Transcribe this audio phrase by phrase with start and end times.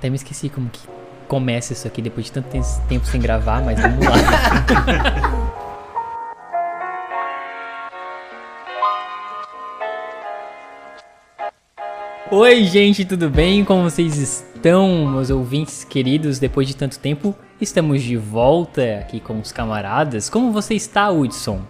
[0.00, 0.80] Até me esqueci como que
[1.28, 2.48] começa isso aqui depois de tanto
[2.88, 4.14] tempo sem gravar, mas vamos lá.
[12.32, 13.62] Oi, gente, tudo bem?
[13.62, 16.38] Como vocês estão, meus ouvintes queridos?
[16.38, 20.30] Depois de tanto tempo, estamos de volta aqui com os camaradas.
[20.30, 21.60] Como você está, Hudson?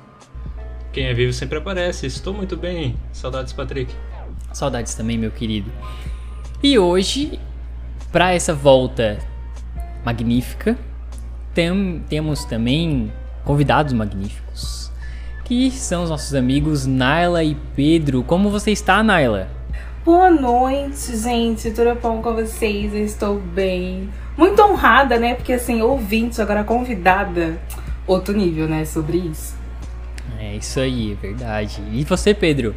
[0.92, 2.06] Quem é vivo sempre aparece.
[2.06, 2.94] Estou muito bem.
[3.10, 3.92] Saudades, Patrick.
[4.52, 5.72] Saudades também, meu querido.
[6.62, 7.40] E hoje
[8.12, 9.18] para essa volta
[10.04, 10.76] magnífica,
[11.54, 13.12] tem, temos também
[13.44, 14.90] convidados magníficos,
[15.44, 18.22] que são os nossos amigos Naila e Pedro.
[18.22, 19.48] Como você está, Naila?
[20.04, 21.70] Boa noite, gente.
[21.70, 22.94] Tudo bom com vocês?
[22.94, 24.08] Eu estou bem.
[24.36, 25.34] Muito honrada, né?
[25.34, 27.60] Porque assim, ouvinte, agora convidada.
[28.06, 28.84] Outro nível, né?
[28.84, 29.54] Sobre isso.
[30.38, 31.82] É isso aí, é verdade.
[31.92, 32.74] E você, Pedro?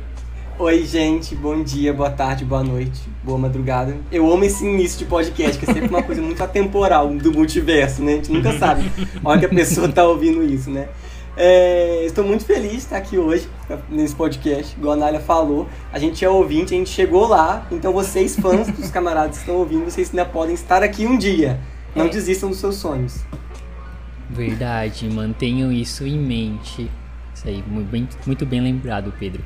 [0.59, 3.97] Oi, gente, bom dia, boa tarde, boa noite, boa madrugada.
[4.11, 8.03] Eu amo esse início de podcast, que é sempre uma coisa muito atemporal do multiverso,
[8.03, 8.13] né?
[8.13, 8.83] A gente nunca sabe
[9.25, 10.89] a que a pessoa tá ouvindo isso, né?
[11.35, 13.49] É, estou muito feliz de estar aqui hoje
[13.89, 15.67] nesse podcast, igual a Nália falou.
[15.91, 19.55] A gente é ouvinte, a gente chegou lá, então vocês, fãs dos camaradas que estão
[19.55, 21.59] ouvindo, vocês ainda podem estar aqui um dia.
[21.95, 22.09] Não é.
[22.09, 23.25] desistam dos seus sonhos.
[24.29, 26.91] Verdade, mantenham isso em mente.
[27.33, 29.43] Isso aí, muito bem, muito bem lembrado, Pedro.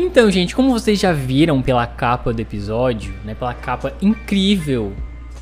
[0.00, 4.92] Então, gente, como vocês já viram pela capa do episódio, né, pela capa incrível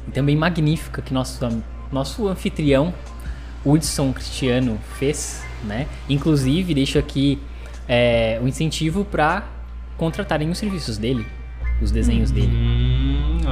[0.09, 1.47] e também magnífica que nosso,
[1.93, 2.95] nosso anfitrião,
[3.63, 5.87] Hudson Cristiano, fez, né?
[6.09, 7.39] Inclusive, deixo aqui
[7.87, 9.47] é, o incentivo para
[9.99, 11.27] contratarem os serviços dele,
[11.83, 12.53] os desenhos hum, dele.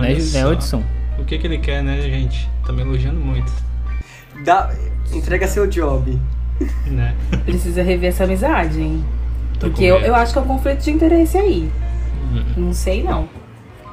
[0.00, 0.82] Né, né, Hudson?
[1.18, 2.48] O que, que ele quer, né, gente?
[2.66, 3.52] Tá me elogiando muito.
[4.42, 4.74] Dá,
[5.12, 6.18] entrega seu job.
[6.86, 7.14] Né?
[7.44, 9.04] Precisa rever essa amizade, hein?
[9.58, 11.70] Porque eu, eu acho que é um conflito de interesse aí.
[12.32, 12.66] Uhum.
[12.66, 13.28] Não sei, não.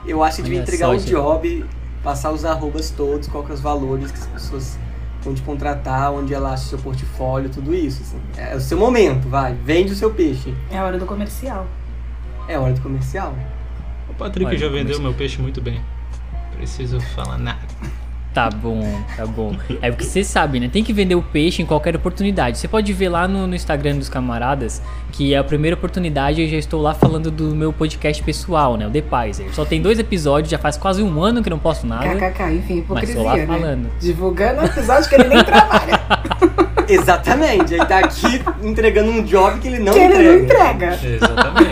[0.05, 1.65] Eu acho que devia entregar o job,
[2.03, 4.79] passar os arrobas todos, qual que é os valores que as pessoas
[5.23, 8.01] vão te contratar, onde ela acha o seu portfólio, tudo isso.
[8.01, 8.19] Assim.
[8.37, 9.53] É o seu momento, vai.
[9.53, 10.53] Vende o seu peixe.
[10.71, 11.67] É a hora do comercial.
[12.47, 13.35] É a hora do comercial.
[14.09, 15.79] O Patrick já vendeu meu peixe muito bem.
[16.57, 17.70] Preciso falar nada.
[18.33, 18.81] Tá bom,
[19.17, 19.53] tá bom.
[19.81, 20.69] É porque você sabe, né?
[20.71, 22.57] Tem que vender o peixe em qualquer oportunidade.
[22.57, 24.81] Você pode ver lá no, no, Instagram dos camaradas
[25.11, 28.87] que é a primeira oportunidade eu já estou lá falando do meu podcast pessoal, né?
[28.87, 29.53] O The Pfizer.
[29.53, 32.07] Só tem dois episódios, já faz quase um ano que não posto nada.
[32.15, 33.45] KKK, enfim, hipocrisia, mas lá né?
[33.45, 33.91] falando.
[33.99, 35.99] Divulgando um episódio que ele nem trabalha.
[36.87, 37.73] Exatamente.
[37.73, 40.23] Ele tá aqui entregando um job que ele não que entrega.
[40.23, 40.99] ele não entrega.
[41.03, 41.67] Exatamente.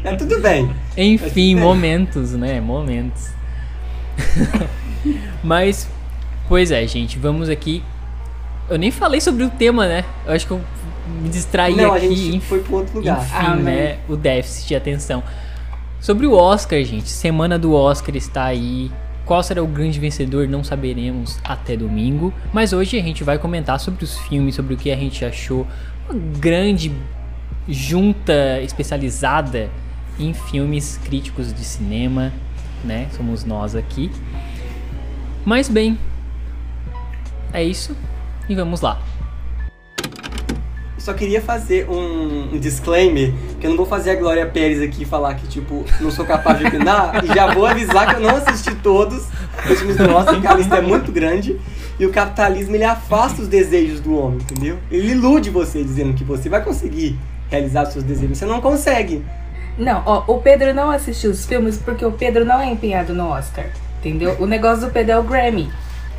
[0.02, 0.70] é tudo bem.
[0.96, 2.58] Enfim, momentos, né?
[2.58, 3.28] Momentos.
[5.42, 5.88] Mas,
[6.48, 7.82] pois é, gente, vamos aqui.
[8.68, 10.04] Eu nem falei sobre o tema, né?
[10.26, 10.60] Eu acho que eu
[11.22, 12.06] me distraí Não, aqui.
[12.06, 13.18] A gente foi para outro lugar.
[13.18, 13.98] Enfim, ah, né?
[14.08, 15.22] O déficit de atenção.
[16.00, 17.08] Sobre o Oscar, gente.
[17.08, 18.90] Semana do Oscar está aí.
[19.24, 20.48] Qual será o grande vencedor?
[20.48, 22.32] Não saberemos até domingo.
[22.52, 25.66] Mas hoje a gente vai comentar sobre os filmes, sobre o que a gente achou.
[26.08, 26.92] Uma grande
[27.68, 29.70] junta especializada
[30.18, 32.32] em filmes críticos de cinema,
[32.84, 33.08] né?
[33.16, 34.10] Somos nós aqui.
[35.44, 35.98] Mas bem,
[37.52, 37.94] é isso
[38.48, 38.98] e vamos lá.
[40.98, 45.04] Só queria fazer um, disclaimer, que eu não vou fazer a Glória Pérez aqui e
[45.04, 48.36] falar que, tipo, não sou capaz de opinar, e já vou avisar que eu não
[48.36, 49.28] assisti todos
[49.70, 51.60] os filmes do Oscar, que a lista é muito grande,
[52.00, 54.78] e o capitalismo, ele afasta os desejos do homem, entendeu?
[54.90, 57.18] Ele ilude você dizendo que você vai conseguir
[57.50, 59.22] realizar os seus desejos, você não consegue.
[59.76, 63.28] Não, ó, o Pedro não assistiu os filmes porque o Pedro não é empenhado no
[63.28, 63.66] Oscar.
[64.04, 64.36] Entendeu?
[64.38, 65.70] O negócio do Pedro é o Grammy.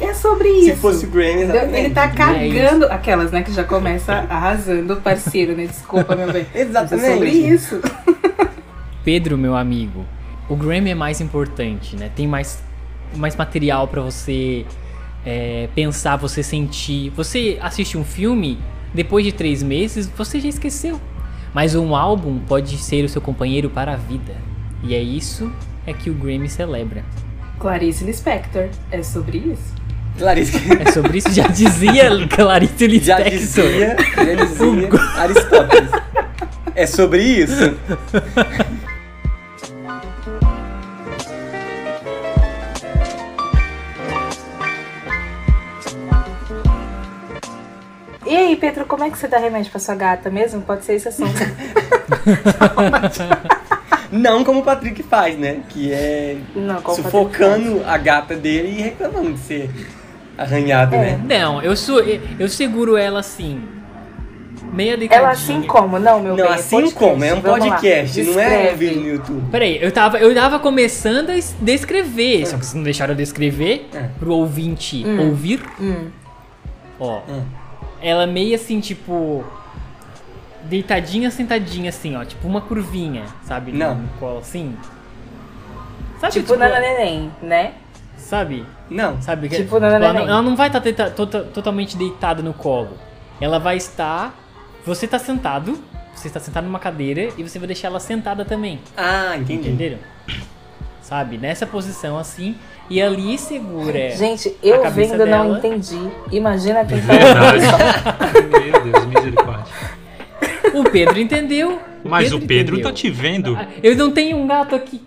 [0.02, 0.72] É sobre isso.
[0.72, 1.78] Se fosse o Grammy, exatamente.
[1.78, 2.86] Ele tá cagando.
[2.86, 5.68] É aquelas, né, que já começa arrasando o parceiro, né?
[5.68, 6.48] Desculpa, meu bem.
[6.54, 7.06] exatamente.
[7.06, 7.82] é sobre isso.
[9.06, 10.04] Pedro, meu amigo,
[10.50, 12.10] o Grammy é mais importante, né?
[12.16, 12.62] Tem mais,
[13.16, 14.66] mais material para você
[15.24, 17.12] é, pensar, você sentir.
[17.12, 18.58] Você assiste um filme,
[18.96, 21.00] depois de três meses, você já esqueceu.
[21.54, 24.36] Mas um álbum pode ser o seu companheiro para a vida.
[24.84, 25.50] E é isso
[25.88, 27.06] é que o Grammy celebra.
[27.60, 28.70] Clarice Lispector.
[28.92, 29.74] É sobre isso?
[30.18, 30.58] Clarice.
[30.80, 31.32] É sobre isso?
[31.32, 33.26] Já dizia Clarice Lispector.
[33.26, 35.92] Já dizia, já dizia Aristóteles.
[36.76, 37.78] É sobre isso?
[48.26, 50.62] E aí, Pedro, como é que você dá remédio pra sua gata mesmo?
[50.62, 51.32] Pode ser esse assunto.
[54.12, 55.62] Não como o Patrick faz, né?
[55.70, 59.70] Que é Não, sufocando a gata dele e reclamando de ser
[60.38, 61.18] arranhado, é.
[61.18, 61.22] né?
[61.40, 62.00] Não, eu sou
[62.40, 63.62] eu seguro ela assim.
[64.74, 65.26] Meia deitadinha.
[65.28, 65.98] Ela assim como?
[66.00, 66.54] Não, meu Não, bem.
[66.54, 66.96] assim podcast.
[67.00, 67.24] como?
[67.24, 69.44] É um podcast, não é um vídeo no YouTube.
[69.52, 73.18] Peraí, eu tava, eu tava começando a es- descrever, só que vocês não deixaram eu
[73.18, 74.10] descrever É.
[74.20, 75.30] pro ouvinte Hum.
[75.30, 75.62] ouvir.
[75.80, 76.08] Hum.
[77.00, 77.44] Ó, Hum.
[78.02, 79.46] ela meio assim, tipo.
[80.70, 82.24] Deitadinha, sentadinha, assim, ó.
[82.26, 83.72] Tipo uma curvinha, sabe?
[83.72, 83.96] no- Não.
[83.96, 84.76] No colo, assim.
[86.20, 87.74] Sabe, Tipo Nana Neném, né?
[88.18, 88.66] Sabe?
[88.90, 89.22] Não.
[89.22, 89.50] Sabe?
[89.50, 90.30] que- Tipo Nana ela, não, Neném.
[90.30, 90.82] ela não vai estar
[91.54, 92.98] totalmente deitada no colo.
[93.40, 94.34] Ela vai estar.
[94.86, 95.78] Você tá sentado.
[96.16, 98.80] Você está sentado numa cadeira e você vai deixar ela sentada também.
[98.96, 99.68] Ah, entendi.
[99.68, 99.98] Entenderam?
[101.02, 101.38] Sabe?
[101.38, 102.56] Nessa posição assim.
[102.90, 104.12] E ali segura.
[104.12, 105.58] Gente, eu vendo não dela.
[105.58, 106.10] entendi.
[106.32, 108.30] Imagina quem tá.
[108.32, 109.74] Meu Deus, misericórdia.
[110.74, 111.80] O Pedro entendeu.
[112.04, 112.92] Mas o Pedro entendeu.
[112.92, 113.58] tá te vendo.
[113.82, 115.02] Eu não tenho um gato aqui.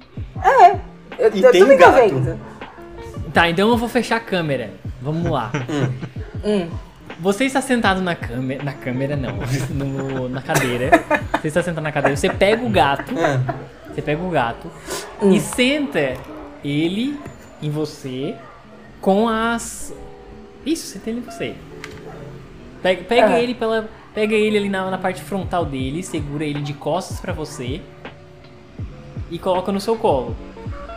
[1.19, 1.95] Eu, E eu tem também tô gato.
[2.09, 2.41] vendo.
[3.33, 4.71] Tá, então eu vou fechar a câmera.
[5.01, 5.51] Vamos lá.
[6.45, 6.69] Hum.
[7.21, 8.63] Você está sentado na câmera.
[8.63, 9.35] Na câmera não.
[9.75, 10.91] no- na cadeira.
[11.41, 12.17] Você está sentado na cadeira.
[12.17, 13.13] Você pega o gato.
[13.19, 13.55] Ah,
[13.93, 14.71] Você pega o gato
[15.21, 15.33] Hum.
[15.33, 16.15] e senta
[16.65, 17.19] ele
[17.61, 18.35] em você
[19.01, 19.93] com as.
[20.65, 21.55] Isso, senta ele em você.
[22.83, 23.41] Pega, pega Ah.
[23.41, 23.89] ele pela.
[24.19, 27.81] Pega ele ali na, na parte frontal dele, segura ele de costas pra você
[29.31, 30.35] e coloca no seu colo.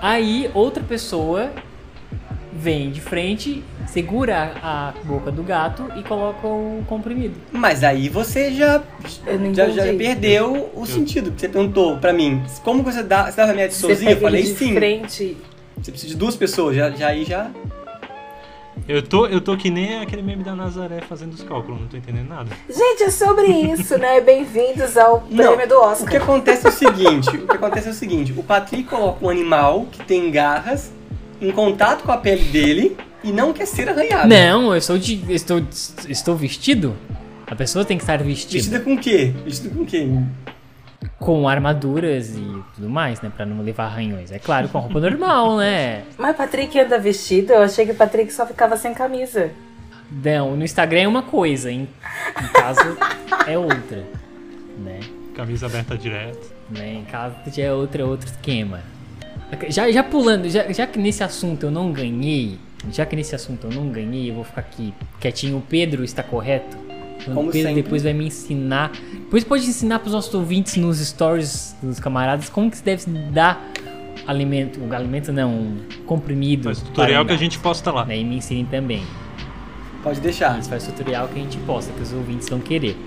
[0.01, 1.51] Aí outra pessoa
[2.51, 7.35] vem de frente, segura a boca do gato e coloca o comprimido.
[7.51, 8.81] mas aí você já,
[9.53, 11.31] já, já perdeu o sentido.
[11.37, 14.09] Você perguntou pra mim, como você dá, você dá remédio sozinho?
[14.09, 14.73] Eu falei de sim.
[14.73, 15.37] frente.
[15.77, 17.51] Você precisa de duas pessoas, já, já aí já.
[18.91, 21.95] Eu tô, eu tô que nem aquele meme da Nazaré fazendo os cálculos, não tô
[21.95, 22.49] entendendo nada.
[22.69, 24.19] Gente, é sobre isso, né?
[24.19, 26.21] Bem-vindos ao Não, prêmio do O que Oscar.
[26.21, 29.85] acontece é o seguinte, o que acontece é o seguinte, o Patrick coloca um animal
[29.89, 30.91] que tem garras
[31.39, 34.27] em contato com a pele dele e não quer ser arranhado.
[34.27, 35.23] Não, eu sou de.
[35.33, 35.61] Estou,
[36.09, 36.93] estou vestido?
[37.47, 38.57] A pessoa tem que estar vestida.
[38.61, 39.31] Vestida com o quê?
[39.45, 40.05] Vestida com o quê?
[41.19, 43.31] Com armaduras e tudo mais, né?
[43.35, 44.31] Pra não levar arranhões.
[44.31, 46.03] É claro, com a roupa normal, né?
[46.17, 47.53] Mas Patrick anda vestido?
[47.53, 49.51] Eu achei que o Patrick só ficava sem camisa.
[50.11, 51.81] Não, no Instagram é uma coisa, em,
[52.41, 52.97] em casa
[53.47, 54.03] é outra,
[54.79, 54.99] né?
[55.35, 56.51] Camisa aberta direto.
[56.69, 56.95] né?
[56.95, 58.81] Em casa já é outra, outro esquema.
[59.69, 62.57] Já, já pulando, já, já que nesse assunto eu não ganhei,
[62.91, 65.57] já que nesse assunto eu não ganhei, eu vou ficar aqui quietinho.
[65.57, 66.77] O Pedro está correto?
[67.27, 67.83] O Como Pedro sempre.
[67.83, 68.91] depois vai me ensinar.
[69.13, 73.05] Depois pode ensinar para os nossos ouvintes nos stories dos camaradas como que se deve
[73.31, 73.71] dar
[74.27, 76.63] alimento, o alimento não, um comprimido.
[76.65, 78.05] Faz tutorial para que a gente posta lá.
[78.05, 78.17] né?
[78.17, 79.03] E me ensinem também.
[80.03, 80.59] Pode deixar.
[80.59, 82.97] Isso faz tutorial que a gente posta, que os ouvintes vão querer.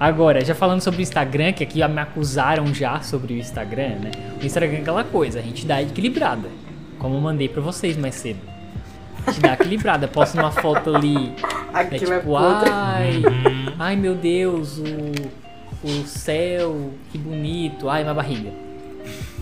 [0.00, 4.10] Agora, já falando sobre o Instagram, que aqui me acusaram já sobre o Instagram, né?
[4.42, 6.48] O Instagram é aquela coisa, a gente dá equilibrada.
[6.98, 8.40] Como eu mandei pra vocês mais cedo.
[9.28, 11.34] Gente dá equilibrada, posta uma foto ali, né,
[11.72, 12.70] Aquilo é tipo, podre.
[12.72, 13.72] ai, Uhum.
[13.78, 18.50] ai meu Deus, o, o céu, que bonito, ai, minha barriga.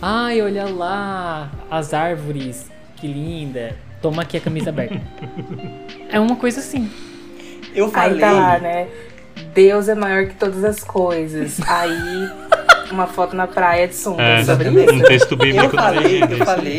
[0.03, 3.77] Ai, olha lá, as árvores, que linda.
[4.01, 4.99] Toma aqui a camisa aberta.
[6.09, 6.91] É uma coisa assim.
[7.75, 8.19] Eu Aí falei.
[8.21, 8.89] tá lá, né?
[9.55, 11.61] Deus é maior que todas as coisas.
[11.69, 12.31] Aí,
[12.91, 14.23] uma foto na praia de sunga.
[14.23, 14.95] É, sobre exatamente.
[14.95, 15.05] isso?
[15.05, 16.37] um texto Eu bíblico na falei, eu aí.
[16.45, 16.79] falei.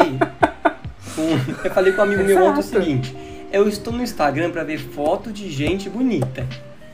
[1.21, 3.15] Com- eu falei com um amigo meu ontem o seguinte:
[3.51, 6.45] eu estou no Instagram pra ver foto de gente bonita.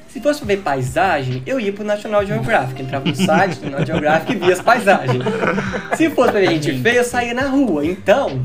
[0.09, 2.81] Se fosse pra ver paisagem, eu ia pro National Geographic.
[2.81, 5.23] Entrava no site do National Geographic e via as paisagens.
[5.95, 7.85] Se fosse pra ver gente feia, eu saía na rua.
[7.85, 8.41] Então,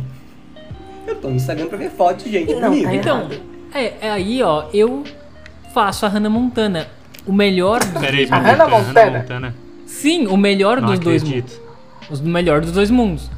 [1.07, 2.89] eu tô no Instagram pra ver foto de gente Não, bonita.
[2.89, 3.29] tá Então,
[3.75, 5.03] é, é aí, ó, eu
[5.73, 6.89] faço a Hannah Montana.
[7.25, 9.19] O melhor dos Peraí, A Montana, Hannah Montana?
[9.21, 9.55] Montana.
[9.87, 11.39] Sim, o melhor Não dos dois mundos.
[11.39, 11.63] acredito.
[12.11, 13.31] Os do melhor dos dois mundos.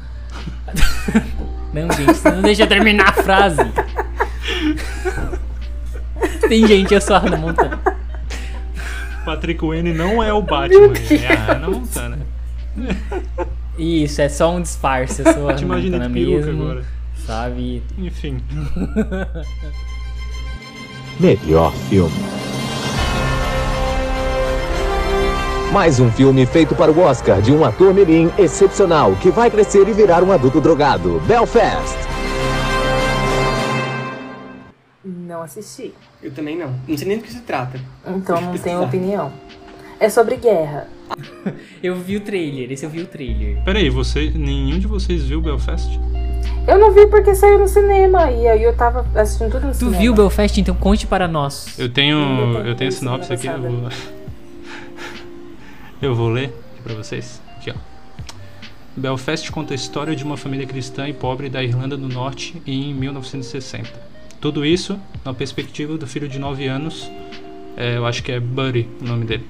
[1.75, 3.61] não, gente, você não deixa eu terminar a frase.
[6.47, 7.79] Tem gente, eu sou a Hannah Montana.
[9.25, 12.19] Patrick Wayne não é o Batman, é a Hannah Montana.
[13.77, 16.63] Isso, é só um disfarce, eu sou a Hannah imagina Montana mesmo.
[16.63, 16.85] agora.
[17.25, 17.83] Sabe?
[17.97, 18.41] Enfim.
[21.19, 22.13] Melhor filme.
[25.75, 29.85] Mais um filme feito para o Oscar de um ator mirim excepcional que vai crescer
[29.89, 31.21] e virar um adulto drogado.
[31.27, 31.97] Belfast.
[35.03, 35.93] Não assisti.
[36.23, 36.73] Eu também não.
[36.87, 37.77] Não sei nem do que se trata.
[38.07, 39.33] Então não tenho opinião.
[39.99, 40.87] É sobre guerra.
[41.83, 43.61] Eu vi o trailer, esse eu vi o trailer.
[43.65, 45.99] Peraí, você, nenhum de vocês viu Belfast?
[46.65, 48.31] Eu não vi porque saiu no cinema.
[48.31, 49.97] E aí eu tava assistindo tudo no Tu cinema.
[49.97, 51.77] viu Belfast, então conte para nós.
[51.77, 52.17] Eu tenho,
[52.65, 53.89] eu tenho a isso sinopse aqui, eu vou...
[56.05, 57.41] eu vou ler aqui pra vocês.
[57.57, 57.75] Aqui, ó.
[58.95, 62.93] Belfast conta a história de uma família cristã e pobre da Irlanda do Norte em
[62.93, 63.91] 1960.
[64.39, 67.09] Tudo isso na perspectiva do filho de 9 anos,
[67.75, 69.45] é, eu acho que é Buddy o nome dele.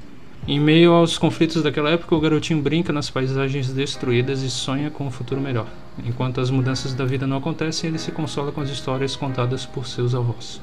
[0.48, 5.06] Em meio aos conflitos daquela época, o garotinho brinca nas paisagens destruídas e sonha com
[5.06, 5.68] um futuro melhor.
[6.06, 9.88] Enquanto as mudanças da vida não acontecem, ele se consola com as histórias contadas por
[9.88, 10.62] seus avós.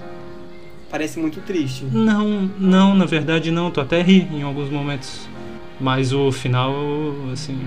[0.88, 1.84] Parece muito triste.
[1.84, 3.70] Não, não, na verdade não.
[3.70, 5.26] Tu até ri em alguns momentos.
[5.82, 6.72] Mas o final,
[7.32, 7.60] assim.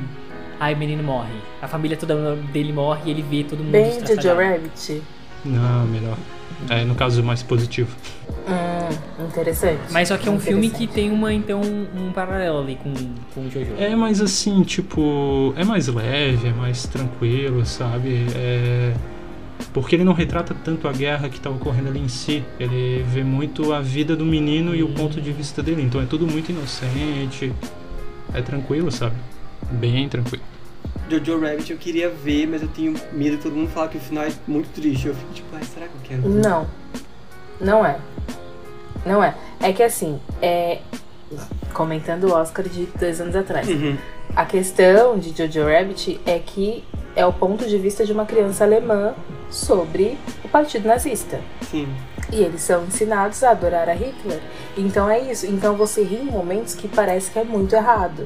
[0.57, 1.33] Aí o menino morre.
[1.61, 4.33] A família toda dele morre e ele vê todo mundo Bem Jojo.
[4.33, 5.03] Rabbit.
[5.43, 6.17] Não, melhor.
[6.69, 7.93] É, no caso, mais positivo.
[8.47, 9.81] Hum, interessante.
[9.91, 12.93] Mas só que é um filme que tem uma, então, um paralelo ali com,
[13.33, 13.73] com o Jojo.
[13.77, 18.25] É, mas assim, tipo, é mais leve, é mais tranquilo, sabe?
[18.33, 18.93] É.
[19.73, 22.41] Porque ele não retrata tanto a guerra que tá ocorrendo ali em si.
[22.57, 25.81] Ele vê muito a vida do menino e o ponto de vista dele.
[25.81, 27.51] Então é tudo muito inocente.
[28.35, 29.15] É tranquilo, sabe?
[29.71, 30.43] Bem tranquilo.
[31.09, 34.01] Jojo Rabbit eu queria ver, mas eu tenho medo de todo mundo falar que o
[34.01, 35.07] final é muito triste.
[35.07, 36.41] Eu fico tipo, ai, será que eu quero ver?
[36.41, 36.67] Não.
[37.61, 37.97] Não é.
[39.05, 39.35] Não é.
[39.61, 40.79] É que assim, é.
[41.73, 43.67] Comentando o Oscar de dois anos atrás.
[43.67, 43.97] Uhum.
[44.35, 46.83] A questão de Jojo Rabbit é que
[47.15, 49.13] é o ponto de vista de uma criança alemã
[49.49, 51.39] sobre o partido nazista.
[51.61, 51.87] Sim.
[52.35, 54.41] E eles são ensinados a adorar a Hitler.
[54.77, 55.45] Então é isso.
[55.45, 58.25] Então você ri em momentos que parece que é muito errado.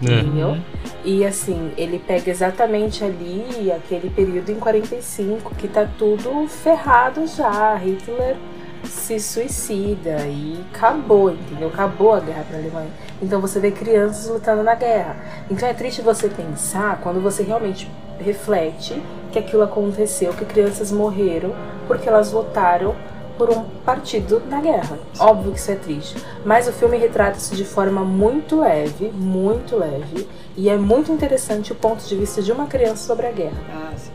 [0.00, 0.20] É.
[0.20, 0.56] Entendeu?
[1.04, 7.74] E assim, ele pega exatamente ali aquele período em 45 que tá tudo ferrado já.
[7.74, 8.36] Hitler
[8.84, 11.66] se suicida e acabou, entendeu?
[11.66, 12.90] Acabou a guerra pra Alemanha.
[13.20, 15.16] Então você vê crianças lutando na guerra.
[15.50, 21.52] Então é triste você pensar quando você realmente reflete que aquilo aconteceu, que crianças morreram
[21.88, 22.94] porque elas votaram
[23.38, 24.98] por um partido na guerra.
[25.18, 26.16] Óbvio que isso é triste.
[26.44, 30.28] Mas o filme retrata isso de forma muito leve, muito leve.
[30.56, 33.62] E é muito interessante o ponto de vista de uma criança sobre a guerra.
[33.70, 34.10] Ah, sim.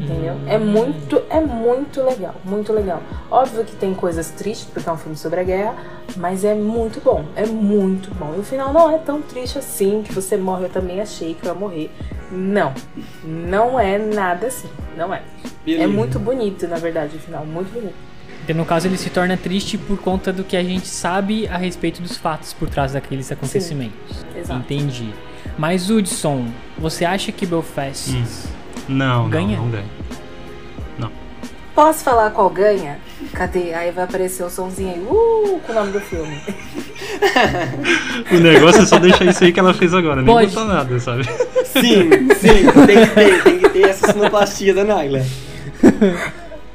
[0.00, 0.34] Entendeu?
[0.48, 3.00] É muito, é muito legal, muito legal.
[3.30, 5.76] Óbvio que tem coisas tristes, porque é um filme sobre a guerra,
[6.16, 8.34] mas é muito bom, é muito bom.
[8.36, 11.46] E o final não é tão triste assim, que você morre, eu também achei que
[11.46, 11.90] eu ia morrer.
[12.32, 12.74] Não,
[13.22, 15.18] não é nada assim, não é.
[15.18, 15.88] É Beleza.
[15.88, 18.13] muito bonito, na verdade, o final, muito bonito.
[18.52, 22.02] No caso, ele se torna triste por conta do que a gente sabe a respeito
[22.02, 24.24] dos fatos por trás daqueles acontecimentos.
[24.36, 24.60] Exato.
[24.60, 25.08] Entendi.
[25.56, 26.46] Mas, Hudson,
[26.76, 28.24] você acha que Belfast Hum.
[28.88, 29.56] Não, Ganha?
[29.56, 29.84] não, não ganha.
[31.74, 32.98] Posso falar qual ganha?
[33.32, 33.74] Cadê?
[33.74, 36.40] Aí vai aparecer o somzinho aí, uh, com o nome do filme.
[38.30, 40.54] O negócio é só deixar isso aí que ela fez agora, nem Pode.
[40.54, 41.24] botar nada, sabe?
[41.24, 45.20] Sim, sim, tem que ter, tem que ter essa sinoplastia da Naila.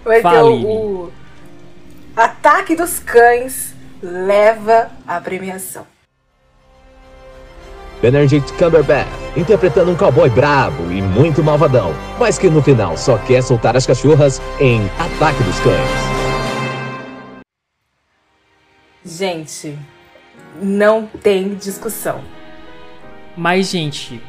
[0.03, 0.47] Vai ter Fale.
[0.49, 0.51] o,
[1.05, 1.11] o
[2.19, 3.73] Ataque dos Cães
[4.03, 5.88] leva a premiação.
[8.01, 9.07] Benedict Cumberbatch,
[9.38, 13.88] interpretando um cowboy brabo e muito malvadão, mas que no final só quer soltar as
[13.88, 15.89] cachorras em Ataque dos Cães.
[19.05, 19.79] Gente,
[20.61, 22.21] não tem discussão.
[23.38, 24.21] Mas, gente,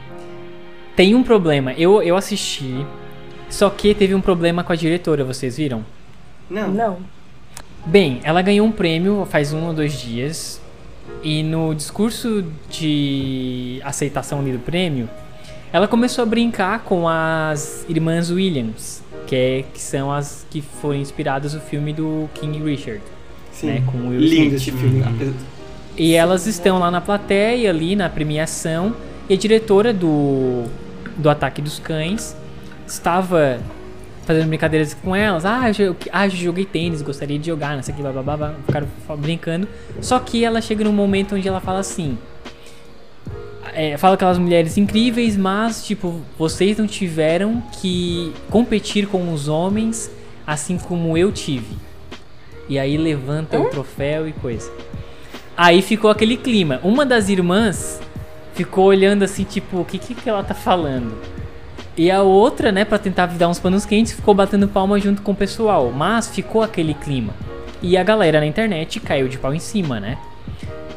[0.95, 1.73] tem um problema.
[1.73, 2.87] Eu, eu assisti,
[3.49, 5.85] só que teve um problema com a diretora, vocês viram?
[6.49, 6.69] Não.
[6.69, 7.20] Não.
[7.87, 10.61] Bem, ela ganhou um prêmio faz um ou dois dias.
[11.23, 15.09] E no discurso de aceitação ali do prêmio,
[15.73, 20.99] ela começou a brincar com as irmãs Williams, que, é, que são as que foram
[20.99, 23.03] inspiradas no filme do King Richard.
[23.53, 23.67] Sim.
[23.67, 24.55] né, com o Will Lindo Smith.
[24.55, 25.03] esse filme.
[25.03, 25.35] Uhum.
[25.97, 28.95] E elas estão lá na plateia, ali na premiação,
[29.29, 30.65] e a diretora do,
[31.17, 32.35] do Ataque dos Cães
[32.87, 33.61] estava
[34.25, 35.45] fazendo brincadeiras com elas.
[35.45, 38.37] Ah, eu, ah, eu joguei tênis, gostaria de jogar, não sei o que, blá, blá,
[38.37, 38.55] blá.
[38.67, 39.69] Ficaram brincando.
[40.01, 42.19] Só que ela chega num momento onde ela fala assim.
[43.75, 50.11] é, fala aquelas mulheres incríveis, mas, tipo, vocês não tiveram que competir com os homens
[50.47, 51.77] assim como eu tive.
[52.69, 54.71] E aí levanta o troféu e coisa.
[55.57, 56.81] Aí ficou aquele clima.
[56.83, 58.01] Uma das irmãs
[58.55, 61.15] ficou olhando assim, tipo, o que que ela tá falando?
[62.01, 65.33] E a outra, né, pra tentar dar uns panos quentes, ficou batendo palma junto com
[65.33, 65.93] o pessoal.
[65.95, 67.35] Mas ficou aquele clima.
[67.83, 70.17] E a galera na internet caiu de pau em cima, né?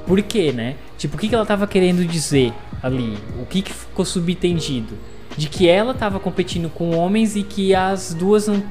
[0.07, 0.75] Por quê, né?
[0.97, 3.17] Tipo, o que, que ela tava querendo dizer ali?
[3.37, 4.97] O que, que ficou subentendido?
[5.35, 8.63] De que ela tava competindo com homens e que as duas não.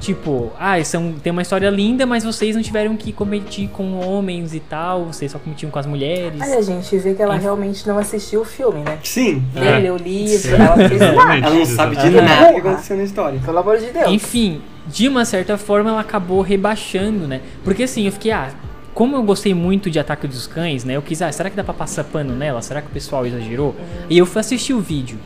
[0.00, 4.54] Tipo, ah, são, tem uma história linda, mas vocês não tiveram que competir com homens
[4.54, 6.40] e tal, vocês só competiam com as mulheres.
[6.40, 7.42] Aí a gente vê que ela Enfim.
[7.44, 8.98] realmente não assistiu o filme, né?
[9.02, 9.42] Sim.
[9.54, 9.78] Nem É.
[9.78, 10.54] leu o livro, Sim.
[10.54, 11.36] ela fez nada.
[11.46, 13.40] Ela não sabe de nada que aconteceu na história.
[13.44, 14.08] Pelo amor de Deus.
[14.08, 17.40] Enfim, de uma certa forma ela acabou rebaixando, né?
[17.64, 18.50] Porque assim, eu fiquei, ah,
[18.94, 20.94] como eu gostei muito de Ataque dos Cães, né?
[20.96, 22.62] Eu quis, ah, será que dá pra passar pano nela?
[22.62, 23.74] Será que o pessoal exagerou?
[24.08, 25.18] E eu fui assistir o vídeo.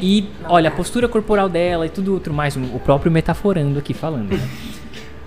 [0.00, 4.30] E, olha, a postura corporal dela e tudo outro mais, o próprio metaforando aqui falando,
[4.32, 4.48] né?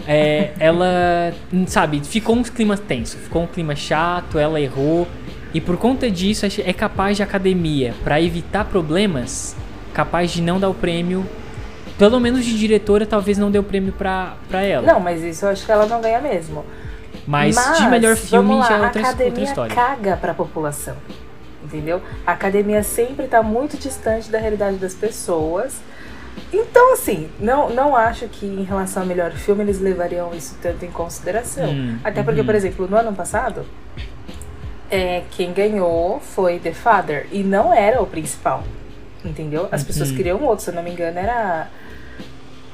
[0.07, 1.33] É, ela,
[1.67, 5.07] sabe, ficou um clima tenso, ficou um clima chato, ela errou.
[5.53, 9.55] E por conta disso, é capaz de academia, para evitar problemas,
[9.93, 11.25] capaz de não dar o prêmio.
[11.97, 14.85] Pelo menos de diretora, talvez não dê o prêmio pra, pra ela.
[14.85, 16.65] Não, mas isso eu acho que ela não ganha mesmo.
[17.27, 19.75] Mas, mas de melhor filme lá, já é outra, a academia outra história.
[19.75, 20.95] caga pra população.
[21.73, 22.01] Entendeu?
[22.25, 25.73] A academia sempre tá muito distante da realidade das pessoas.
[26.51, 30.85] Então, assim, não, não acho que em relação ao melhor filme eles levariam isso tanto
[30.85, 31.67] em consideração.
[31.69, 32.45] Hum, Até porque, uhum.
[32.45, 33.65] por exemplo, no ano passado,
[34.89, 37.27] é, quem ganhou foi The Father.
[37.31, 38.63] E não era o principal.
[39.25, 39.67] Entendeu?
[39.71, 40.15] As pessoas Uhum.
[40.17, 41.69] queriam outro, se eu não me engano, era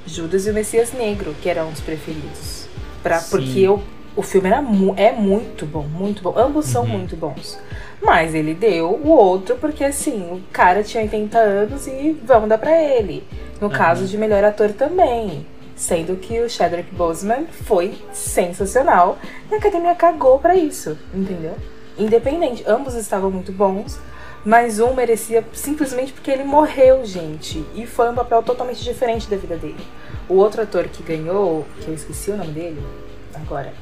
[0.05, 2.67] Judas e o Messias Negro, que eram os preferidos.
[3.03, 3.29] Pra, Sim.
[3.29, 3.81] porque o,
[4.15, 6.33] o filme era mu- é muito bom, muito bom.
[6.37, 6.89] Ambos são Uhum.
[6.89, 7.57] muito bons.
[8.01, 12.57] Mas ele deu o outro porque, assim, o cara tinha 80 anos e vamos dar
[12.57, 13.23] pra ele.
[13.59, 13.73] No Uhum.
[13.73, 15.45] caso de melhor ator também.
[15.75, 19.17] Sendo que o Chadwick Boseman foi sensacional
[19.49, 21.55] e a academia cagou pra isso, entendeu?
[21.97, 23.99] Independente, ambos estavam muito bons,
[24.45, 27.65] mas um merecia simplesmente porque ele morreu, gente.
[27.75, 29.85] E foi um papel totalmente diferente da vida dele.
[30.29, 32.81] O outro ator que ganhou, que eu esqueci o nome dele
[33.35, 33.73] agora,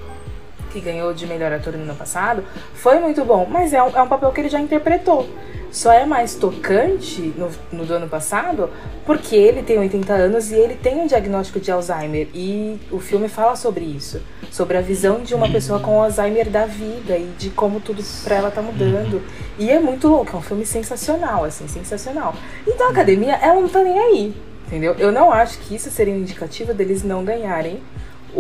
[0.68, 2.44] que ganhou de melhor ator no ano passado,
[2.74, 5.28] foi muito bom, mas é um, é um papel que ele já interpretou.
[5.72, 8.70] Só é mais tocante no, no do ano passado
[9.06, 12.28] porque ele tem 80 anos e ele tem um diagnóstico de Alzheimer.
[12.34, 14.22] E o filme fala sobre isso.
[14.50, 18.38] Sobre a visão de uma pessoa com Alzheimer da vida e de como tudo pra
[18.38, 19.22] ela tá mudando.
[19.60, 22.34] E é muito louco, é um filme sensacional, assim, sensacional.
[22.66, 24.36] Então a academia, ela não tá nem aí,
[24.68, 24.96] entendeu?
[24.98, 27.82] Eu não acho que isso seria um indicativo deles não ganharem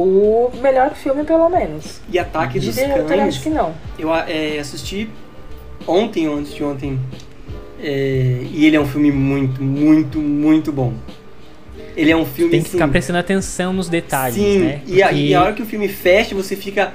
[0.02, 2.00] o melhor filme, pelo menos.
[2.12, 3.74] E Ataque De dos Cães, acho que não.
[3.98, 5.10] eu é, assisti
[5.88, 7.00] ontem ou antes de ontem.
[7.82, 10.94] é, e ele é um filme muito, muito, muito bom.
[11.96, 14.82] Ele é um filme Tem que assim, ficar prestando atenção nos detalhes, Sim, né?
[14.86, 16.94] e, a, Porque- e a hora que o filme fecha, você fica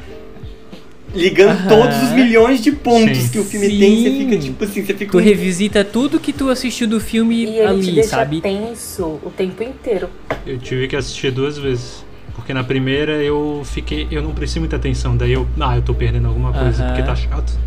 [1.15, 1.69] ligando Aham.
[1.69, 3.29] todos os milhões de pontos Sim.
[3.31, 3.97] que o filme tem.
[4.03, 4.19] Você Sim.
[4.31, 5.11] fica tipo assim, você fica.
[5.13, 8.41] Tu revisita tudo que tu assistiu do filme E ele te ali, deixa sabe?
[8.41, 10.09] tenso o tempo inteiro.
[10.47, 12.05] Eu tive que assistir duas vezes.
[12.35, 14.09] Porque na primeira eu fiquei.
[14.11, 15.17] Eu não prestei muita atenção.
[15.17, 15.47] Daí eu.
[15.61, 16.93] Ah, eu tô perdendo alguma coisa Aham.
[16.93, 17.59] porque tá chato.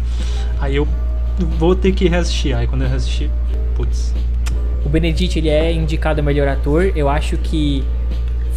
[0.60, 0.88] Aí eu
[1.58, 2.56] vou ter que reassistir.
[2.56, 3.30] Aí quando eu reassistir.
[3.75, 4.13] Putz.
[4.84, 6.91] O Benedict ele é indicado a melhor ator.
[6.95, 7.84] Eu acho que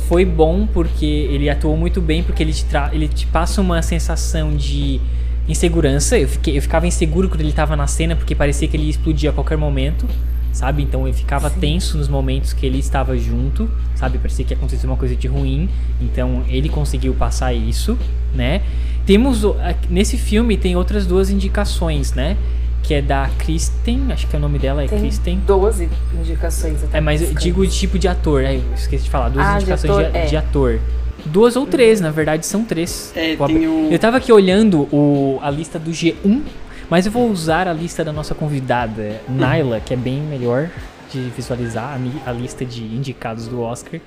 [0.08, 4.56] foi bom porque ele atuou muito bem, porque ele te, ele te passa uma sensação
[4.56, 5.00] de
[5.46, 6.18] insegurança.
[6.18, 8.90] Eu, fiquei, eu ficava inseguro quando ele tava na cena, porque parecia que ele ia
[8.90, 10.06] explodir a qualquer momento,
[10.52, 10.82] sabe?
[10.82, 14.18] Então eu ficava tenso nos momentos que ele estava junto, sabe?
[14.18, 15.68] Parecia que ia acontecer uma coisa de ruim.
[16.00, 17.98] Então ele conseguiu passar isso,
[18.34, 18.62] né?
[19.06, 19.42] Temos
[19.88, 22.36] nesse filme tem outras duas indicações, né?
[22.82, 25.40] Que é da Kristen, acho que é o nome dela é Tem Kristen.
[25.46, 26.98] 12 indicações até.
[26.98, 29.52] É, mas eu digo de tipo de ator, é, eu esqueci de falar, duas Ah,
[29.58, 30.26] de indicações ator, de, é.
[30.26, 30.80] de ator.
[31.26, 33.12] Duas ou três, na verdade são três.
[33.16, 36.42] É, o- Eu tava aqui olhando o, a lista do G1,
[36.90, 40.68] mas eu vou usar a lista da nossa convidada, Naila, que é bem melhor
[41.12, 44.00] de visualizar a, a lista de indicados do Oscar.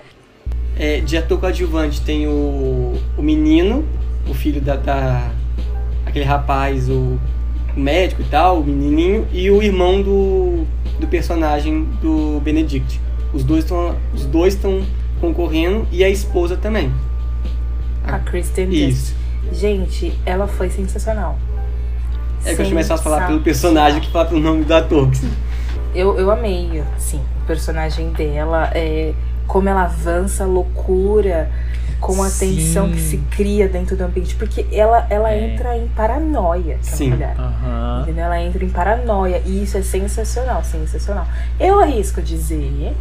[0.78, 3.86] É, de ator coadjuvante tem o, o menino,
[4.28, 5.32] o filho da, da-
[6.06, 7.20] aquele rapaz, o
[7.76, 10.66] médico e tal, o menininho, e o irmão do,
[11.00, 13.00] do personagem do Benedict.
[13.34, 14.82] Os dois estão os dois estão
[15.20, 16.92] concorrendo e a esposa também.
[18.04, 18.80] A Kristen Dunst.
[18.90, 19.16] Isso.
[19.54, 21.38] Gente, ela foi sensacional.
[22.46, 25.10] É que eu acho mais fácil falar pelo personagem que falar pelo nome do ator.
[25.94, 29.14] Eu, eu amei, assim, o personagem dela, é,
[29.48, 31.50] como ela avança a loucura,
[32.00, 32.56] com a Sim.
[32.56, 35.54] tensão que se cria dentro do ambiente, porque ela, ela É.
[35.54, 37.12] entra em paranoia, essa Sim.
[37.12, 37.36] mulher.
[38.02, 38.26] Entendeu?
[38.26, 41.28] Ela entra em paranoia e isso é sensacional, sensacional.
[41.60, 42.96] Eu arrisco dizer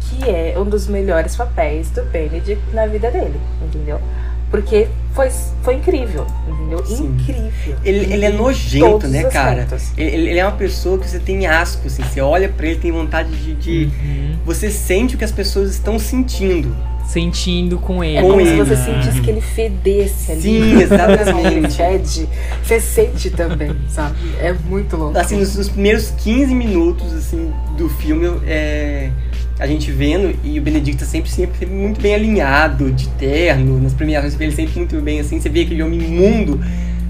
[0.00, 4.00] que é um dos melhores papéis do Benedict na vida dele, entendeu?
[4.50, 5.28] Porque foi,
[5.62, 6.84] foi incrível, entendeu?
[6.86, 7.04] Sim.
[7.06, 7.76] Incrível.
[7.84, 9.66] Ele, ele é nojento, né, cara?
[9.96, 12.02] Ele, ele é uma pessoa que você tem asco, assim.
[12.02, 13.54] Você olha pra ele tem vontade de.
[13.54, 14.36] de- Uhum.
[14.46, 16.74] Você sente o que as pessoas estão sentindo.
[17.06, 18.16] Sentindo com ele.
[18.18, 18.64] É Com como se ele.
[18.64, 20.40] você sentisse que ele fedesse ali.
[20.42, 21.46] Sim, exatamente.
[21.56, 22.28] Ele fede,
[22.62, 24.14] você sente também, sabe?
[24.40, 25.18] É muito louco.
[25.18, 29.10] Assim, nos, nos primeiros 15 minutos, assim, do filme, é,
[29.58, 34.38] a gente vendo, e o Benedicto sempre, sempre muito bem alinhado, de terno, nas premiações
[34.40, 36.60] ele sempre muito bem, assim, você vê aquele homem imundo,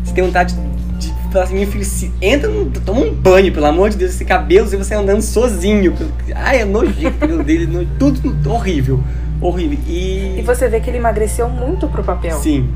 [0.02, 0.54] você tem vontade
[0.98, 4.12] de falar assim, meu filho, se, entra, no, toma um banho, pelo amor de Deus,
[4.14, 5.94] esse cabelo, e você andando sozinho.
[6.34, 9.04] Ai, é nojento o cabelo dele, no- tudo horrível,
[9.40, 9.78] horrível.
[9.86, 12.38] E E, você vê que ele emagreceu muito pro papel.
[12.38, 12.66] sim,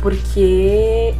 [0.00, 1.12] Porque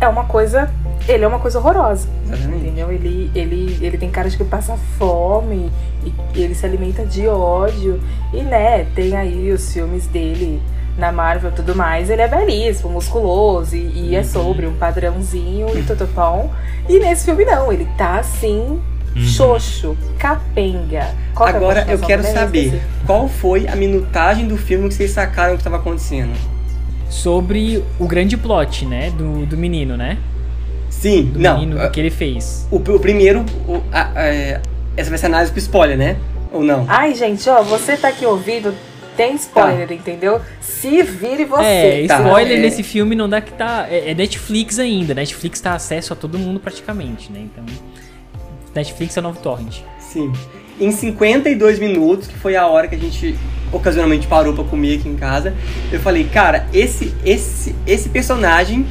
[0.00, 0.70] é uma coisa.
[1.08, 2.08] Ele é uma coisa horrorosa.
[2.24, 2.64] exatamente.
[2.64, 2.90] Entendeu?
[2.90, 5.70] Ele, ele, ele tem cara de que passa fome
[6.04, 8.00] e, e ele se alimenta de ódio.
[8.32, 10.60] E né, tem aí os filmes dele
[10.98, 15.78] na Marvel e tudo mais, ele é belíssimo, musculoso e, e é sobre um padrãozinho
[15.78, 16.50] e tudo bom.
[16.88, 18.80] E nesse filme não, ele tá assim,
[19.14, 21.14] xoxo, capenga.
[21.34, 25.52] Qual é Agora eu quero saber qual foi a minutagem do filme que vocês sacaram
[25.54, 26.32] que estava acontecendo.
[27.08, 29.10] Sobre o grande plot, né?
[29.10, 30.18] Do, do menino, né?
[30.90, 31.58] Sim, Do não.
[31.60, 32.66] menino, do que ele fez.
[32.70, 34.60] O, o primeiro, o- a- a- é,
[34.96, 36.16] essa vai ser análise com spoiler, né?
[36.52, 36.84] Ou não?
[36.88, 38.74] Ai, gente, ó, você tá aqui ouvindo,
[39.16, 40.40] tem spoiler, entendeu?
[40.60, 41.64] Se vire você.
[41.64, 42.60] É, Tá, spoiler é.
[42.60, 43.86] nesse filme não dá que tá.
[43.90, 45.14] É, é Netflix ainda.
[45.14, 47.40] Netflix tá acesso a todo mundo praticamente, né?
[47.44, 47.64] Então.
[48.74, 49.78] Netflix é o novo torrent.
[49.98, 50.32] Sim.
[50.80, 53.36] Em 52 minutos, que foi a hora que a gente
[53.72, 55.54] ocasionalmente parou pra comer aqui em casa,
[55.90, 58.86] eu falei, cara, esse esse esse personagem,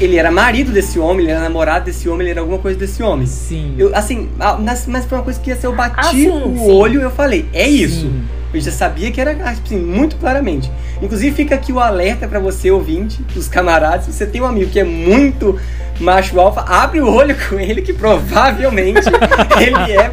[0.00, 3.02] ele era marido desse homem, ele era namorado desse homem, ele era alguma coisa desse
[3.02, 3.26] homem.
[3.26, 3.74] Sim.
[3.78, 6.56] Eu, assim, ah, mas, mas foi uma coisa que assim, eu bati Ah, sim, o
[6.56, 6.70] sim.
[6.70, 8.00] olho e eu falei, é isso.
[8.02, 8.22] Sim.
[8.52, 10.70] Eu já sabia que era assim, muito claramente.
[11.02, 14.70] Inclusive fica aqui o alerta pra você, ouvinte, dos camaradas, se você tem um amigo
[14.70, 15.58] que é muito
[16.02, 19.00] macho alfa, abre o olho com ele que provavelmente
[19.60, 20.10] ele é...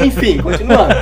[0.00, 0.94] é, Enfim, continuando.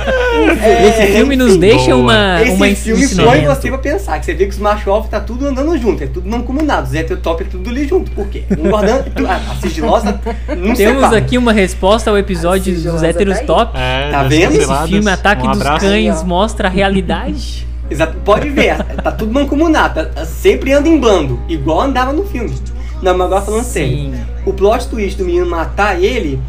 [0.87, 1.59] Esse filme nos enfim.
[1.59, 1.97] deixa boa.
[1.97, 5.09] uma, Esse uma filme põe você pra pensar, que você vê que os macho alfa
[5.09, 8.43] tá tudo andando junto, é tudo mancomunado, os heterotop é tudo ali junto, por quê?
[8.57, 10.19] Um guardando, a sigilosa
[10.57, 11.17] não Temos separa.
[11.17, 13.47] aqui uma resposta ao episódio A dos héteros tá aí.
[13.47, 13.77] top.
[13.77, 14.55] É, Tá vendo?
[14.55, 14.87] Esse.
[14.87, 15.63] Filme Ataque um dos.
[15.63, 17.67] Cães mostra a realidade.
[17.91, 22.53] Exato, pode ver, tá tudo mancomunado, tá- sempre anda em bando, igual andava no filme.
[23.01, 23.89] Não, mas agora falando sério.
[23.97, 24.13] Sim.
[24.45, 26.39] O plot twist do menino matar ele,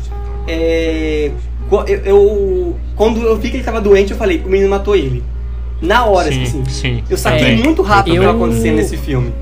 [0.47, 1.31] é.
[1.71, 5.23] Eu, eu- quando eu vi que ele tava doente, eu falei, o menino matou ele.
[5.81, 6.65] Na hora, Sim, assim.
[6.67, 7.05] sim.
[7.09, 9.33] Eu saquei É, muito rápido o que eu- acontecendo nesse filme.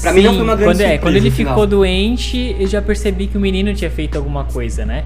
[0.00, 2.66] Pra mim não Sim, foi uma grande quando, é, surpresa quando ele ficou doente, eu
[2.66, 5.04] já percebi que o menino tinha feito alguma coisa, né?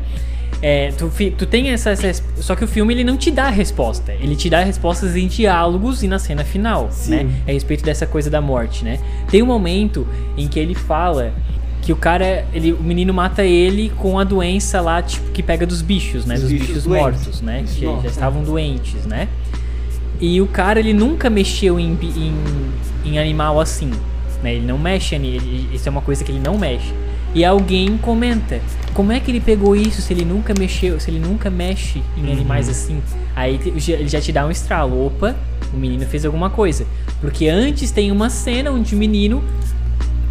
[0.62, 3.50] É, tu, tu tem essa, essa- Só que o filme ele não te dá a
[3.50, 4.12] resposta.
[4.12, 7.10] Ele te dá respostas em diálogos e na cena final, Sim.
[7.24, 7.30] né?
[7.46, 8.98] A respeito dessa coisa da morte, né?
[9.30, 11.32] Tem um momento em que ele fala
[11.82, 15.64] que o cara, ele, o menino mata ele com a doença lá, tipo, que pega
[15.66, 16.34] dos bichos, né?
[16.34, 17.60] Dos Dos bichos bichos, mortos, né?
[17.60, 19.28] Bichos que já estavam doentes, né?
[20.20, 22.34] E o cara, ele nunca mexeu em, em,
[23.04, 23.92] em animal assim,
[24.42, 24.54] né?
[24.54, 26.92] Ele não mexe nele, isso é uma coisa que ele não mexe.
[27.36, 28.60] E alguém comenta,
[28.94, 32.32] como é que ele pegou isso se ele nunca mexeu, se ele nunca mexe em
[32.32, 32.98] animais assim?
[33.36, 35.36] Aí ele já te dá um estralo, opa,
[35.70, 36.86] o menino fez alguma coisa.
[37.20, 39.44] Porque antes tem uma cena onde o menino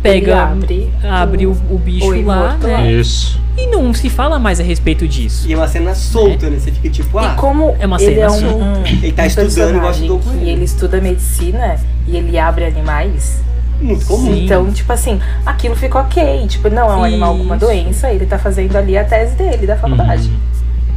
[0.01, 2.91] pega, abre abre o, o bicho o lá, né?
[2.93, 3.39] Isso.
[3.55, 5.47] E não se fala mais a respeito disso.
[5.47, 6.57] E é uma cena solta, né?
[6.57, 9.27] Você fica tipo, ah, E como É uma ele cena é um, um ele tá
[9.27, 10.47] estudando e gosta que documento.
[10.47, 11.75] ele estuda medicina
[12.07, 13.41] e ele abre animais,
[13.81, 14.33] Muito comum.
[14.33, 14.45] Sim.
[14.45, 16.47] então, tipo assim, aquilo fica ok.
[16.47, 17.65] Tipo, não é um animal com uma Isso.
[17.65, 20.29] doença, ele tá fazendo ali a tese dele, da faculdade.
[20.29, 20.37] Uhum.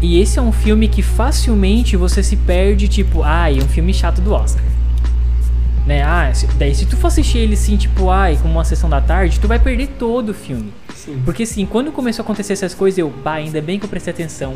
[0.01, 3.93] E esse é um filme que facilmente você se perde, tipo, ai, é um filme
[3.93, 4.63] chato do Oscar.
[5.87, 6.03] Né?
[6.03, 9.01] Ah, se- daí se tu for assistir ele assim, tipo, ai, como uma sessão da
[9.01, 10.73] tarde, tu vai perder todo o filme.
[10.95, 11.21] Sim.
[11.25, 14.13] Porque assim, quando começou a acontecer essas coisas, eu, bah, ainda bem que eu prestei
[14.13, 14.55] atenção.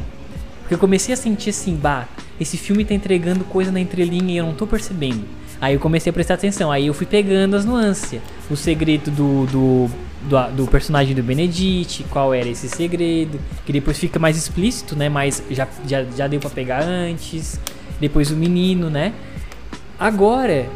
[0.61, 2.07] Porque eu comecei a sentir assim, bah,
[2.39, 5.25] esse filme tá entregando coisa na entrelinha e eu não tô percebendo.
[5.63, 8.21] Aí eu comecei a prestar atenção, aí eu fui pegando as nuances.
[8.51, 9.91] O segredo do, do,
[10.23, 15.09] do, do personagem do Benedict, qual era esse segredo, que depois fica mais explícito, né?
[15.09, 17.61] Mas já, já, já deu pra pegar antes.
[18.01, 19.13] Depois o menino, né?
[20.01, 20.67] Agora,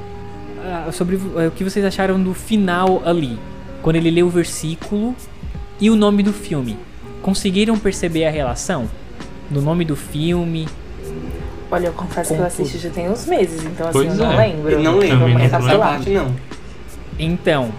[0.92, 3.37] sobre eh, o que vocês acharam do final ali.
[3.83, 5.16] Quando ele lê o versículo
[5.81, 6.79] e o nome do filme.
[7.22, 8.88] Conseguiram perceber a relação?
[9.51, 10.68] Do nome do filme?
[11.70, 14.33] Olha, eu confesso que eu assisti já tem uns meses, então assim, Pois eu não
[14.33, 14.46] é.
[14.46, 14.70] lembro.
[14.70, 15.79] Eu não lembro, mas não essa lembro.
[15.79, 16.35] parte não.
[17.18, 17.70] Então,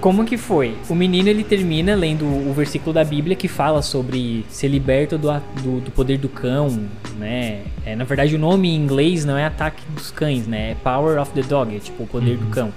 [0.00, 0.74] como que foi?
[0.88, 5.28] O menino ele termina lendo o versículo da Bíblia que fala sobre ser liberto do,
[5.62, 6.86] do, do poder do cão,
[7.18, 7.62] né?
[7.84, 10.72] É, na verdade, o nome em inglês não é ataque dos cães, né?
[10.72, 12.72] É power of the dog, é tipo o poder do cão.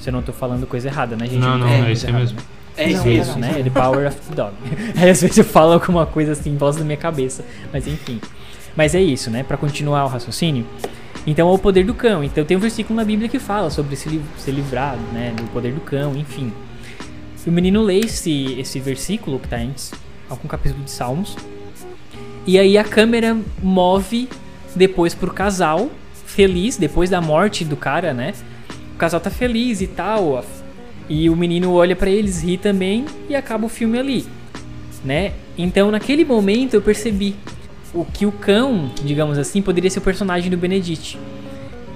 [0.00, 1.38] Se eu não tô falando coisa errada, né, gente?
[1.40, 2.38] Não, Eu tô não, é isso aí errada, mesmo.
[2.38, 2.44] né?
[2.76, 3.22] É isso Não, mesmo.
[3.32, 3.62] Isso, né?
[3.64, 4.52] The Power of the Dog.
[4.96, 7.44] Aí às vezes eu falo alguma coisa assim, voz da minha cabeça.
[7.72, 8.20] Mas enfim.
[8.76, 9.42] Mas é isso, né?
[9.42, 10.64] Pra continuar o raciocínio.
[11.26, 12.22] Então é o poder do cão.
[12.24, 15.32] Então tem um versículo na Bíblia que fala sobre se, li- ser livrado, né?
[15.36, 16.52] Do poder do cão, enfim.
[17.46, 19.92] E o menino lê esse, esse versículo que tá antes,
[20.28, 21.34] algum capítulo de Salmos.
[22.46, 24.28] E aí a câmera move
[24.76, 25.90] depois pro casal,
[26.26, 28.34] feliz, depois da morte do cara, né?
[28.94, 30.44] O casal tá feliz e tal.
[31.08, 34.26] E o menino olha pra eles, ri também e acaba o filme ali,
[35.02, 35.32] né?
[35.56, 37.34] Então naquele momento eu percebi
[37.94, 41.18] o que o cão, digamos assim, poderia ser o personagem do Benedict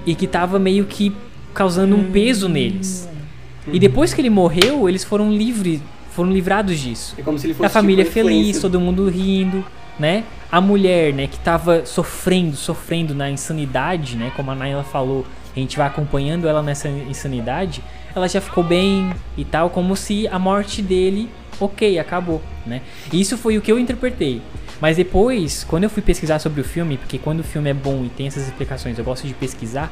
[0.05, 1.15] e que tava meio que
[1.53, 3.07] causando um peso neles.
[3.71, 7.15] E depois que ele morreu, eles foram livres, foram livrados disso.
[7.17, 9.63] É como se ele fosse A família tipo, feliz, todo mundo rindo,
[9.97, 10.23] né?
[10.51, 15.25] A mulher, né, que tava sofrendo, sofrendo na insanidade, né, como a Naila falou,
[15.55, 17.81] a gente vai acompanhando ela nessa insanidade,
[18.15, 21.29] ela já ficou bem e tal, como se a morte dele,
[21.59, 22.81] ok, acabou, né?
[23.11, 24.41] Isso foi o que eu interpretei.
[24.83, 28.03] Mas depois, quando eu fui pesquisar sobre o filme, porque quando o filme é bom
[28.03, 29.89] e tem essas explicações, eu gosto de pesquisar,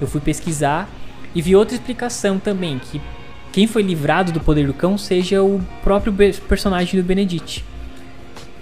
[0.00, 0.88] eu fui pesquisar
[1.34, 3.02] e vi outra explicação também, que
[3.50, 6.14] quem foi livrado do poder do cão seja o próprio
[6.48, 7.64] personagem do Benedict.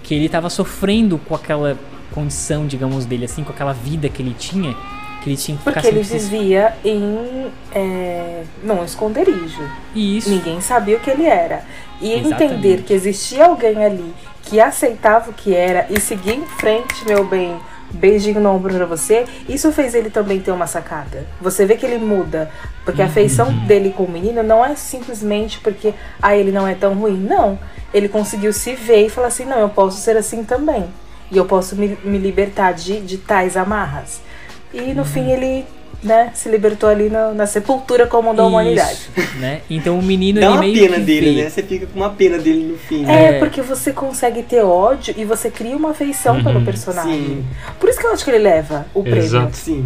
[0.01, 1.77] Que ele estava sofrendo com aquela
[2.15, 4.75] condição, digamos, dele, assim, com aquela vida que ele tinha,
[5.21, 7.51] que ele tinha que ficar Porque ele vivia em.
[7.71, 9.61] É, não, esconderijo.
[9.93, 10.31] Isso.
[10.31, 11.63] Ninguém sabia o que ele era.
[12.01, 12.43] E Exatamente.
[12.43, 14.15] entender que existia alguém ali
[14.49, 17.59] que aceitava o que era e seguir em frente, meu bem,
[17.91, 21.25] beijinho no ombro pra você, isso fez ele também ter uma sacada.
[21.39, 22.49] Você vê que ele muda.
[22.83, 23.11] Porque a Uhum.
[23.11, 27.17] feição dele com o menino não é simplesmente porque ah, ele não é tão ruim.
[27.17, 27.59] Não.
[27.93, 30.85] Ele conseguiu se ver e falar assim: não, eu posso ser assim também.
[31.31, 34.19] E eu posso me, me libertar de, de tais amarras.
[34.73, 34.93] E Uhum.
[34.95, 35.65] no fim ele
[36.01, 39.09] né, se libertou ali na, na sepultura comum da humanidade.
[39.39, 39.61] Né?
[39.69, 41.49] Então o menino Dá ele uma meio pena que dele, vê- né?
[41.49, 43.05] Você fica com uma pena dele no fim.
[43.05, 43.39] É, É.
[43.39, 46.65] porque você consegue ter ódio e você cria uma afeição pelo Uhum.
[46.65, 47.13] personagem.
[47.13, 47.45] Sim,
[47.79, 49.23] Por isso que eu acho que ele leva o prêmio.
[49.23, 49.55] Exato.
[49.57, 49.85] sim.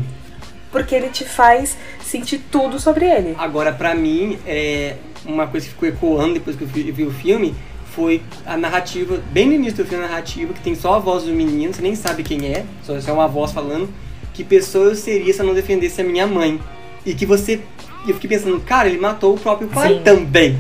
[0.71, 3.36] Porque ele te faz sentir tudo sobre ele.
[3.38, 4.95] Agora, pra mim, é
[5.26, 7.54] uma coisa que ficou ecoando depois que eu vi, o filme
[7.95, 11.23] foi a narrativa, bem no início do filme, a narrativa, que tem só a voz
[11.23, 13.88] do menino, você nem sabe quem é, só só é uma voz falando,
[14.34, 16.60] que pessoa eu seria se eu não defendesse a minha mãe.
[17.06, 17.60] E que você.
[18.08, 20.02] Eu fiquei pensando, cara, ele matou o próprio pai Sim.
[20.04, 20.58] também.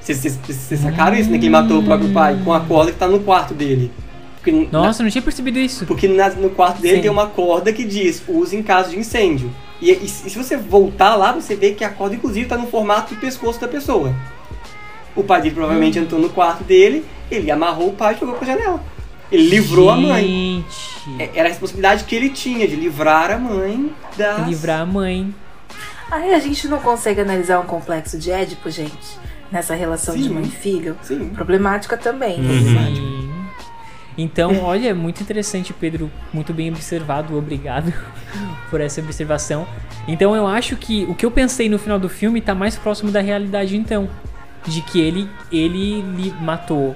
[0.00, 0.38] Vocês-
[0.80, 1.38] sacaram isso, né?
[1.38, 3.90] Que ele matou o próprio pai com a corda que tá no quarto dele.
[4.36, 5.86] Porque, na- Nossa, eu não tinha percebido isso.
[5.86, 7.02] porque na- no quarto dele Sim.
[7.02, 9.50] tem uma corda que diz use em caso de incêndio.
[9.80, 12.58] E, e se e se você voltar lá, você vê que a corda, inclusive, está
[12.58, 14.14] no formato de pescoço da pessoa.
[15.16, 18.46] O pai dele provavelmente entrou no quarto dele, ele amarrou o pai e jogou pra
[18.46, 18.82] janela.
[19.34, 20.64] Ele livrou a mãe.
[21.06, 24.48] Gente, É- Era a responsabilidade que ele tinha de livrar a mãe das...
[24.48, 25.34] livrar a mãe.
[26.10, 29.18] Aí a gente não consegue analisar um complexo de Édipo, gente,
[29.50, 30.30] nessa relação de Sim.
[30.30, 30.96] mãe e filho.
[31.02, 31.30] Sim.
[31.30, 32.38] Problemática também.
[32.40, 32.62] Uhum.
[32.94, 33.30] Sim.
[34.16, 36.08] Então, olha, é muito interessante, Pedro.
[36.32, 37.92] Muito bem observado, obrigado
[38.70, 39.66] por essa observação.
[40.06, 43.10] Então, eu acho que o que eu pensei no final do filme tá mais próximo
[43.10, 44.08] da realidade, então.
[44.66, 46.02] De que ele, ele
[46.40, 46.94] matou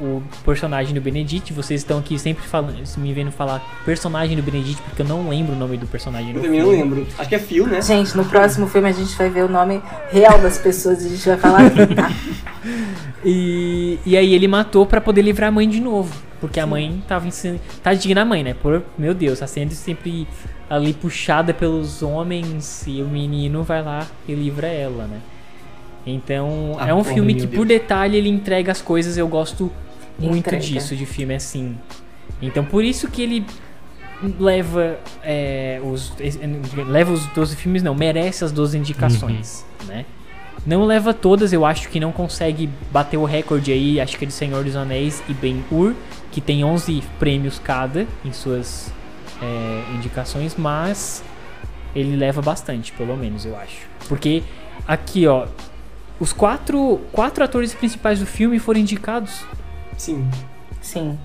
[0.00, 1.52] o personagem do Benedict.
[1.52, 5.54] Vocês estão aqui sempre falando, me vendo falar personagem do Benedict, porque eu não lembro
[5.54, 7.06] o nome do personagem Eu também não lembro.
[7.18, 7.80] Acho que é Phil, né?
[7.82, 11.10] Gente, no próximo filme a gente vai ver o nome real das pessoas e a
[11.10, 12.10] gente vai falar aqui, tá?
[13.24, 16.14] E, e aí ele matou pra poder livrar a mãe de novo.
[16.40, 17.60] Porque a mãe tava ensinando.
[17.82, 18.54] Tadinha da mãe, né?
[18.54, 20.28] Por, meu Deus, tá sendo sempre
[20.68, 25.18] ali puxada pelos homens e o menino vai lá e livra ela, né?
[26.06, 27.80] Então, Ah, é um porra, filme que por Deus.
[27.80, 29.72] detalhe ele entrega as coisas, eu gosto
[30.18, 30.62] muito Entrega.
[30.62, 31.76] disso de filme assim.
[32.40, 33.46] Então, por isso que ele
[34.38, 36.12] leva é, os
[36.88, 40.06] leva os 12 filmes não, merece as 12 indicações, né?
[40.64, 44.28] Não leva todas, eu acho que não consegue bater o recorde aí, acho que é
[44.28, 45.94] de Senhor dos Anéis e Ben-Hur,
[46.32, 48.92] que tem 11 prêmios cada em suas
[49.40, 51.22] é, indicações, mas
[51.94, 53.86] ele leva bastante, pelo menos, eu acho.
[54.08, 54.42] Porque
[54.88, 55.46] aqui, ó,
[56.18, 59.44] os quatro, quatro atores principais do filme foram indicados.
[59.96, 60.28] Sim.
[60.80, 61.18] Sim.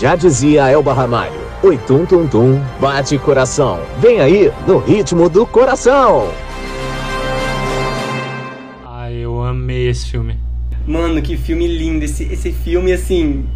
[0.00, 3.80] Já dizia Elba Ramalho, oi tum tum tum, bate coração.
[3.98, 6.32] Vem aí, no ritmo do coração.
[8.84, 10.38] Ah, eu amei esse filme.
[10.86, 12.04] Mano, que filme lindo.
[12.04, 13.46] Esse, esse filme, assim...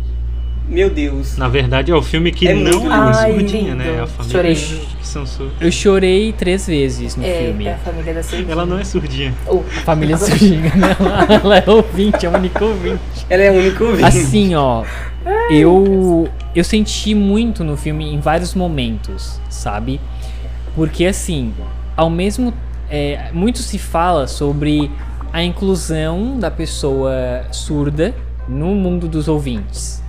[0.69, 1.37] Meu Deus.
[1.37, 3.99] Na verdade, é o filme que É não muito é né?
[3.99, 4.55] A Ai, família chorei.
[4.55, 5.51] que são sur...
[5.61, 7.65] Eu chorei três vezes no É, filme.
[7.65, 8.53] da família da Surdinha.
[8.53, 9.35] Ela não é surdinha.
[9.47, 10.97] Oh, A família surdinha, né?
[10.99, 13.01] Ela, ela é ouvinte, é a única ouvinte.
[13.29, 14.05] Ela é a única ouvinte.
[14.05, 14.85] Assim, ó,
[15.51, 20.01] eu eu senti muito no filme em vários momentos, sabe?
[20.75, 21.53] Porque assim,
[21.97, 22.53] ao mesmo
[22.91, 24.91] é, muito se fala sobre
[25.33, 28.15] a inclusão da pessoa surda
[28.49, 30.02] no mundo dos ouvintes.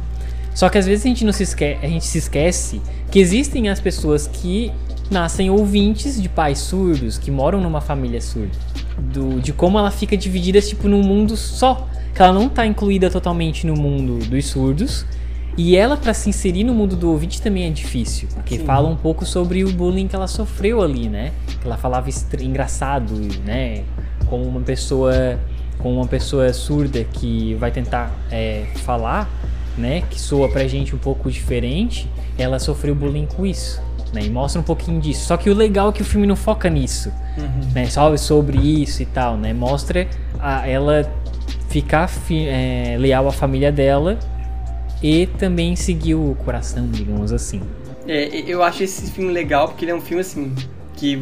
[0.54, 3.70] Só que às vezes a gente não se esquece, a gente se esquece que existem
[3.70, 4.72] as pessoas que
[5.10, 8.52] nascem ouvintes de pais surdos, que moram numa família surda.
[8.98, 13.10] Do, de como ela fica dividida tipo num mundo só, que ela não tá incluída
[13.10, 15.06] totalmente no mundo dos surdos.
[15.56, 18.66] E ela para se inserir no mundo do ouvinte também é difícil, porque Sim.
[18.66, 21.32] fala um pouco sobre o bullying que ela sofreu ali, né?
[21.62, 22.10] Que ela falava
[22.42, 23.14] engraçado,
[23.46, 23.84] né?
[24.26, 25.40] Como uma pessoa,
[25.78, 29.30] como uma pessoa surda que vai tentar é, falar,
[29.78, 30.04] né?
[30.10, 33.82] Que soa pra gente um pouco diferente, ela sofreu bullying com isso,
[34.14, 34.22] né?
[34.24, 35.26] E mostra um pouquinho disso.
[35.26, 37.12] Só que o legal é que o filme não foca nisso,
[37.74, 37.86] né?
[37.88, 39.54] Só sobre isso e tal, né?
[39.54, 40.08] Mostra
[40.40, 41.10] a, ela
[41.70, 44.20] ficar fi- é, leal à família dela
[45.02, 47.62] e também seguir o coração, digamos assim.
[48.08, 50.54] É, eu acho esse filme legal porque ele é um filme assim
[50.96, 51.22] que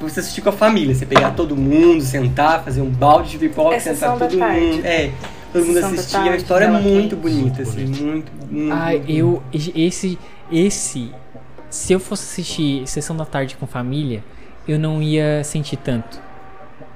[0.00, 3.74] você assistir com a família, você pegar todo mundo, sentar, fazer um balde de pipoca,
[3.76, 4.60] É sentar todo tarde.
[4.60, 4.84] mundo.
[4.86, 5.10] É,
[5.52, 6.16] todo mundo Sessão da assistir.
[6.16, 8.72] É uma tarde, história tela muito bonita, assim, muito, muito.
[8.72, 9.42] Ah, muito eu.
[9.52, 10.18] Esse.
[10.50, 11.12] Esse.
[11.68, 14.24] Se eu fosse assistir Sessão da Tarde com família,
[14.66, 16.20] eu não ia sentir tanto.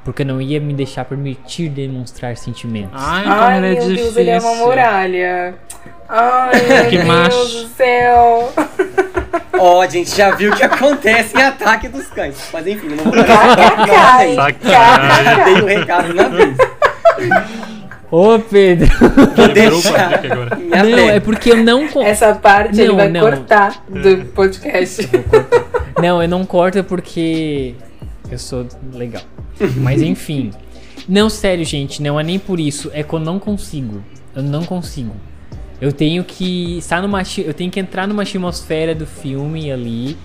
[0.05, 3.01] Porque eu não ia me deixar permitir demonstrar sentimentos.
[3.03, 4.05] Ai, como Ai, ele é meu difícil.
[4.05, 5.55] Deus, ele é uma muralha.
[6.09, 7.39] Ai, meu Que Deus macho.
[7.39, 8.53] do céu.
[9.59, 12.37] Ó, a gente já viu o que acontece em Ataque dos Cães.
[12.53, 13.15] Mas enfim, eu não vou.
[13.15, 13.25] Já
[15.45, 16.57] dei o recado na vez.
[18.17, 18.87] Ô, Pedro!
[19.35, 20.55] Quebrou aqui agora.
[20.57, 21.89] minha não, é porque eu não.
[21.89, 23.21] co- Essa parte ele Não, vai não.
[23.23, 25.09] cortar do podcast.
[26.01, 27.75] Não, eu não corto porque
[28.31, 29.23] eu sou legal.
[29.79, 30.53] Mas enfim.
[31.09, 32.89] Não, sério, gente, não é nem por isso.
[32.95, 34.01] É que eu não consigo.
[34.35, 35.11] Eu não consigo.
[35.81, 37.21] Eu tenho que estar numa.
[37.39, 40.17] Eu tenho que entrar numa atmosfera do filme ali.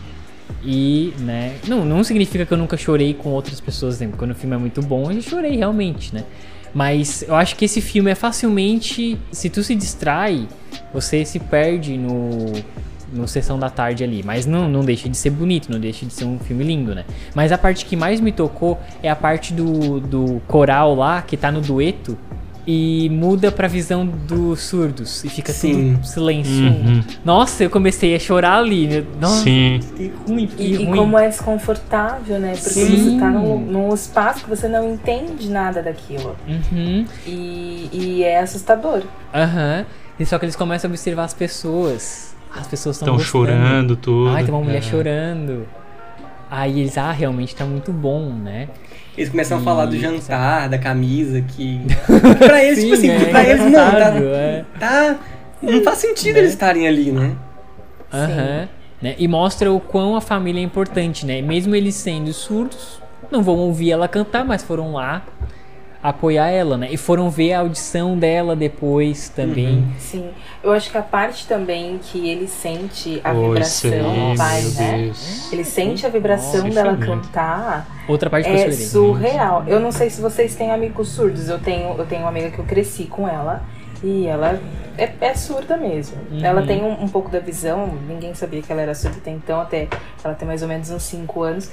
[0.63, 1.53] E, né?
[1.67, 4.09] Não, não significa que eu nunca chorei com outras pessoas, né?
[4.17, 6.23] Quando o filme é muito bom, eu já chorei realmente, né?
[6.73, 9.17] Mas eu acho que esse filme é facilmente.
[9.31, 10.47] Se tu se distrai,
[10.93, 12.53] você se perde no.
[13.11, 14.21] No Sessão da Tarde ali.
[14.23, 17.05] Mas não, não deixa de ser bonito, não deixa de ser um filme lindo, né?
[17.33, 21.35] Mas a parte que mais me tocou é a parte do, do coral lá, que
[21.35, 22.15] tá no dueto.
[22.71, 25.23] E muda pra visão dos surdos.
[25.23, 25.95] E fica Sim.
[25.95, 26.53] tudo silêncio.
[26.67, 27.03] Uhum.
[27.25, 28.85] Nossa, eu comecei a chorar ali.
[28.85, 29.03] né?
[29.19, 29.79] Nossa, Sim.
[29.97, 30.95] que ruim, que E, e ruim.
[30.97, 32.49] como é desconfortável, né?
[32.51, 33.13] Porque Sim.
[33.13, 36.35] você tá num, num espaço que você não entende nada daquilo.
[36.47, 37.05] Uhum.
[37.25, 39.01] E, e é assustador.
[39.33, 39.83] Aham.
[40.19, 42.35] E só que eles começam a observar as pessoas.
[42.55, 44.29] As pessoas estão Estão chorando tudo.
[44.29, 44.81] Ai, tem uma mulher É.
[44.81, 45.65] chorando.
[46.51, 48.67] Aí eles, ah, realmente tá muito bom, né?
[49.19, 51.81] Eles começam a falar do jantar, da camisa, que.
[52.39, 54.65] pra eles, tipo Sim, assim, é pra eles não, tá, é.
[54.79, 55.19] tá.
[55.61, 57.35] Não faz sentido eles estarem ali, né?
[58.13, 58.69] Aham.
[59.01, 59.15] Né?
[59.17, 61.41] E mostra o quão a família é importante, né?
[61.41, 65.21] Mesmo eles sendo surdos, não vão ouvir ela cantar, mas foram lá
[66.01, 66.87] apoiar ela, né?
[66.91, 69.85] E foram ver a audição dela depois também.
[69.97, 70.29] Sim.
[70.63, 74.97] Eu acho que a parte também que ele sente a Oi, vibração, meu né?
[74.97, 75.51] Deus.
[75.51, 77.87] Ele sente a vibração Nossa, dela é cantar.
[78.07, 79.65] Outra parte É surreal.
[79.67, 81.49] Eu não sei se vocês têm amigos surdos.
[81.49, 83.61] Eu tenho, eu tenho uma amiga que eu cresci com ela.
[84.01, 84.57] E ela
[84.97, 86.17] é, é surda mesmo.
[86.31, 86.43] Uhum.
[86.43, 87.87] Ela tem um, um pouco da visão.
[88.07, 89.59] Ninguém sabia que ela era surda até então.
[89.59, 89.89] Até
[90.23, 91.69] ela tem mais ou menos uns 5 anos.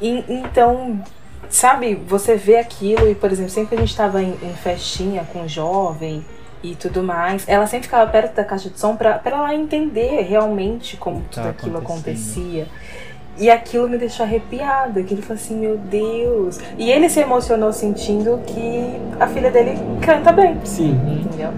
[0.00, 1.00] E, então,
[1.48, 3.08] sabe, você vê aquilo.
[3.08, 6.24] E, por exemplo, sempre que a gente tava em, em festinha com jovem
[6.62, 10.22] e tudo mais, ela sempre ficava perto da caixa de som pra, pra ela entender
[10.22, 12.66] realmente como Tá tudo aquilo acontecia.
[13.36, 16.60] E aquilo me deixou arrepiada, que ele falou assim, meu Deus.
[16.78, 20.92] E ele se emocionou sentindo que a filha dele canta bem, Sim.
[21.20, 21.50] entendeu?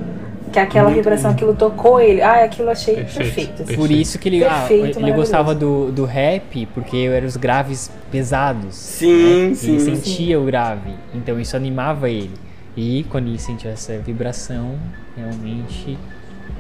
[0.52, 1.34] Que aquela Muito vibração, bem.
[1.36, 2.22] aquilo tocou ele.
[2.22, 3.50] Ah, aquilo achei Perfeito, perfeito.
[3.50, 3.56] assim.
[3.64, 3.78] perfeito.
[3.78, 5.16] Por isso que ele, ah, Perfeito, ele maravilhoso.
[5.16, 8.74] gostava do, do rap, porque eram os graves pesados.
[8.74, 9.54] Sim, né?
[9.54, 9.70] sim.
[9.72, 12.30] Ele sentia o grave, então isso animava ele.
[12.76, 14.78] E quando ele sentiu essa vibração,
[15.16, 15.98] realmente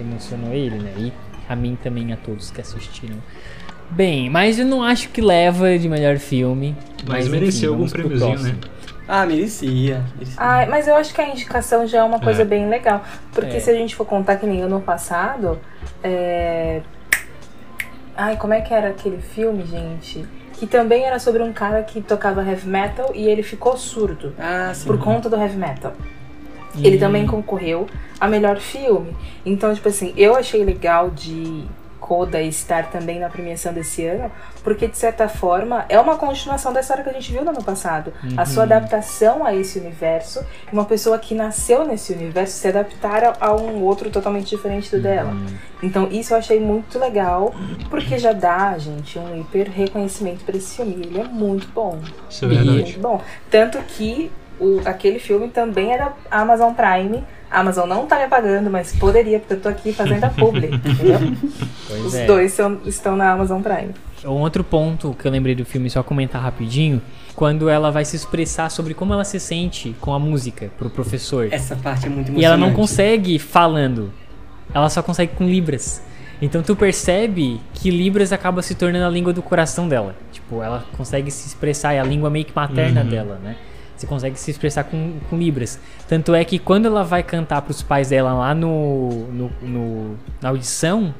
[0.00, 0.92] emocionou ele, né?
[0.98, 1.12] E
[1.48, 3.16] a mim também, a todos que assistiram.
[3.90, 6.74] Bem, mas eu não acho que leva de melhor filme.
[7.06, 8.56] Mas, enfim, mereceu algum vamos pro prêmiozinho, né?
[9.08, 10.04] Ah, merecia.
[10.14, 10.34] merecia.
[10.36, 12.44] Ah, mas eu acho que a indicação já é uma coisa É.
[12.44, 13.02] bem legal.
[13.32, 13.60] Porque É.
[13.60, 15.58] se a gente for contar que nem ano passado,
[16.02, 16.82] é...
[18.16, 20.26] Ai, como é que era aquele filme, gente?
[20.54, 24.72] Que também era sobre um cara que tocava heavy metal e ele ficou surdo Ah,
[24.74, 24.86] sim.
[24.86, 25.92] por conta do heavy metal.
[26.82, 27.00] Ele Hum.
[27.00, 27.86] também concorreu
[28.18, 29.14] a melhor filme.
[29.44, 31.64] Então, tipo assim, eu achei legal de
[32.06, 34.30] Coda estar também na premiação desse ano,
[34.62, 37.64] porque de certa forma é uma continuação da história que a gente viu no ano
[37.64, 38.12] passado.
[38.36, 38.72] A sua Uhum.
[38.72, 44.08] adaptação a esse universo, uma pessoa que nasceu nesse universo se adaptar a, um outro
[44.08, 45.30] totalmente diferente do dela.
[45.30, 45.46] Uhum.
[45.82, 47.52] Então, isso eu achei muito legal,
[47.90, 50.94] porque já dá, gente, um hiper reconhecimento pra esse filme.
[51.04, 51.98] Ele é muito bom.
[52.30, 52.70] Isso é verdade.
[52.70, 53.20] Muito bom.
[53.50, 57.24] Tanto que o, aquele filme também é da Amazon Prime.
[57.50, 60.66] A Amazon não tá me pagando, mas poderia, porque eu tô aqui fazendo a publi,
[60.74, 61.18] entendeu?
[61.88, 62.26] Pois Os é.
[62.26, 63.94] dois são, estão na Amazon Prime.
[64.24, 67.00] Um outro ponto que eu lembrei do filme, só comentar rapidinho,
[67.36, 71.48] quando ela vai se expressar sobre como ela se sente com a música pro professor.
[71.52, 72.40] Essa parte é muito emocionante.
[72.40, 74.12] E ela não consegue falando.
[74.74, 76.02] Ela só consegue com Libras.
[76.42, 80.14] Então tu percebe que Libras acaba se tornando a língua do coração dela.
[80.32, 83.08] Tipo, ela consegue se expressar, é a língua meio que materna Uhum.
[83.08, 83.56] dela, né?
[83.96, 85.78] Você consegue se expressar com, com Libras.
[86.08, 90.50] Tanto é que quando ela vai cantar pros pais dela lá no, no, no- na
[90.50, 91.14] audição,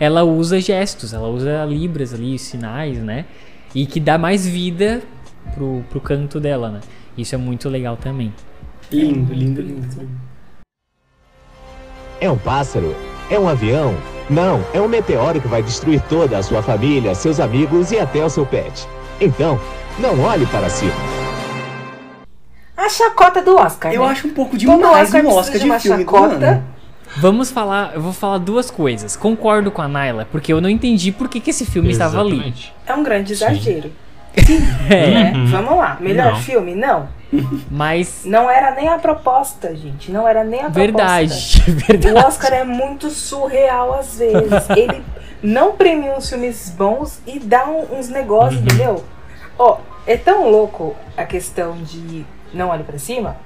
[0.00, 3.26] ela usa gestos, ela usa Libras ali, sinais, né?
[3.74, 5.02] E que dá mais vida
[5.54, 6.80] pro, pro canto dela, né?
[7.16, 8.32] Isso é muito legal também.
[8.90, 10.08] Lindo, lindo, lindo.
[12.20, 12.94] É um pássaro?
[13.30, 13.94] É um avião?
[14.30, 18.24] Não, é um meteoro que vai destruir toda a sua família, seus amigos e até
[18.24, 18.86] o seu pet.
[19.20, 19.58] Então,
[19.98, 20.92] não olhe para cima.
[22.84, 23.92] A chacota do Oscar.
[23.92, 24.10] Eu né?
[24.10, 26.46] acho um pouco Todo demais Oscar um Oscar de uma de filme do chacota.
[26.46, 26.64] ano.
[27.16, 29.14] Vamos falar, eu vou falar duas coisas.
[29.16, 32.32] Concordo com a Naila, porque eu não entendi por que, que esse filme estava ali.
[32.32, 32.74] Exatamente.
[32.86, 33.90] É um grande exagero.
[34.88, 35.32] É, né?
[35.34, 35.46] Uhum.
[35.46, 35.98] Vamos lá.
[36.00, 36.40] Melhor Não.
[36.40, 36.74] filme?
[36.74, 37.06] Não.
[37.70, 40.10] mas Não era nem a proposta, gente.
[40.10, 41.70] Não era nem a verdade, proposta.
[41.92, 42.14] verdade.
[42.14, 44.70] O Oscar é muito surreal às vezes.
[44.70, 45.02] Ele
[45.42, 48.66] não premia uns filmes bons e dá uns negócios, Uhum.
[48.66, 49.04] entendeu?
[49.58, 52.24] Ó, é tão louco a questão de
[52.54, 53.36] não olhe pra cima,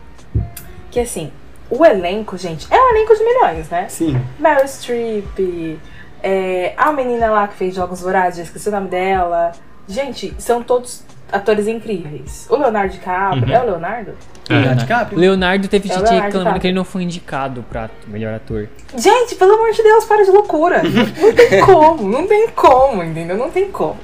[0.91, 1.31] que assim,
[1.71, 3.87] o elenco, gente, é um elenco de milhões, né?
[3.89, 4.21] Sim.
[4.39, 5.79] Meryl Streep,
[6.23, 9.53] é, a menina lá que fez Jogos Vorazes, esqueci o nome dela.
[9.89, 12.47] Gente, são todos atores incríveis.
[12.49, 13.53] O Leonardo DiCaprio, Uhum.
[13.53, 14.13] é o Leonardo?
[14.49, 14.53] É.
[14.55, 15.19] Leonardo DiCaprio?
[15.19, 16.61] Leonardo teve É o gente Leonardo reclamando DiCaprio.
[16.61, 18.69] que ele não foi indicado pra melhor ator.
[18.97, 20.83] Gente, pelo amor de Deus, para de loucura.
[21.21, 23.37] Não tem como, não tem como, entendeu?
[23.37, 23.97] Não tem como.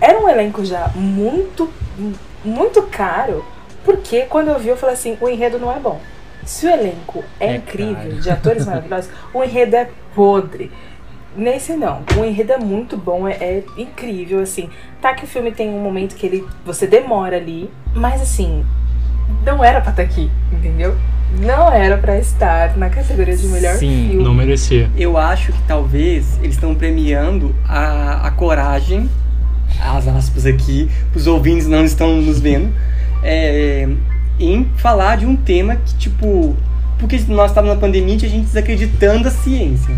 [0.00, 1.70] Era um elenco já muito,
[2.44, 3.44] muito caro,
[3.84, 6.00] porque quando eu vi, eu falei assim: o enredo não é bom.
[6.44, 8.20] Se o elenco é, É incrível, caro.
[8.20, 10.70] de atores maravilhosos, o enredo é podre.
[11.36, 14.68] Nesse não, o enredo é muito bom, é, é incrível, assim.
[15.00, 18.64] Tá que o filme tem um momento que ele você demora ali, mas assim,
[19.44, 20.94] não era pra estar aqui, entendeu?
[21.38, 24.22] Não era pra estar na categoria de melhor Sim, filme.
[24.24, 24.90] Não merecia.
[24.96, 29.08] Eu acho que talvez eles estão premiando a, a coragem,
[29.80, 32.74] as aspas aqui, os ouvintes não estão nos vendo,
[33.22, 33.88] é,
[34.38, 36.56] em falar de um tema que, tipo,
[36.98, 39.94] porque nós estávamos na pandemia e a gente desacreditando a ciência.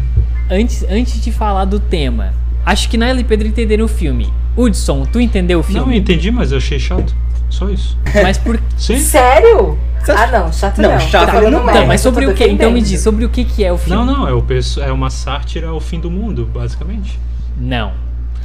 [0.50, 2.32] Antes, antes de falar do tema,
[2.64, 4.32] acho que Naila e Pedro entenderam o filme.
[4.56, 5.98] Hudson, tu entendeu o Não, eu filme?
[5.98, 7.14] entendi, mas eu achei chato.
[7.50, 7.96] Só isso.
[8.22, 8.98] Mas por Sim?
[8.98, 9.78] Sério?
[10.08, 11.00] Ah, não, chato Não, não.
[11.00, 12.44] chato Tá não- merda, Então, mas tô sobre o que?
[12.46, 13.96] Então me diz, sobre o que que é o filme?
[13.96, 14.44] Não, não, é, o
[14.82, 17.18] é uma sátira ao fim do mundo, basicamente.
[17.58, 17.92] Não.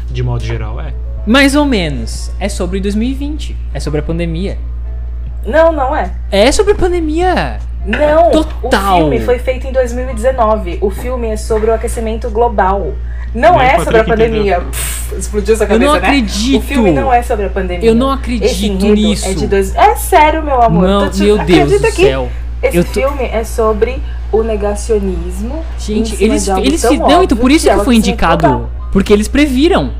[0.09, 0.93] De modo geral, é.
[1.25, 2.31] Mais ou menos.
[2.39, 3.55] É sobre 2020.
[3.73, 4.57] É sobre a pandemia.
[5.45, 6.11] Não, não é.
[6.31, 7.59] É sobre a pandemia.
[7.85, 8.97] Não, Total.
[8.97, 10.79] o filme foi feito em 2019.
[10.81, 12.93] O filme é sobre o aquecimento global.
[13.33, 14.59] Não Nem é sobre a pandemia.
[14.61, 15.97] Pff, explodiu Eu cabeça, não né?
[15.99, 16.57] acredito.
[16.57, 17.89] O filme não é sobre a pandemia.
[17.89, 19.27] Eu não acredito nisso.
[19.27, 19.73] É, de dois...
[19.75, 20.83] é sério, meu amor.
[20.87, 22.29] Não, Tô te- meu Deus acredita do que céu.
[22.61, 24.01] Esse Eu tô- filme é sobre
[24.31, 25.63] o negacionismo.
[25.77, 28.69] Gente, eles, eles Não, então por isso é que o foi indicado.
[28.91, 29.91] Porque eles previram.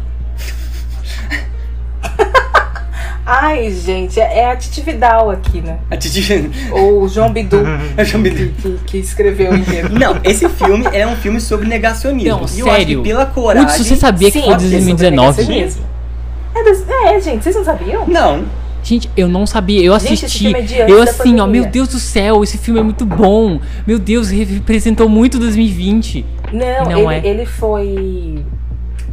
[3.31, 5.77] Ai, gente, é, é a Titi Vidal aqui, né?
[5.91, 6.49] A Titi...
[6.71, 7.57] Ou o João Bidu
[7.95, 9.89] Eu chamo de- que, que escreveu o enredo.
[9.97, 12.39] Não, esse filme é um filme sobre negacionismo.
[12.39, 13.03] Não, e sério.
[13.03, 13.69] que pela coragem...
[13.69, 15.27] Hudson, você sabia que Sim, foi porque é sobre 2019?
[15.41, 15.83] negacionismo.
[16.55, 18.07] É, dos- é, gente, vocês não sabiam?
[18.07, 18.45] Não,
[18.81, 19.83] Gente, eu não sabia.
[19.83, 20.43] Eu Gente, esse assisti.
[20.45, 23.59] filme é de eu assim, ó, meu Deus do céu, esse filme é muito bom.
[23.85, 26.25] Meu Deus, representou muito 2020.
[26.53, 27.29] Não, Não ele, é.
[27.29, 28.43] ele foi.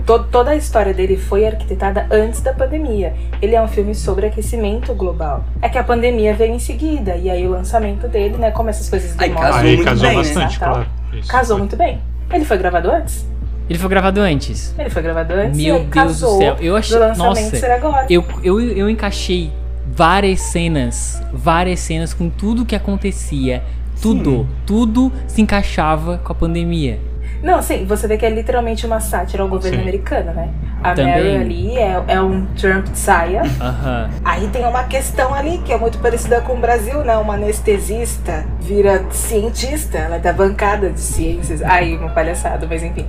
[0.07, 3.15] To- toda a história dele foi arquitetada antes da pandemia.
[3.43, 5.45] Ele é um filme sobre aquecimento global.
[5.61, 8.51] É que a pandemia veio em seguida, e aí o lançamento dele, né?
[8.51, 9.47] Como essas coisas Aí demoram.
[9.49, 10.23] Casou Aí muito casou bem, né?
[10.23, 10.75] bastante, Natal.
[10.75, 10.89] claro.
[11.13, 11.29] Isso.
[11.29, 12.01] Casou muito bem.
[12.33, 13.27] Ele foi gravado antes?
[13.69, 14.75] Ele foi gravado antes.
[14.79, 16.57] Ele foi gravado antes Meu e aí Deus casou do céu.
[16.61, 16.99] Eu achei.
[17.17, 18.07] Nossa, ser agora.
[18.09, 19.51] eu, eu, eu encaixei
[19.89, 21.21] várias cenas.
[21.33, 23.63] Várias cenas com tudo que acontecia.
[24.01, 24.47] Tudo.
[24.67, 27.01] Tudo se encaixava com a pandemia.
[27.47, 29.83] Não, sim, você vê que é literalmente uma sátira ao governo Sim.
[29.85, 30.51] americano, né?
[30.83, 31.13] A Também.
[31.13, 33.43] Mary ali é, é um Trump de saia.
[33.61, 34.11] Aham.
[34.25, 37.17] Aí tem uma questão ali que é muito parecida com o Brasil, né?
[37.17, 41.63] Uma anestesista vira cientista, ela é da bancada de ciências.
[41.63, 43.07] Aí, uma palhaçada, mas enfim.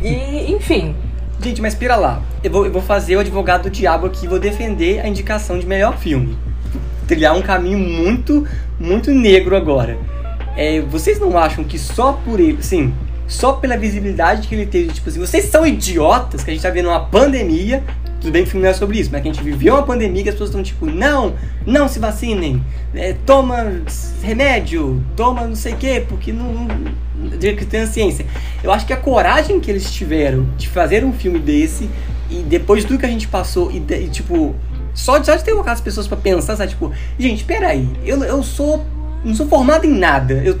[0.00, 0.94] E, enfim.
[1.42, 2.22] Gente, mas pera lá.
[2.44, 5.58] Eu vou, eu vou fazer o advogado do diabo aqui e vou defender a indicação
[5.58, 6.38] de melhor filme.
[7.08, 8.46] Trilhar um caminho muito,
[8.78, 9.98] muito negro agora.
[10.56, 12.94] É, vocês não acham que só por ele, sim,
[13.26, 16.70] só pela visibilidade que ele teve, tipo assim, vocês são idiotas que a gente tá
[16.70, 17.82] vendo uma pandemia.
[18.20, 19.82] Tudo bem que o filme não é sobre isso, mas que a gente viveu uma
[19.82, 21.34] pandemia que as pessoas estão tipo, não,
[21.66, 22.64] não se vacinem,
[22.94, 23.82] é, toma
[24.22, 26.66] remédio, toma não sei o quê, porque não,
[27.14, 28.26] não tem a ciência.
[28.64, 31.90] Eu acho que a coragem que eles tiveram de fazer um filme desse
[32.30, 34.54] e depois de tudo que a gente passou e, e, tipo
[34.94, 38.24] só de, só de ter colocado as pessoas pra pensar, sabe, tipo, gente, peraí, eu,
[38.24, 38.84] eu sou
[39.26, 40.34] não sou formado em nada.
[40.34, 40.58] Eu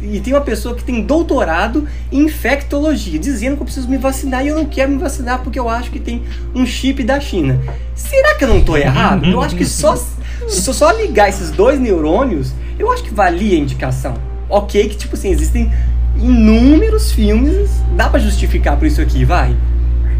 [0.00, 4.44] e tem uma pessoa que tem doutorado em infectologia, dizendo que eu preciso me vacinar
[4.44, 6.22] e eu não quero me vacinar porque eu acho que tem
[6.54, 7.60] um chip da China.
[7.94, 9.26] Será que eu não tô errado?
[9.26, 9.96] Eu acho que só,
[10.48, 14.14] só, só ligar esses dois neurônios, eu acho que valia a indicação.
[14.48, 15.72] Ok, que tipo assim, existem
[16.16, 19.54] inúmeros filmes, dá pra justificar por isso aqui, vai.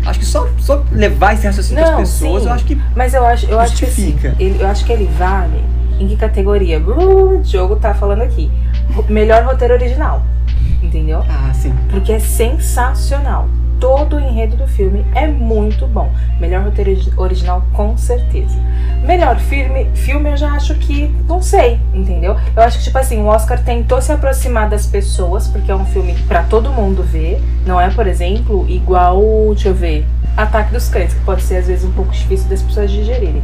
[0.05, 2.49] Acho que só, só levar esse raciocínio para as pessoas, sim.
[2.49, 4.37] eu acho que Mas eu acho, eu acho que assim, Justifica.
[4.39, 6.79] eu acho que ele vale em que categoria?
[6.81, 8.51] Uh, o Diogo tá falando aqui.
[9.09, 10.23] Melhor roteiro original.
[10.83, 11.25] entendeu?
[11.29, 11.73] Ah, sim.
[11.91, 13.49] Porque é sensacional.
[13.81, 16.11] Todo o enredo do filme é muito bom.
[16.41, 18.57] Melhor roteiro ori- original, com certeza.
[19.05, 22.37] Melhor filme, filme eu já acho que não sei, entendeu?
[22.57, 25.85] Eu acho que, tipo assim, o Oscar tentou se aproximar das pessoas, porque é um
[25.85, 27.41] filme pra todo mundo ver.
[27.65, 29.21] Não é, por exemplo, igual,
[29.55, 30.05] deixa eu ver,
[30.37, 33.43] Ataque dos Cães, que pode ser às vezes um pouco difícil das pessoas digerirem.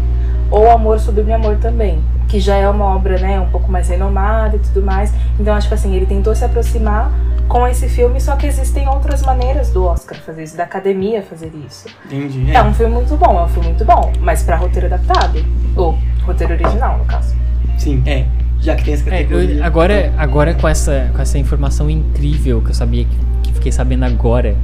[0.51, 4.57] Ou Amor Sublime Amor também, que já é uma obra, né, um pouco mais renomada
[4.57, 5.13] e tudo mais.
[5.39, 7.11] Então, acho que assim, ele tentou se aproximar
[7.49, 11.53] com esse filme, só que existem outras maneiras do Oscar fazer isso, da academia fazer
[11.67, 11.87] isso.
[12.07, 12.51] Entendi.
[12.55, 15.45] É um filme muito bom, é um filme muito bom, mas pra roteiro adaptado,
[15.77, 17.35] ou roteiro original, no caso.
[17.79, 18.25] Sim, é.
[18.61, 19.67] Já que tem essa É, eu- categoria.
[19.67, 24.05] agora, agora com essa, com essa informação incrível que eu sabia que, que fiquei sabendo
[24.07, 24.57] agora,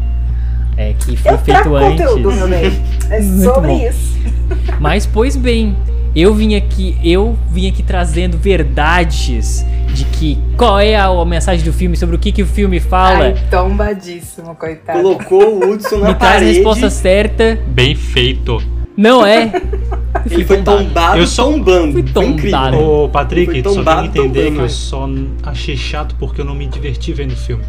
[0.77, 2.05] é que foi Eu feito trago antes.
[2.07, 2.73] conteúdo, meu bem.
[3.11, 3.89] É sobre bom.
[3.89, 4.19] isso.
[4.81, 5.77] Mas pois bem,
[6.15, 9.65] eu vim aqui, eu vim aqui trazendo verdades
[9.95, 12.81] de que qual é a, a mensagem do filme, sobre o que, que o filme
[12.81, 13.27] fala.
[13.27, 15.01] Ai, tombadíssimo, coitado.
[15.01, 16.53] Colocou o Hudson na me traz a parede.
[16.55, 17.59] resposta certa.
[17.69, 18.63] Bem feito.
[18.97, 19.51] Não é?
[20.31, 21.93] Ele foi tombado Eu só- tombando.
[21.93, 22.77] Fui Foi tombado.
[22.79, 25.09] Ô, Patrick, só tombado, tem que entender tombando, que eu só
[25.45, 27.65] achei chato porque eu não me diverti vendo o filme.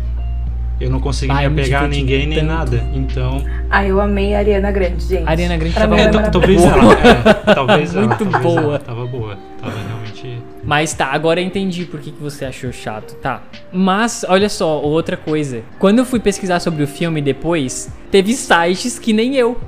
[0.81, 2.47] Eu não consegui Ah, me apegar a ninguém nem tanto.
[2.47, 2.83] nada.
[2.93, 3.45] Então.
[3.69, 5.27] Ah, eu amei a Ariana Grande, gente.
[5.27, 6.93] A Ariana Grande Pra tava É, talvez ela.
[6.93, 8.07] É, talvez ela.
[8.07, 8.61] Muito talvez boa.
[8.61, 9.37] ela Tava boa.
[9.61, 10.41] Tava realmente.
[10.63, 13.43] Mas tá, agora eu entendi por que, que você achou chato, tá.
[13.71, 15.61] Mas, olha só, outra coisa.
[15.79, 19.59] Quando eu fui pesquisar sobre o filme depois, teve sites que nem eu,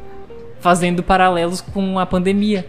[0.59, 2.65] fazendo paralelos com a pandemia.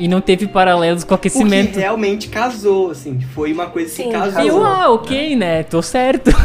[0.00, 1.78] E não teve paralelos com o O que aquecimento.
[1.78, 3.20] realmente casou, assim.
[3.34, 4.42] Foi uma coisa que Sim, casou.
[4.42, 5.62] E ah, ok, né?
[5.62, 6.30] Tô certo.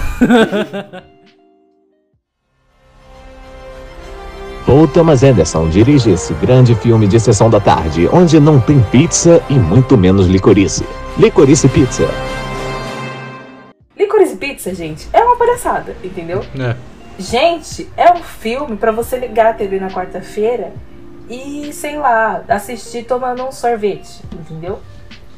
[4.66, 9.42] Paul Thomas Anderson dirige esse grande filme de sessão da tarde, onde não tem pizza
[9.50, 10.84] e muito menos licorice.
[11.18, 12.10] Licorice Pizza.
[13.98, 16.44] Licorice Pizza, gente, é uma palhaçada, entendeu?
[16.60, 16.76] É.
[17.18, 20.74] Gente, é um filme pra você ligar a TV na quarta-feira
[21.30, 24.80] e, sei lá, assistir tomando um sorvete, entendeu?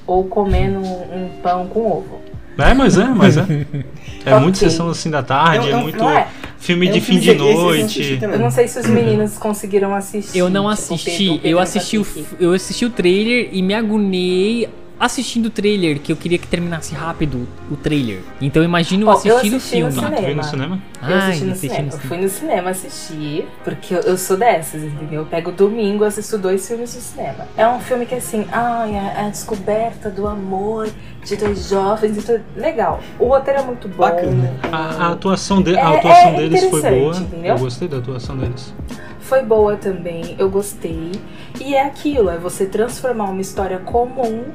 [0.05, 2.21] Ou comendo um, um pão com ovo.
[2.57, 3.45] É, mas é, mas é.
[4.25, 4.43] É Ok.
[4.43, 6.27] muito sessão assim da tarde, É é, um- muito é?
[6.59, 8.19] filme É um de fim de eu noite.
[8.21, 10.37] Eu não sei se os meninos conseguiram assistir.
[10.37, 12.05] Eu não tipo, assisti, Pedro- Pedro eu assisti o,
[12.39, 14.67] eu assisti o trailer e me agonei
[14.99, 18.19] assistindo o trailer, que eu queria que terminasse rápido o trailer.
[18.41, 20.05] Então eu imagino Ó, eu assistindo o assisti no filme.
[20.05, 20.43] Ah, no cinema.
[20.43, 20.81] cinema?
[21.07, 21.81] Eu assisti no assisti cinema.
[21.81, 22.07] no Eu cinema.
[22.07, 25.21] fui no cinema assistir, porque eu, eu sou dessas, entendeu?
[25.21, 27.47] Eu pego domingo, assisto dois filmes no cinema.
[27.55, 30.89] É um filme que assim, ai, a, a descoberta do amor
[31.23, 32.41] de dois jovens e tudo.
[32.55, 32.99] Legal.
[33.19, 33.97] O roteiro é muito bom.
[33.97, 34.53] Bacana.
[34.71, 34.77] A,
[35.07, 37.15] a atuação, de, É- a atuação é deles foi boa.
[37.17, 37.53] entendeu?
[37.55, 38.73] Eu gostei da atuação deles.
[39.19, 41.11] Foi boa também, eu gostei.
[41.59, 44.45] E é aquilo, é você transformar uma história comum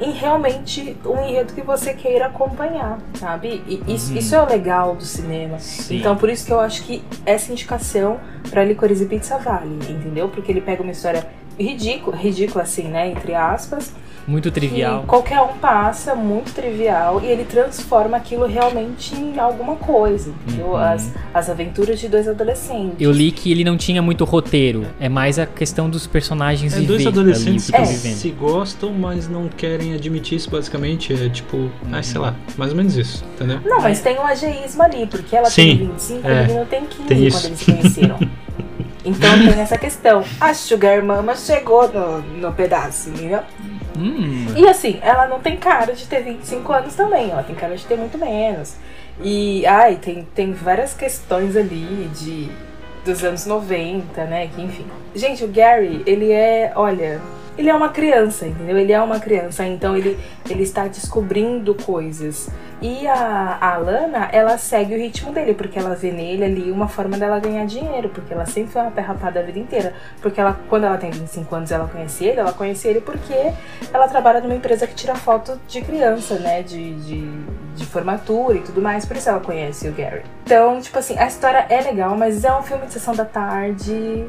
[0.00, 3.62] em realmente um enredo que você queira acompanhar, sabe?
[3.66, 5.58] E isso, isso é o legal do cinema.
[5.58, 5.98] Sim.
[5.98, 8.18] Então por isso que eu acho que essa indicação
[8.50, 10.28] pra Licorice Pizza vale, entendeu?
[10.28, 11.26] Porque ele pega uma história
[11.58, 13.92] ridícula, ridícula assim, né, entre aspas,
[14.28, 15.00] Muito trivial.
[15.00, 20.68] que qualquer um passa, muito trivial, e ele transforma aquilo realmente em alguma coisa, entendeu?
[20.68, 20.76] Uhum.
[20.76, 22.96] As, as aventuras de dois adolescentes.
[23.00, 24.86] Eu li que ele não tinha muito roteiro.
[25.00, 27.82] É mais a questão dos personagens É viver dois ali adolescentes o que É.
[27.82, 28.16] estão vivendo.
[28.18, 31.12] se gostam, mas não querem admitir isso, basicamente.
[31.14, 33.60] É tipo, ah, sei lá, mais ou menos isso, entendeu?
[33.64, 36.66] Não, mas tem um ageísmo ali, porque ela Sim, tem 25 é, e o menino
[36.66, 38.18] tem 15 tem quando eles se conheceram.
[39.04, 40.22] Então tem essa questão.
[40.38, 43.40] A Sugar Mama chegou no, no pedaço, entendeu?
[43.98, 47.76] Hum, E assim, ela não tem cara de ter 25 anos também, ela tem cara
[47.76, 48.76] de ter muito menos.
[49.20, 52.48] E, ai, tem, tem várias questões ali de
[53.04, 54.48] dos anos 90, né?
[54.54, 54.86] Que enfim.
[55.14, 57.20] Gente, o Gary, ele é, olha,
[57.58, 58.78] ele é uma criança, entendeu?
[58.78, 60.16] Ele é uma criança, então ele,
[60.48, 62.48] ele está descobrindo coisas.
[62.80, 66.86] E a, a Lana, ela segue o ritmo dele, porque ela vê nele ali uma
[66.86, 69.92] forma dela ganhar dinheiro, porque ela sempre foi uma perrapada a vida inteira.
[70.22, 73.52] Porque ela, quando ela tem 25 anos ela conhece ele, ela conhece ele porque
[73.92, 76.62] ela trabalha numa empresa que tira foto de criança, né?
[76.62, 77.28] De, de,
[77.74, 80.22] de formatura e tudo mais, por isso ela conhece o Gary.
[80.44, 84.28] Então, tipo assim, a história é legal, mas é um filme de sessão da tarde.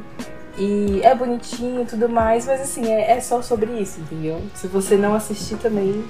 [0.57, 4.41] E é bonitinho e tudo mais, mas assim, é, é só sobre isso, entendeu?
[4.53, 6.03] Se você não assistir também.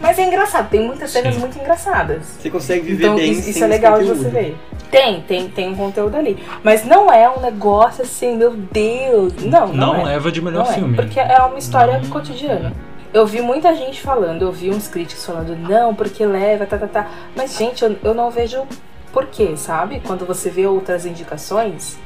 [0.00, 1.40] Mas é engraçado, tem muitas cenas Sim.
[1.40, 2.24] muito engraçadas.
[2.40, 4.56] Você consegue viver Então bem isso, isso é legal de você ver.
[4.90, 6.42] Tem, tem, tem um conteúdo ali.
[6.62, 9.34] Mas não é um negócio assim, meu Deus.
[9.44, 10.04] Não, não, Não é.
[10.04, 10.96] leva de melhor Não é, filme.
[10.96, 12.08] porque é uma história Não.
[12.10, 12.72] cotidiana.
[13.12, 16.86] Eu vi muita gente falando, eu vi uns críticos falando, não, porque leva, tá, tá,
[16.86, 17.10] tá.
[17.34, 18.66] Mas, gente, eu, eu não vejo
[19.12, 20.00] porquê, sabe?
[20.06, 21.98] Quando você vê outras indicações,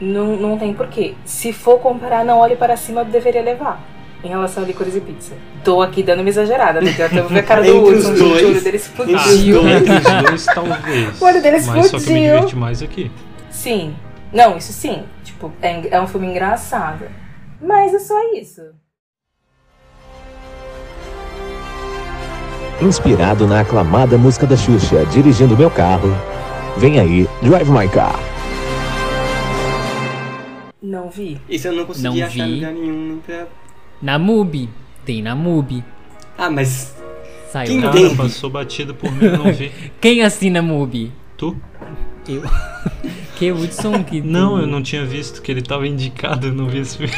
[0.00, 1.14] não, não tem porquê.
[1.24, 3.80] Se for comparar, não olhe para cima, deveria levar.
[4.24, 5.34] em relação a licores e pizza.
[5.62, 6.90] Tô aqui dando uma exagerada, né?
[6.90, 9.16] Até eu ver a cara do Hudson, o olho dele explodiu.
[9.62, 9.76] Dois.
[9.76, 11.20] Entre os dois, talvez.
[11.20, 12.34] O olho dele Mas só que eu me explodiu.
[12.34, 13.10] diverti mais aqui.
[13.50, 13.94] Sim.
[14.32, 15.04] Não, isso sim.
[15.22, 17.04] Tipo, é, é um filme engraçado.
[17.62, 18.60] Mas é só isso.
[22.80, 26.10] Inspirado na aclamada música da Xuxa, dirigindo meu carro.
[26.76, 28.18] Vem aí, Drive My Car.
[30.88, 31.38] Não vi.
[31.50, 32.54] Isso eu não consegui Não achar vi.
[32.54, 33.06] lugar nenhum.
[33.08, 33.46] nem pra-
[34.00, 34.70] Na MUBI.
[35.04, 35.84] Tem na MUBI.
[36.38, 36.96] Ah, mas
[37.52, 39.70] Saiu Quem na passou batido por mim, eu não vi.
[40.00, 41.12] Quem assina MUBI?
[41.36, 41.54] Tu?
[42.26, 42.42] Eu.
[43.36, 44.20] que Hudson que.
[44.24, 47.12] Não, eu não tinha visto que ele tava indicado, eu não vi esse filme.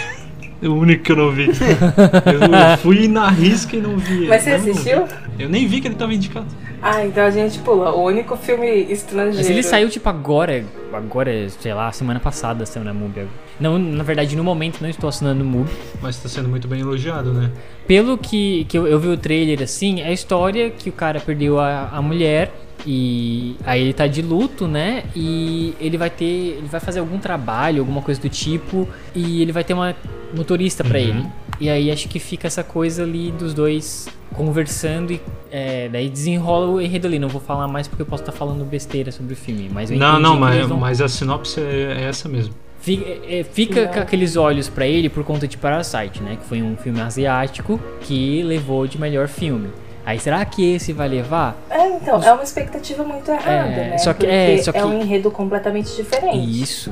[0.62, 1.46] É o único que eu não vi.
[1.46, 4.26] Eu, eu fui na risca e não vi.
[4.28, 5.08] Mas você não assistiu?
[5.38, 6.46] Eu nem vi que ele tava indicado.
[6.82, 7.90] Ah, então a gente pula.
[7.92, 9.36] O único filme estrangeiro.
[9.36, 13.26] Mas ele saiu tipo agora, agora, sei lá, semana passada saiu na MUBI.
[13.60, 15.70] Não, na verdade, no momento não estou assinando MUBI.
[16.00, 17.50] Mas tá sendo muito bem elogiado, né?
[17.86, 21.20] Pelo que, que eu, eu vi o trailer assim, é a história que o cara
[21.20, 22.50] perdeu a, a mulher
[22.86, 25.04] e aí ele tá de luto, né?
[25.14, 29.52] E ele vai ter, ele vai fazer algum trabalho, alguma coisa do tipo e ele
[29.52, 29.94] vai ter uma
[30.34, 31.04] motorista pra Uhum.
[31.04, 31.26] ele.
[31.60, 35.20] E aí acho que fica essa coisa ali dos dois conversando e
[35.52, 37.18] é, daí desenrola o enredo ali.
[37.18, 39.98] Não vou falar mais porque eu posso estar falando besteira sobre o filme, mas eu
[39.98, 42.54] Não, não, mas, vão- mas a sinopse é, é essa mesmo.
[42.80, 43.92] Fica, é, fica Não.
[43.92, 46.38] com aqueles olhos pra ele por conta de Parasite, né?
[46.40, 49.68] Que foi um filme asiático que levou de melhor filme.
[50.06, 51.58] Aí será que esse vai levar?
[51.68, 53.98] É, então, é uma expectativa muito errada, É, né?
[53.98, 56.62] só que- Porque é, só que- um enredo completamente diferente.
[56.62, 56.90] Isso,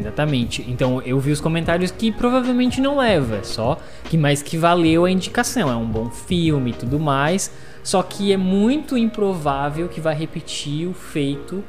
[0.00, 0.64] exatamente.
[0.68, 5.10] Então eu vi os comentários que provavelmente não leva, só que mais que valeu a
[5.10, 5.70] indicação.
[5.70, 7.50] É um bom filme e tudo mais.
[7.82, 11.64] Só que é muito improvável que vai repetir o feito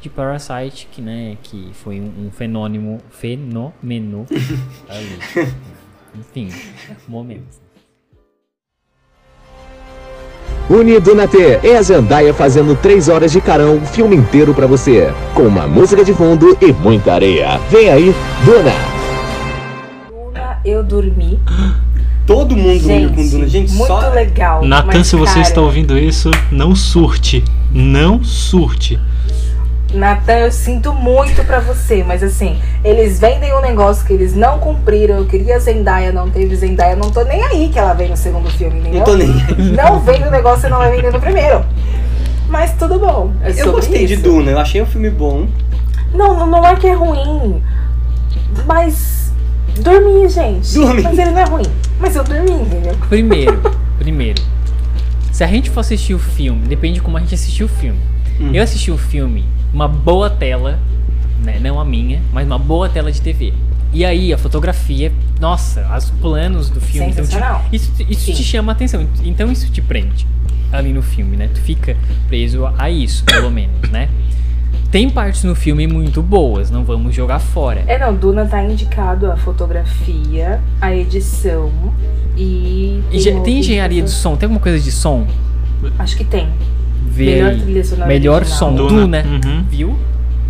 [0.00, 4.26] de Parasite, que, né, que foi um, um fenômeno, fenômeno
[4.88, 5.18] ali.
[6.14, 6.48] Enfim,
[7.08, 7.65] momento.
[10.68, 14.66] Unido na T é a Zendaya fazendo 3 horas de carão, o filme inteiro pra
[14.66, 15.12] você.
[15.32, 17.60] Com uma música de fundo e muita areia.
[17.70, 18.14] Vem aí,
[18.44, 18.72] Duna.
[20.10, 21.38] Duna, eu dormi.
[22.26, 23.48] todo mundo dormiu Gente, com Duna.
[23.48, 24.10] Gente, muito só.
[24.10, 24.64] legal.
[24.64, 27.44] Natan, se você cara, está ouvindo isso, não surte.
[27.72, 28.98] Não surte.
[29.96, 34.58] Natan, eu sinto muito pra você, mas assim, eles vendem um negócio que eles não
[34.58, 35.16] cumpriram.
[35.16, 36.94] Eu queria Zendaya, não teve Zendaya.
[36.94, 38.98] Não tô nem aí que ela vem no segundo filme, entendeu?
[38.98, 39.72] Não tô nem aí.
[39.72, 41.64] Não vem no negócio e não vai vender no primeiro.
[42.48, 43.32] Mas tudo bom.
[43.42, 44.22] É Eu gostei de isso.
[44.22, 45.48] Duna, eu achei o filme bom.
[46.14, 47.62] Não, não, não é que é ruim.
[48.64, 49.32] Mas.
[49.80, 50.74] Dormi, gente.
[50.74, 51.02] Dormi.
[51.02, 51.66] Mas ele não é ruim.
[51.98, 52.94] Mas eu dormi, entendeu?
[53.08, 53.60] Primeiro,
[53.98, 54.42] primeiro,
[55.32, 58.00] se a gente for assistir o filme, depende de como a gente assistiu o filme.
[58.40, 58.50] Hum.
[58.54, 59.44] Eu assisti o filme
[59.76, 60.78] uma boa tela,
[61.44, 63.52] né, não a minha, mas uma boa tela de TV.
[63.92, 67.62] E aí a fotografia, nossa, os planos do filme, então, te- Sensacional.
[67.70, 70.26] isso, isso te chama a atenção, então isso te prende
[70.72, 71.48] ali no filme, né?
[71.52, 71.94] Tu fica
[72.26, 74.08] preso a isso, pelo menos, né?
[74.90, 77.84] Tem partes no filme muito boas, não vamos jogar fora.
[77.86, 81.70] É, não, Duna tá indicado a fotografia, a edição
[82.36, 83.02] e.
[83.12, 84.36] Engen- uma tem engenharia de som?
[84.36, 85.26] Tem alguma coisa de som?
[85.98, 86.48] Acho que tem.
[87.08, 88.58] Vê Melhor trilha sonora Melhor original.
[88.58, 89.22] som, Duna.
[89.22, 89.64] Duna, Uhum.
[89.70, 89.96] viu?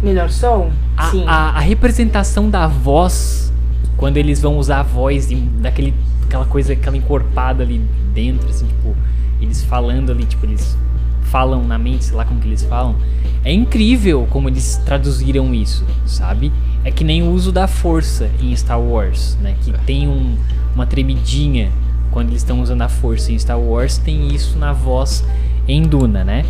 [0.02, 0.70] Melhor som?
[0.96, 1.24] A, Sim.
[1.26, 3.52] a, a representação da voz,
[3.96, 5.28] quando eles vão usar a voz
[5.60, 5.94] daquele,
[6.24, 7.80] aquela coisa, aquela encorpada ali
[8.14, 8.94] dentro, assim, tipo,
[9.40, 10.76] eles falando ali, tipo, eles
[11.22, 12.96] falam na mente, sei lá como que eles falam.
[13.44, 16.52] É incrível como eles traduziram isso, sabe?
[16.84, 19.54] É que nem o uso da força em Star Wars, né?
[19.62, 20.36] Que tem um-
[20.74, 21.70] uma tremidinha
[22.10, 25.24] quando eles estão usando a força em Star Wars, tem isso na voz
[25.68, 26.44] em Duna, né?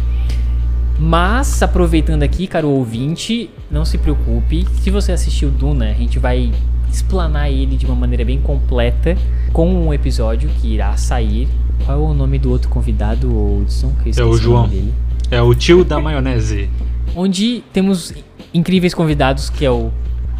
[0.98, 4.66] Mas, aproveitando aqui, caro ouvinte, não se preocupe.
[4.80, 6.50] Se você assistiu Duna, a gente vai
[6.90, 9.16] explanar ele de uma maneira bem completa
[9.52, 11.48] com um episódio que irá sair.
[11.84, 14.66] Qual é o nome do outro convidado, esqueci É o João.
[14.68, 14.92] dele.
[15.30, 16.70] É o tio da maionese.
[17.14, 18.14] Onde temos
[18.54, 19.90] incríveis convidados, que é o,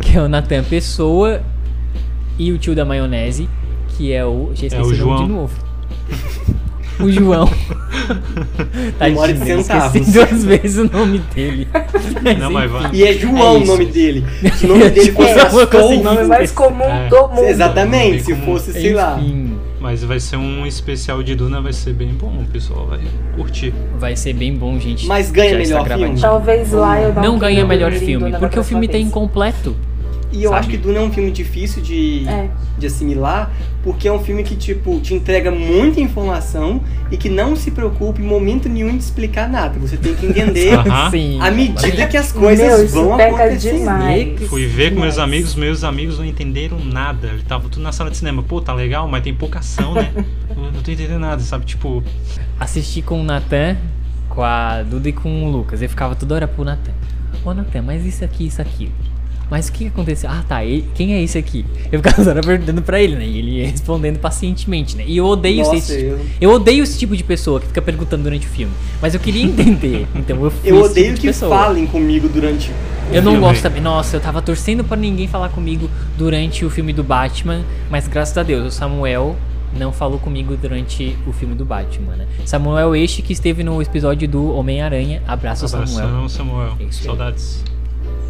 [0.01, 1.43] que é o Natan Pessoa
[2.39, 3.49] e o tio da maionese,
[3.91, 4.53] que é o.
[4.55, 5.27] Já esqueci o o, nome João.
[5.27, 5.55] de novo.
[7.01, 7.49] O João.
[8.99, 11.69] Tadinho, eu esqueci duas vezes o nome dele.
[12.41, 12.91] Não, mas vai.
[12.93, 14.25] E é João É o nome dele.
[14.55, 17.09] Se o nome dele fosse É, Astolfo, consegui- o nome mais comum É.
[17.09, 17.45] do mundo.
[17.45, 19.21] Exatamente, se fosse, sei lá.
[19.81, 23.01] Mas vai ser um especial de Duna, vai ser bem bom, o pessoal vai
[23.37, 23.73] curtir.
[23.99, 25.07] vai ser bem bom, gente.
[25.07, 26.19] Mas ganha melhor filme?
[26.21, 29.77] Talvez lá eu não Não ganha melhor filme, porque o filme tá incompleto.
[30.37, 30.61] E eu Sabe?
[30.61, 32.51] acho que Duna é um filme difícil de, É.
[32.79, 33.51] de assimilar,
[33.83, 38.21] porque é um filme que, tipo, te entrega muita informação e que não se preocupa
[38.21, 39.79] em momento nenhum de explicar nada.
[39.79, 40.73] Você tem que entender.
[41.11, 41.39] Sim.
[41.41, 43.79] à medida que as coisas Meu, vão acontecendo.
[43.79, 44.43] demais.
[44.49, 47.29] Fui ver com meus amigos, meus amigos não entenderam nada.
[47.29, 48.43] Eles estavam tudo na sala de cinema.
[48.43, 50.13] Pô, tá legal, mas tem pouca ação, né?
[50.57, 51.65] Eu não tô entendendo nada, sabe?
[51.65, 52.03] Tipo,
[52.61, 53.77] Assisti com o Natan,
[54.29, 55.81] com a Duda e com o Lucas.
[55.83, 56.93] Eu ficava toda hora pro Natan.
[57.45, 58.91] Ô Natan, mas isso aqui, isso aqui.
[59.51, 60.29] Mas o que aconteceu?
[60.29, 60.65] Ah, tá.
[60.65, 61.65] ele- quem é esse aqui?
[61.93, 63.25] Eu ficava perguntando pra ele, né?
[63.27, 65.05] E ele ia respondendo pacientemente, né?
[65.07, 68.25] E eu odeio Nossa, esse eu- Eu odeio esse tipo de pessoa que fica perguntando
[68.25, 68.73] durante o filme.
[69.01, 70.07] Mas eu queria entender.
[70.17, 71.57] Então eu fui Eu esse odeio tipo de que pessoa.
[71.57, 72.73] falem comigo durante.
[73.13, 73.47] Eu não filme.
[73.47, 73.81] gosto também.
[73.81, 75.89] Nossa, eu tava torcendo pra ninguém falar comigo
[76.19, 79.37] durante o filme do Batman, mas graças a Deus, o Samuel
[79.79, 82.27] não falou comigo durante o filme do Batman, né?
[82.45, 85.23] Samuel este que esteve no episódio do Homem-Aranha.
[85.29, 85.89] Abraço, Samuel.
[85.99, 86.73] abração, Samuel.
[86.81, 87.07] Isso aí.
[87.07, 87.65] Saudades.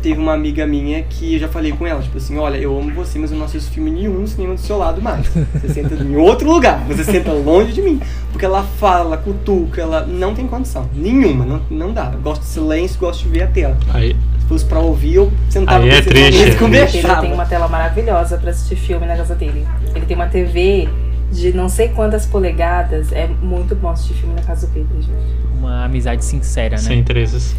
[0.07, 2.93] Teve uma amiga minha que eu já falei com ela, tipo assim, olha, eu amo
[2.93, 5.27] você, mas eu não assisto filme nenhum no cinema do seu lado mais.
[5.27, 8.01] Você senta em outro lugar, você senta longe de mim.
[8.31, 10.89] Porque ela fala, ela cutuca, ela não tem condição.
[10.95, 12.13] Nenhuma, não, não dá.
[12.15, 13.77] Eu gosto de silêncio, gosto de ver a tela.
[13.93, 17.23] Aí, Se fosse pra ouvir, eu sentava Aí é triste, e é Ele conversava.
[17.23, 19.67] tem uma tela maravilhosa pra assistir filme na casa dele.
[19.93, 20.89] Ele tem uma TV
[21.33, 23.11] de não sei quantas polegadas.
[23.11, 25.35] É muito bom assistir filme na casa do Pedro, gente.
[25.59, 26.81] Uma amizade sincera, né?
[26.83, 27.57] sem interesses.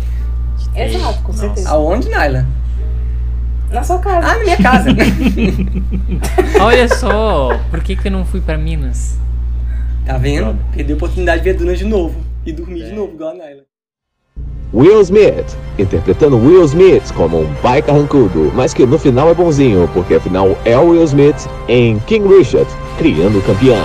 [0.75, 1.39] Exato, com Nossa.
[1.41, 1.69] certeza.
[1.69, 2.45] Aonde, Naila?
[3.71, 4.27] Na sua casa.
[4.27, 4.89] Ah, na minha casa.
[6.61, 9.17] Olha só, por que, que eu não fui pra Minas?
[10.05, 10.57] tá vendo?
[10.73, 12.15] Perdeu a oportunidade de ver Duna de novo.
[12.45, 13.63] E dormir de novo, igual a Naila.
[14.73, 19.89] Will Smith, interpretando Will Smith como um pai carrancudo, mas que no final é bonzinho,
[19.93, 23.81] porque afinal é o Will Smith em King Richard, criando campeões.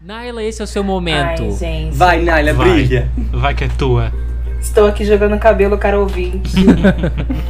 [0.00, 1.42] Naila, esse é o seu momento.
[1.42, 1.96] Ai, gente.
[1.96, 2.72] Vai, Naila, Vai.
[2.72, 3.10] brilha.
[3.32, 4.12] Vai que é tua.
[4.62, 6.54] Estou aqui jogando cabelo, cara ouvinte.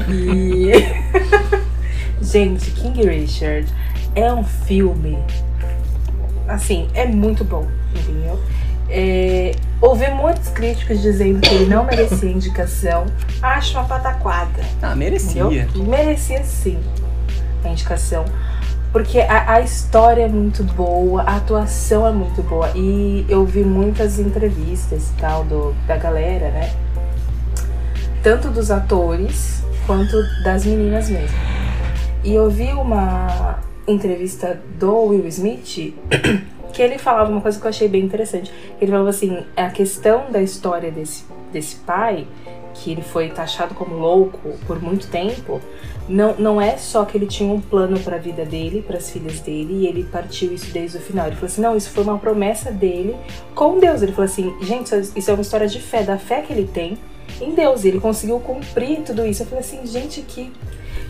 [0.09, 0.73] e...
[2.21, 3.71] Gente, King Richard
[4.15, 5.19] é um filme.
[6.49, 8.41] Assim, é muito bom, entendeu?
[8.89, 13.07] É, ouvi muitos críticos dizendo que ele não merecia indicação.
[13.43, 14.63] Acho uma pataquada.
[14.81, 15.45] Ah, merecia.
[15.45, 15.85] Entendeu?
[15.85, 16.79] Merecia sim
[17.63, 18.25] a indicação.
[18.91, 22.71] Porque a, a história é muito boa, a atuação é muito boa.
[22.75, 26.73] E eu vi muitas entrevistas e tal do, da galera, né?
[28.23, 31.37] Tanto dos atores quanto das meninas mesmo.
[32.23, 35.93] E eu vi uma entrevista do Will Smith
[36.73, 38.53] que ele falava uma coisa que eu achei bem interessante.
[38.81, 42.27] Ele falava assim, a questão da história desse, desse pai,
[42.75, 45.61] que ele foi taxado como louco por muito tempo,
[46.09, 49.11] não, não é só que ele tinha um plano para a vida dele, para as
[49.11, 51.27] filhas dele, e ele partiu isso desde o final.
[51.27, 53.17] Ele falou assim: não, isso foi uma promessa dele
[53.55, 54.01] com Deus.
[54.01, 56.97] Ele falou assim: gente, isso é uma história de fé, da fé que ele tem
[57.41, 57.85] em Deus.
[57.85, 59.43] E ele conseguiu cumprir tudo isso.
[59.43, 60.53] Eu falei assim: gente, que,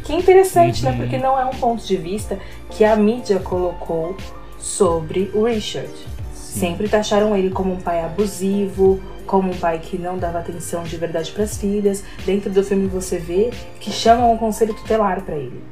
[0.04, 0.92] que interessante, né?
[0.92, 0.98] Uhum.
[0.98, 2.38] Porque não é um ponto de vista
[2.70, 4.16] que a mídia colocou
[4.58, 5.92] sobre o Richard.
[6.32, 10.96] Sempre taxaram ele como um pai abusivo, como um pai que não dava atenção de
[10.96, 12.04] verdade para as filhas.
[12.26, 13.50] Dentro do filme você vê
[13.80, 15.62] que chamam um conselho tutelar para ele.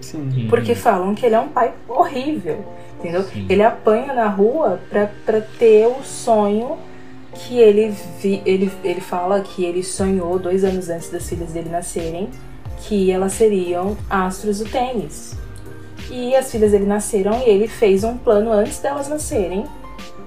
[0.00, 0.46] Sim.
[0.48, 2.64] Porque falam que ele é um pai horrível,
[2.98, 3.22] entendeu?
[3.24, 3.46] Sim.
[3.48, 6.78] Ele apanha na rua pra ter o sonho
[7.34, 11.70] que ele, vi, ele ele fala que ele sonhou dois anos antes das filhas dele
[11.70, 12.28] nascerem
[12.82, 15.36] que elas seriam astros do tênis.
[16.10, 19.64] E as filhas dele nasceram e ele fez um plano antes delas nascerem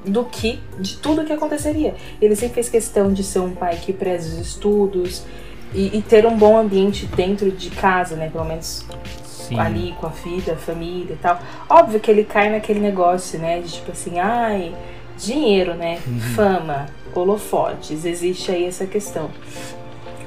[0.06, 1.96] do que de tudo que aconteceria.
[2.22, 5.24] Ele sempre fez questão de ser um pai que preza os estudos
[5.74, 8.30] e, e ter um bom ambiente dentro de casa, né?
[8.30, 8.86] Pelo menos
[9.26, 9.60] Sim.
[9.60, 11.40] ali com a filha, a família e tal.
[11.70, 13.60] Óbvio que ele cai naquele negócio, né?
[13.60, 14.74] De tipo assim, ai,
[15.18, 16.00] dinheiro, né?
[16.36, 19.30] Fama, holofotes, existe aí essa questão.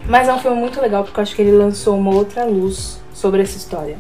[0.07, 3.01] Mas é um filme muito legal porque eu acho que ele lançou uma outra luz
[3.13, 3.99] sobre essa história.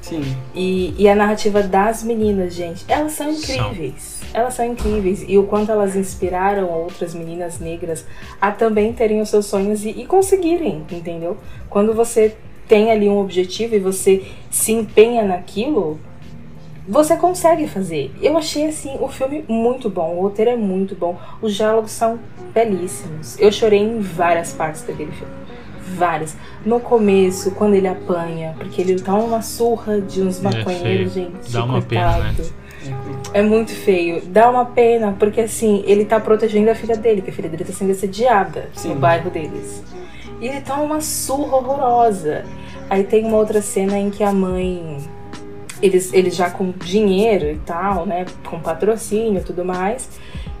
[0.00, 0.36] Sim.
[0.54, 4.20] E, e a narrativa das meninas, gente, elas são incríveis.
[4.34, 5.24] Elas são incríveis.
[5.28, 8.04] E o quanto elas inspiraram outras meninas negras
[8.40, 11.36] a também terem os seus sonhos e, e conseguirem, entendeu?
[11.68, 12.34] Quando você
[12.66, 16.00] tem ali um objetivo e você se empenha naquilo,
[16.88, 18.10] você consegue fazer.
[18.20, 22.18] Eu achei assim o filme muito bom, o roteiro é muito bom, os diálogos são
[22.52, 23.38] belíssimos.
[23.38, 25.32] Eu chorei em várias partes daquele filme.
[25.94, 26.36] Várias.
[26.64, 31.52] No começo, quando ele apanha, porque ele toma uma surra de uns É maconheiros, gente.
[31.52, 32.34] Dá uma pena, né?
[32.36, 32.62] coitado.
[33.32, 34.22] É muito feio.
[34.26, 37.64] Dá uma pena, porque assim, ele tá protegendo a filha dele, que a filha dele
[37.64, 38.90] tá sendo assediada Sim.
[38.90, 39.82] no bairro deles.
[40.40, 42.44] E ele toma uma surra horrorosa.
[42.90, 44.98] Aí tem uma outra cena em que a mãe.
[45.82, 48.24] Eles, eles já com dinheiro e tal, né?
[48.48, 50.08] Com patrocínio e tudo mais.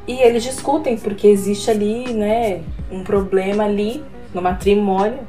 [0.06, 2.60] E eles discutem, porque existe ali, né?
[2.90, 4.02] Um problema ali
[4.34, 5.20] no matrimônio.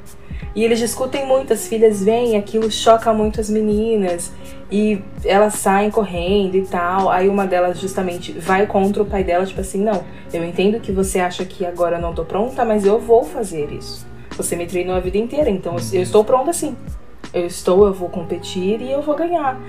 [0.56, 4.32] E eles discutem muito, as filhas vêm, aquilo choca muito as meninas.
[4.72, 7.10] E elas saem correndo e tal.
[7.10, 10.92] Aí uma delas justamente vai contra o pai dela, tipo assim, não, eu entendo que
[10.92, 14.06] você acha que agora eu não tô pronta, mas eu vou fazer isso.
[14.36, 16.76] Você me treinou a vida inteira, então eu estou pronta sim.
[17.34, 19.60] Eu estou, eu vou competir e eu vou ganhar.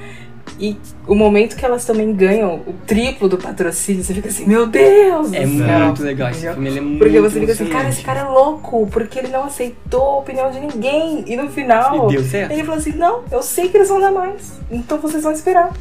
[0.59, 4.67] E o momento que elas também ganham o triplo do patrocínio, você fica assim, meu
[4.67, 5.33] Deus!
[5.33, 8.21] É muito legal esse filme, ele é muito Porque você fica assim, cara, esse cara
[8.21, 11.25] é louco, porque ele não aceitou a opinião de ninguém.
[11.27, 12.53] E no final, E deu certo.
[12.53, 15.73] ele falou assim: não, eu sei que eles vão dar mais, então vocês vão esperar.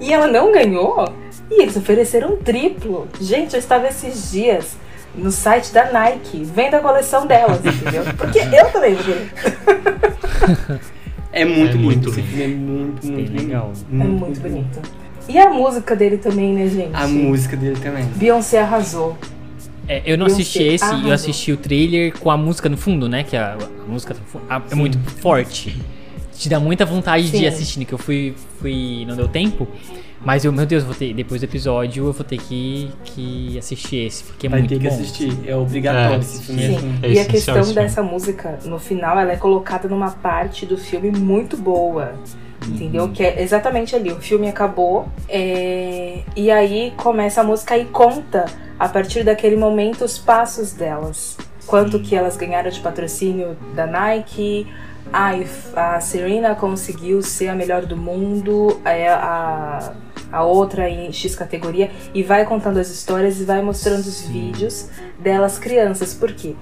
[0.00, 1.08] E ela não ganhou,
[1.50, 3.06] e eles ofereceram um triplo.
[3.20, 4.76] Gente, eu estava esses dias
[5.14, 8.04] no site da Nike, vendo a coleção delas, entendeu?
[8.16, 9.30] Porque eu também vou querer.
[11.32, 12.22] É muito É lindo, muito lindo.
[12.22, 13.72] filme é muito, Bem muito legal.
[13.90, 14.02] lindo.
[14.02, 14.80] É muito bonito.
[15.28, 16.90] E a música dele também, né, gente?
[16.94, 18.04] A música dele também.
[18.16, 19.16] Beyoncé arrasou.
[19.86, 21.12] É, eu não Beyoncé assisti esse, eu arrasou.
[21.12, 23.22] assisti o trailer com a música no fundo, né?
[23.22, 24.16] Que a, a música
[24.48, 25.80] a- é muito forte.
[26.36, 27.38] Te dá muita vontade Sim.
[27.38, 29.04] de assistir, né, que eu fui, fui.
[29.06, 29.68] não deu tempo.
[30.22, 34.06] Mas eu, meu Deus, vou ter, depois do episódio eu vou ter que, que assistir
[34.06, 34.94] esse, porque é Vai muito ter que bom.
[34.94, 35.38] assistir.
[35.46, 36.78] É obrigatório É, esse filme.
[36.78, 36.98] Sim.
[37.02, 41.10] É e a questão dessa música, no final, ela é colocada numa parte do filme
[41.10, 42.12] muito boa.
[42.68, 43.08] Entendeu?
[43.08, 44.12] Que é exatamente ali.
[44.12, 48.44] O filme acabou é, e aí começa a música e conta,
[48.78, 51.38] a partir daquele momento, os passos delas.
[51.66, 54.66] Quanto que elas ganharam de patrocínio da Nike.
[55.12, 55.32] A,
[55.96, 58.78] a Serena conseguiu ser a melhor do mundo.
[58.84, 59.92] é, A,
[60.32, 61.90] a outra em X categoria.
[62.14, 66.14] E vai contando as histórias e vai mostrando os vídeos delas crianças.
[66.14, 66.54] Por quê?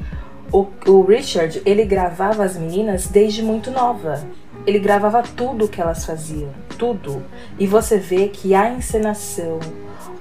[0.50, 4.24] O, o Richard, ele gravava as meninas desde muito nova.
[4.66, 7.22] Ele gravava tudo que elas faziam, tudo.
[7.58, 9.60] E você vê que a encenação,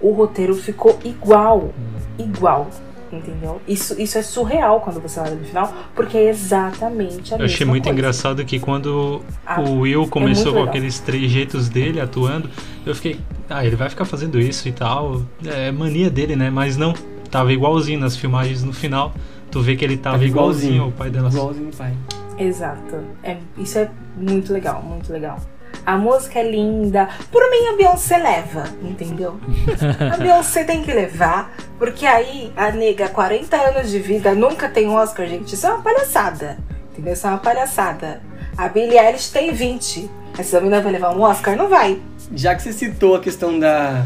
[0.01, 1.69] o roteiro ficou igual,
[2.17, 2.67] igual,
[3.15, 3.61] entendeu?
[3.67, 7.53] Isso, isso é surreal quando você olha no final, porque é exatamente a Eu mesma
[7.55, 7.97] achei muito coisa.
[7.99, 10.69] engraçado que quando Ah, o Will começou muito com legal.
[10.69, 12.49] aqueles trejeitos dele atuando,
[12.85, 15.21] eu fiquei, ah, ele vai ficar fazendo isso e tal.
[15.45, 16.49] É mania dele, né?
[16.49, 16.93] Mas não,
[17.31, 19.13] tava igualzinho nas filmagens no final.
[19.49, 20.83] Tu vê que ele tava, Tava igualzinho, igualzinho.
[20.83, 21.29] ao pai dela.
[21.29, 21.93] Igualzinho o pai.
[22.37, 22.97] Exato.
[23.23, 25.39] É, isso é muito legal, muito legal.
[25.87, 27.07] A música é linda.
[27.31, 29.39] Por mim, a Beyoncé leva, entendeu?
[30.13, 34.85] A Beyoncé tem que levar, porque aí a nega, 40 anos de vida, nunca tem
[34.89, 35.53] um Oscar, gente.
[35.55, 36.57] Isso é uma palhaçada.
[36.91, 37.13] Entendeu?
[37.13, 38.21] Isso é uma palhaçada.
[38.57, 40.09] A Billie Eilish tem 20.
[40.37, 41.55] Essa menina vai levar um Oscar?
[41.55, 42.01] Não vai.
[42.35, 44.03] Já que você citou a questão da,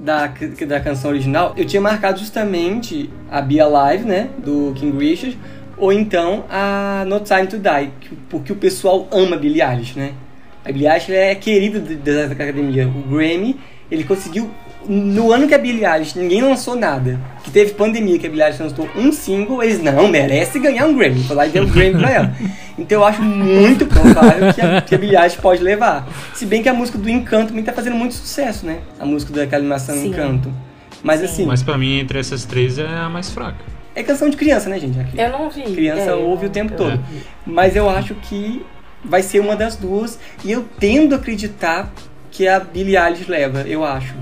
[0.00, 0.26] da,
[0.66, 4.30] da canção original, eu tinha marcado justamente a Be Alive, né?
[4.38, 5.38] Do King Richard,
[5.78, 10.12] ou então a No Time to Die, que- porque o pessoal ama Billie Eilish, né?
[10.64, 12.86] A Billie Eilish é querida da academia.
[12.88, 13.56] O Grammy,
[13.90, 14.50] ele conseguiu.
[14.88, 18.44] No ano que a Billie Eilish ninguém lançou nada, que teve pandemia, que a Billie
[18.44, 21.22] Eilish lançou um single, eles não merece ganhar um Grammy.
[21.24, 22.34] Foi lá e deu um Grammy pra ela.
[22.78, 26.08] Então eu acho muito provável que a, que a Billie Eilish pode levar.
[26.34, 28.78] Se bem que a música do Encanto também tá fazendo muito sucesso, né?
[28.98, 30.08] A música daquela animação Sim.
[30.08, 30.50] Encanto.
[31.02, 31.26] Mas Sim.
[31.26, 33.58] assim, Mas pra mim, entre essas três, é a mais fraca.
[33.94, 34.98] é canção de criança, né, gente?
[34.98, 35.18] Aqui.
[35.20, 35.62] Eu não vi.
[35.62, 36.98] Criança É, ouve não- o tempo todo.
[37.10, 37.20] vi.
[37.46, 38.62] Mas eu acho que
[39.04, 40.18] vai ser uma das duas.
[40.44, 41.90] E eu tendo a acreditar
[42.30, 44.14] que a Billie Eilish leva, eu acho.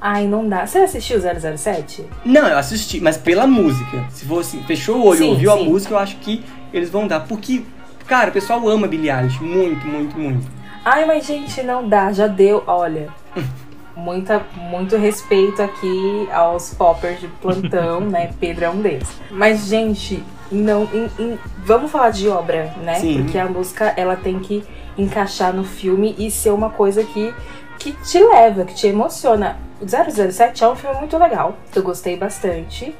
[0.00, 0.66] Ai, não dá.
[0.66, 2.04] Você assistiu 007?
[2.24, 4.04] Não, eu assisti, mas pela música.
[4.10, 5.64] Se fosse, fechou o olho Sim, ouviu a sim.
[5.64, 7.20] música, eu acho que eles vão dar.
[7.20, 7.62] Porque,
[8.06, 9.40] cara, o pessoal ama Billie Eilish.
[9.40, 10.46] Muito, muito, muito.
[10.84, 12.64] Ai, mas gente, não dá, já deu.
[12.66, 13.08] Olha,
[13.96, 18.30] muita, muito respeito aqui aos poppers de plantão, né?
[18.40, 19.08] Pedro é um deles.
[19.30, 20.84] Mas, gente, não.
[20.92, 22.94] em- em- vamos falar de obra, né?
[22.94, 23.22] Sim.
[23.22, 24.64] Porque a música ela tem que
[24.98, 27.32] encaixar no filme e ser uma coisa que,
[27.78, 29.56] que te leva, que te emociona.
[29.80, 31.54] O 007 é um filme muito legal.
[31.74, 32.94] Eu gostei bastante.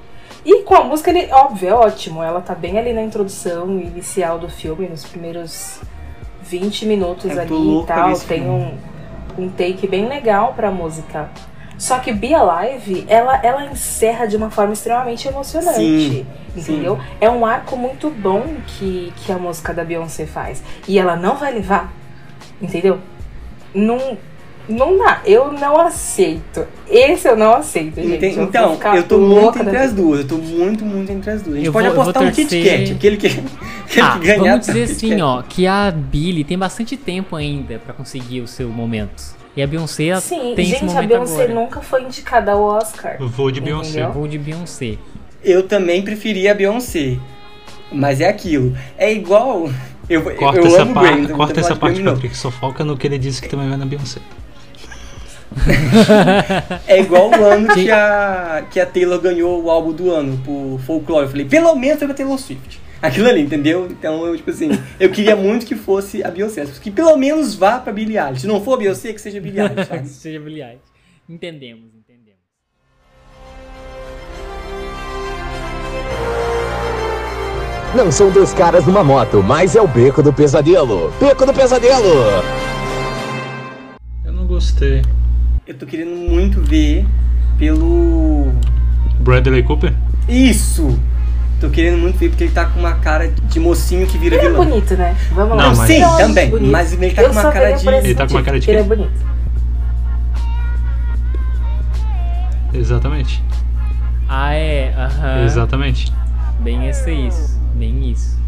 [0.45, 2.23] E com a música, ele, óbvio, é ótimo.
[2.23, 5.79] Ela tá bem ali na introdução inicial do filme, nos primeiros
[6.43, 8.19] 20 minutos tô ali e tal.
[8.21, 8.77] Tem um,
[9.39, 11.31] um take bem legal pra música.
[11.79, 15.79] Só que Be Alive, ela, ela encerra de uma forma extremamente emocionante.
[15.79, 16.27] Sim,
[16.57, 16.99] entendeu?
[17.21, 20.63] É um arco muito bom que, que a música da Beyoncé faz.
[20.87, 21.93] E ela não vai levar.
[22.61, 23.01] Entendeu?
[23.75, 24.17] Não,
[24.69, 25.21] não dá.
[25.25, 26.65] Eu não aceito.
[26.89, 28.25] Esse eu não aceito, gente.
[28.25, 30.21] Ente- Eu então, eu tô muito entre as duas.
[30.21, 31.55] Eu tô muito, muito entre as duas.
[31.55, 32.93] A gente Eu pode vou- apostar um Kit torcer- Kat.
[32.93, 33.47] Aquele que, aquele
[34.03, 34.39] Ah, que ganhar.
[34.39, 38.69] vamos dizer assim, ó, que a Billy tem bastante tempo ainda pra conseguir o seu
[38.69, 39.23] momento.
[39.57, 41.55] E a Beyoncé Sim, tem esse gente, a momento Beyoncé agora.
[41.55, 43.17] nunca foi indicada ao Oscar.
[43.21, 43.91] Eu vou de Beyoncé.
[43.91, 44.07] Entendeu?
[44.09, 44.97] Eu vou de Beyoncé.
[45.45, 47.19] Eu também preferia a Beyoncé.
[47.93, 48.75] Mas é aquilo.
[48.97, 49.69] É igual.
[50.09, 52.03] Eu, Corta eu essa, amo par- Grammy, então corta essa parte.
[52.03, 52.35] Patrick.
[52.37, 54.21] Só foca no que ele disse que também vai na Beyoncé.
[56.87, 60.81] É igual o ano que a, que a Taylor ganhou o álbum do ano por
[60.81, 61.25] Folklore.
[61.25, 62.81] Eu falei, pelo menos foi pra Taylor Swift.
[63.01, 63.89] aquilo ali, entendeu?
[63.91, 66.65] Então eu, tipo assim, eu queria muito que fosse a Beyoncé.
[66.81, 68.43] Que pelo menos vá pra Billie Eilish.
[68.43, 70.07] Se não for a Beyoncé, que seja a Billie Eilish, sabe?
[70.09, 70.83] Seja Billie Eilish.
[71.29, 72.41] Entendemos, entendemos.
[77.95, 81.13] Não são dois caras numa moto, mas é o Beco do Pesadelo.
[81.21, 82.43] Beco do Pesadelo!
[84.25, 85.03] Eu não gostei.
[85.73, 87.07] Eu tô querendo muito ver
[87.59, 88.53] pelo.
[89.21, 89.95] Bradley Cooper?
[90.29, 90.99] Isso!
[91.59, 94.45] Tô querendo muito ver porque ele tá com uma cara de mocinho que vira Ele
[94.45, 94.67] é vilão.
[94.67, 95.17] bonito, né?
[95.33, 95.75] Vamos Não, lá.
[95.75, 96.51] mas- Sim, Eu acho também.
[96.51, 96.71] bonito.
[96.71, 97.89] Mas ele tá Eu com uma cara de.
[97.89, 99.27] esse Ele tá com uma cara de Ele é bonito.
[102.75, 103.43] Exatamente.
[104.29, 104.93] Ah, é.
[104.95, 105.45] Aham.
[105.45, 106.13] Exatamente.
[106.61, 107.59] Bem isso, isso.
[107.77, 108.39] Bem isso.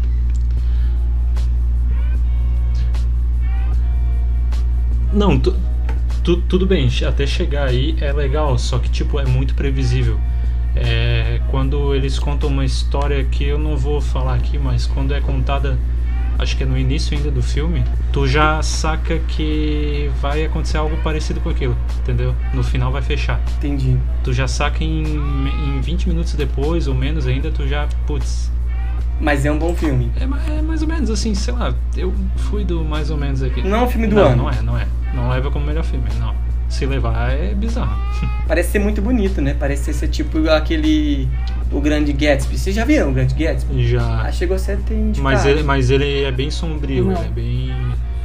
[5.13, 5.39] Não,
[6.25, 10.19] tu, tu- tudo bem, até chegar aí é legal, só que tipo, é muito previsível.
[10.75, 15.21] É, quando eles contam uma história que eu não vou falar aqui, mas quando é
[15.21, 15.77] contada,
[16.37, 20.97] acho que é no início ainda do filme, tu já saca que vai acontecer algo
[20.97, 22.35] parecido com aquilo, entendeu?
[22.53, 23.41] No final vai fechar.
[23.57, 23.97] Entendi.
[24.23, 28.51] Tu já saca em, em 20 minutos depois, ou menos ainda, tu já, putz,
[29.19, 30.11] Mas é um bom filme.
[30.19, 33.61] é, é mais ou menos assim, sei lá, eu fui do mais ou menos aqui.
[33.61, 34.35] Não é um filme do não, ano.
[34.43, 34.87] Não é, não é.
[35.13, 36.35] Não leva como melhor filme, não.
[36.67, 37.95] Se levar é bizarro.
[38.47, 39.55] Parece ser muito bonito, né?
[39.57, 41.27] Parece ser tipo aquele.
[41.71, 42.57] O Grande Gatsby.
[42.57, 43.87] Vocês já viram o Grande Gatsby?
[43.87, 44.23] Já.
[44.23, 45.23] Ah, chegou a ser até indicado.
[45.23, 47.11] Mas ele, mas ele é bem sombrio, Não.
[47.13, 47.71] ele é bem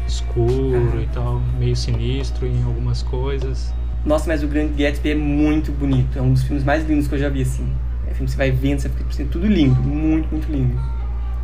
[0.06, 3.72] escuro e tal, meio sinistro em algumas coisas.
[4.04, 6.18] Nossa, mas o Grande Gatsby é muito bonito.
[6.18, 7.68] É um dos filmes mais lindos que eu já vi, assim.
[8.10, 9.80] É filme que você vai vendo, você fica assim, tudo lindo.
[9.80, 10.78] Muito, muito lindo.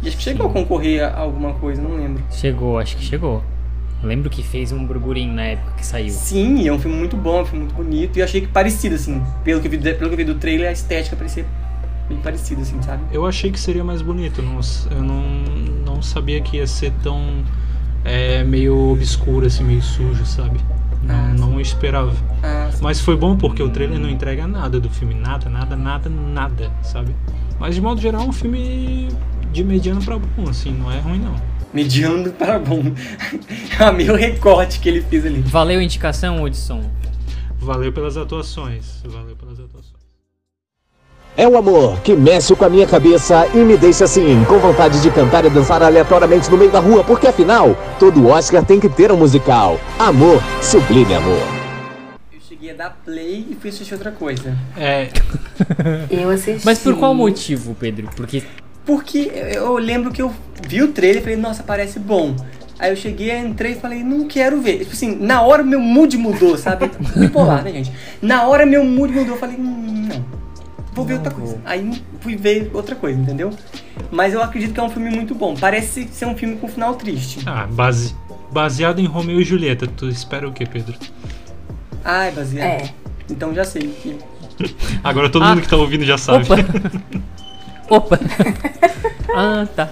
[0.02, 2.22] E acho que chegou a concorrer a alguma coisa, não lembro.
[2.30, 3.42] Chegou, acho que chegou.
[4.02, 6.10] Lembro que fez um burburinho na época que saiu.
[6.10, 8.16] Sim, é um filme muito bom, é um filme muito bonito.
[8.16, 9.22] E eu achei que parecido, assim.
[9.42, 11.46] Pelo que eu vi, pelo que eu vi do trailer, a estética parecia
[12.08, 13.02] bem parecida, assim, sabe?
[13.12, 14.60] Eu achei que seria mais bonito, não,
[14.90, 15.22] eu não,
[15.84, 17.42] não sabia que ia ser tão
[18.04, 20.58] é, meio obscuro, assim, meio sujo, sabe?
[21.02, 22.12] Não, Ah, não esperava.
[22.42, 26.08] Ah, Mas foi bom porque o trailer não entrega nada do filme, nada, nada, nada,
[26.08, 27.14] nada, sabe?
[27.58, 29.08] Mas de modo geral é um filme
[29.52, 31.34] de mediano pra bom, assim, não é ruim não.
[31.72, 32.82] mediano para bom.
[33.80, 35.40] é o meu recorte que ele fez ali.
[35.40, 36.82] Valeu a indicação, Hudson?
[37.58, 39.85] Valeu pelas atuações, valeu pelas atuações.
[41.38, 45.02] É o amor que mexe com a minha cabeça e me deixa assim, com vontade
[45.02, 48.88] de cantar e dançar aleatoriamente no meio da rua, porque afinal, todo Oscar tem que
[48.88, 49.78] ter um musical.
[49.98, 51.42] Amor, sublime amor.
[52.32, 54.56] Eu cheguei a dar play e fui assistir outra coisa.
[54.78, 55.08] É,
[56.10, 56.64] Eu assisti.
[56.64, 58.08] Mas por qual motivo, Pedro?
[58.16, 58.42] Porque
[58.86, 60.32] Porque eu lembro que eu
[60.66, 62.34] vi o trailer e falei, nossa, parece bom.
[62.78, 64.78] Aí eu cheguei, entrei e falei, não quero ver.
[64.78, 66.90] Tipo assim, na hora meu mood mudou, sabe?
[67.14, 67.92] Bipolar, né, gente?
[68.22, 70.45] Na hora meu mood mudou, eu falei, hum, não.
[70.96, 71.60] Vou ver outra coisa.
[71.64, 73.50] Aí fui ver outra coisa, entendeu?
[74.10, 75.54] Mas eu acredito que é um filme muito bom.
[75.54, 77.40] Parece ser um filme com final triste.
[77.46, 78.14] ah, base,
[78.50, 80.94] baseado em Romeu e Julieta, tu espera o que, Pedro?
[82.04, 82.66] Ah, é baseado.
[82.66, 82.90] É.
[83.30, 83.82] Então já sei.
[84.02, 84.18] que-
[85.04, 85.50] Agora todo Ah.
[85.50, 86.46] mundo que tá ouvindo já sabe.
[86.50, 86.56] Opa!
[87.90, 88.18] Opa!
[89.36, 89.90] ah, tá.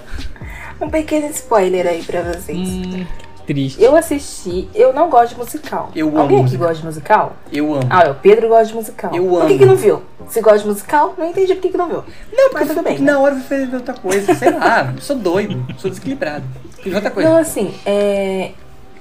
[0.81, 2.57] Um pequeno spoiler aí pra vocês.
[2.59, 3.05] Hum,
[3.47, 3.83] triste.
[3.83, 5.91] Eu assisti, eu não gosto de musical.
[5.95, 6.69] Eu amo Alguém aqui musical.
[6.69, 7.33] gosta de musical?
[7.53, 7.87] Eu amo.
[7.91, 9.15] Ah, é, o Pedro gosta de musical.
[9.15, 9.49] Eu Por amo.
[9.49, 10.03] que, que não viu?
[10.29, 12.05] Se gosta de musical, não entendi por que, que não viu.
[12.33, 12.99] Não, porque tudo bem.
[12.99, 14.35] na hora eu fui ver outra coisa.
[14.35, 16.45] Sei lá, sou doido, sou desequilibrado.
[16.83, 17.29] Ver outra coisa.
[17.29, 18.53] Não, assim, é,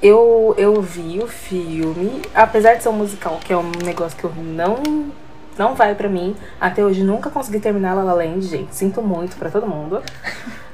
[0.02, 4.24] eu, eu vi o filme, apesar de ser um musical, que é um negócio que
[4.24, 5.12] eu não
[5.58, 6.36] não vai pra mim.
[6.60, 8.76] Até hoje nunca consegui terminar La La Land, gente.
[8.76, 10.02] Sinto muito pra todo mundo.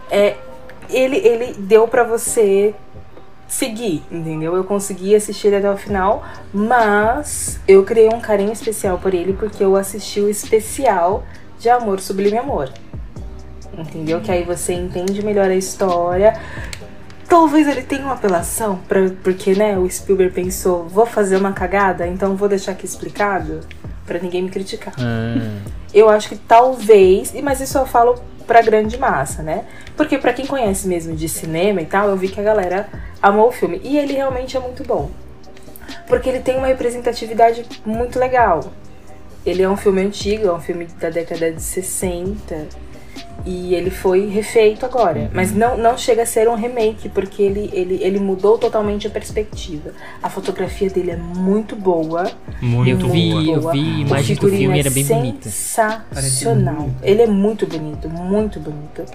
[0.10, 0.36] É,
[0.90, 2.74] ele, ele deu pra você
[3.50, 4.56] seguir, entendeu?
[4.56, 6.24] Eu consegui assistir ele até o final,
[6.54, 11.24] mas eu criei um carinho especial por ele porque eu assisti o especial
[11.58, 12.72] de Amor Sublime Amor.
[13.78, 14.22] Entendeu?
[14.22, 16.40] Que aí você entende melhor a história.
[17.28, 22.08] Talvez ele tenha uma apelação, pra, porque né, o Spielberg pensou, vou fazer uma cagada,
[22.08, 23.62] então vou deixar aqui explicado
[24.10, 24.94] pra ninguém me criticar.
[24.98, 25.62] Ah,
[25.94, 29.66] Eu acho que talvez, e- mas isso eu falo pra grande massa, né?
[29.96, 32.90] Porque pra quem conhece mesmo de cinema e tal, eu vi que a galera
[33.22, 33.80] amou o filme.
[33.84, 35.10] E ele realmente é muito bom.
[36.08, 38.60] Porque ele tem uma representatividade muito legal.
[39.46, 42.68] Ele é um filme antigo, é um filme da década de 60.
[43.46, 45.30] E ele foi refeito agora.
[45.34, 49.10] Mas não, não chega a ser um remake, porque ele, ele, ele mudou totalmente a
[49.10, 49.92] perspectiva.
[50.22, 52.30] A fotografia dele é muito boa.
[52.62, 53.44] Muito Eu vi, boa.
[53.44, 55.50] eu vi O imagens do filme, é era bem bonita.
[55.50, 56.76] Sensacional.
[56.76, 56.96] bonito.
[57.02, 59.06] Ele é muito bonito, muito bonito.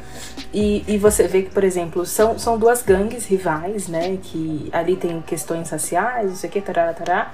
[0.52, 4.18] E, e você vê que, por exemplo, são, são duas gangues rivais, né?
[4.22, 7.32] Que ali tem questões raciais, não sei o que, tarará, tará.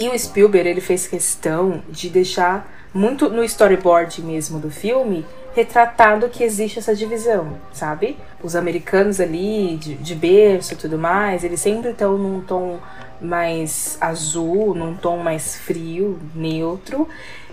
[0.00, 6.26] E o Spielberg, ele fez questão de deixar muito no storyboard mesmo do filme retratado
[6.30, 8.16] que existe essa divisão, sabe?
[8.42, 12.78] Os americanos ali, de, de berço e tudo mais, eles sempre estão num tom
[13.20, 17.06] mais azul, num tom mais frio, neutro.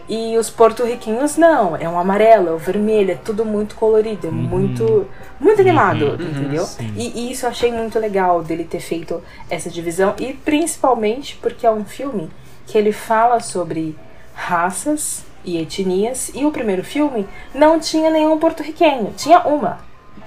[0.09, 4.31] E os porto-riquenhos não, é um amarelo, é um vermelho, é tudo muito colorido, é
[4.31, 5.05] muito
[5.39, 6.63] muito animado, Uhum, entendeu?
[6.65, 6.93] sim.
[6.95, 11.65] E, e isso eu achei muito legal dele ter feito essa divisão e principalmente porque
[11.67, 12.29] é um filme
[12.65, 13.95] que ele fala sobre
[14.33, 19.79] raças e etnias e o primeiro filme não tinha nenhum porto-riquenho, tinha uma.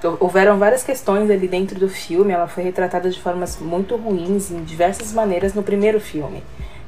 [0.05, 4.51] Hou- Houveram várias questões ali dentro do filme, ela foi retratada de formas muito ruins
[4.51, 6.43] em diversas maneiras no primeiro filme,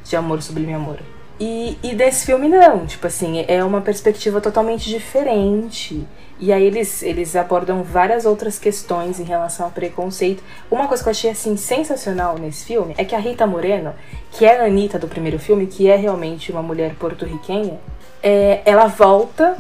[0.05, 0.99] de Amor Sublime Amor.
[1.45, 6.07] E, e desse filme não, tipo assim, é uma perspectiva totalmente diferente.
[6.39, 10.41] E aí eles, eles abordam várias outras questões em relação ao preconceito.
[10.71, 13.93] Uma coisa que eu achei assim sensacional nesse filme é que a Rita Moreno,
[14.31, 17.81] que é a Anitta do primeiro filme, que é realmente uma mulher porto-riquenha,
[18.23, 19.57] é, ela volta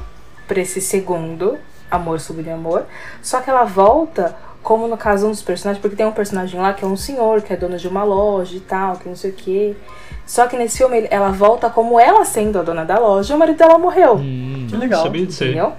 [0.46, 1.58] pra esse segundo,
[1.90, 2.86] Amor Sublime Amor,
[3.20, 6.72] só que ela volta como no caso um dos personagens, porque tem um personagem lá
[6.72, 9.32] que é um senhor, que é dono de uma loja e tal, que não sei
[9.32, 9.74] o quê.
[10.26, 13.38] Só que nesse filme ela volta como ela sendo a dona da loja e o
[13.38, 14.16] marido dela morreu.
[14.16, 15.02] Hum, Que legal.
[15.02, 15.50] Sabia disso aí.
[15.50, 15.72] Entendeu?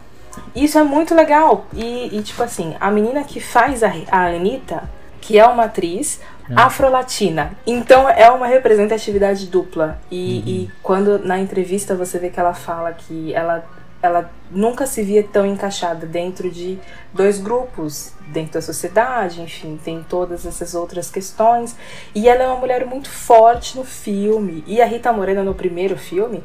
[0.56, 1.66] Isso é muito legal.
[1.74, 4.84] E, e, tipo assim, a menina que faz a, a Anitta,
[5.22, 6.20] que é uma atriz
[6.56, 7.52] afrolatina.
[7.66, 9.98] Então é uma representatividade dupla.
[10.12, 13.64] E, e quando na entrevista você vê que ela fala que ela,
[14.04, 16.78] ela nunca se via tão encaixada dentro de
[17.14, 21.74] dois grupos, dentro da sociedade, enfim, tem todas essas outras questões.
[22.14, 24.62] E ela é uma mulher muito forte no filme.
[24.68, 26.44] E a Rita Moreno no primeiro filme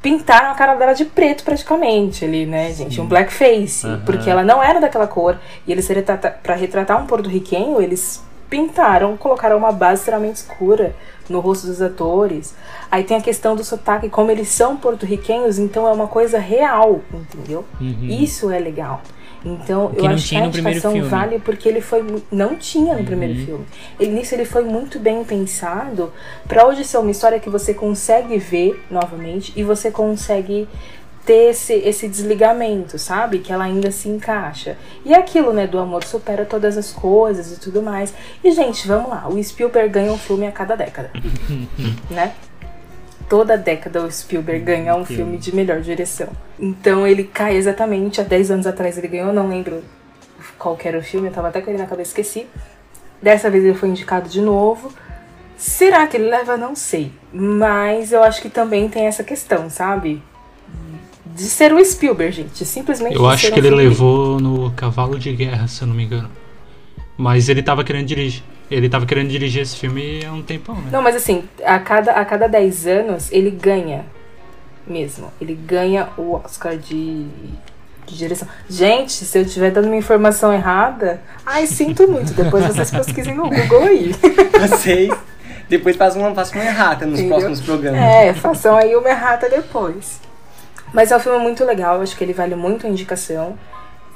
[0.00, 3.00] pintaram a cara dela de preto praticamente ali, né, gente?
[3.00, 3.84] Um blackface.
[3.84, 4.02] Aham.
[4.06, 5.36] Porque ela não era daquela cor.
[5.66, 5.88] E eles,
[6.44, 10.94] pra retratar um porto-riquenho, eles pintaram, colocaram uma base extremamente escura
[11.28, 12.54] no rosto dos atores.
[12.90, 17.00] Aí tem a questão do sotaque, como eles são porto-riquenhos, então é uma coisa real,
[17.12, 17.64] entendeu?
[17.80, 18.06] Uhum.
[18.08, 19.02] Isso é legal.
[19.46, 22.02] Então, que eu acho que a primeiro indicação vale porque ele foi
[22.32, 23.44] não tinha no primeiro Uhum.
[23.44, 23.64] filme.
[24.00, 26.10] Ele, nisso ele foi muito bem pensado
[26.48, 30.66] para hoje ser uma história que você consegue ver novamente e você consegue
[31.24, 33.38] ter esse, esse desligamento, sabe?
[33.38, 34.76] Que ela ainda se encaixa.
[35.04, 38.12] E é aquilo, né, do amor supera todas as coisas e tudo mais.
[38.42, 39.26] E, gente, vamos lá.
[39.28, 41.10] O Spielberg ganha um filme a cada década.
[42.10, 42.34] né?
[43.28, 46.28] Toda década o Spielberg ganha um filme de melhor direção.
[46.58, 49.82] Então ele cai exatamente, há 10 anos atrás ele ganhou, não lembro
[50.58, 52.46] qual que era o filme, eu tava até com ele na cabeça, esqueci.
[53.22, 54.92] Dessa vez ele foi indicado de novo.
[55.56, 56.58] Será que ele leva?
[56.58, 57.12] Não sei.
[57.32, 60.22] Mas eu acho que também tem essa questão, sabe?
[61.34, 62.64] De ser o Spielberg, gente.
[62.64, 65.82] Simplesmente Eu de acho ser que um ele filme levou no Cavalo de Guerra, se
[65.82, 66.30] eu não me engano.
[67.16, 68.42] Mas ele tava querendo dirigir.
[68.70, 70.88] Ele tava querendo dirigir esse filme há um tempão, né?
[70.92, 74.04] Não, mas assim, a cada, a cada 10 anos ele ganha
[74.86, 75.32] mesmo.
[75.40, 77.26] Ele ganha o Oscar de,
[78.06, 78.48] de direção.
[78.68, 82.32] Gente, se eu estiver dando uma informação errada, ai, sinto muito.
[82.32, 84.14] Depois vocês pesquisem no Google aí.
[84.60, 85.12] Vocês
[85.68, 87.36] depois fazem uma, façam uma errata nos Entendeu?
[87.38, 88.00] próximos programas.
[88.00, 90.20] É, façam aí uma errata depois.
[90.94, 93.58] Mas é um filme muito legal, acho que ele vale muito a indicação.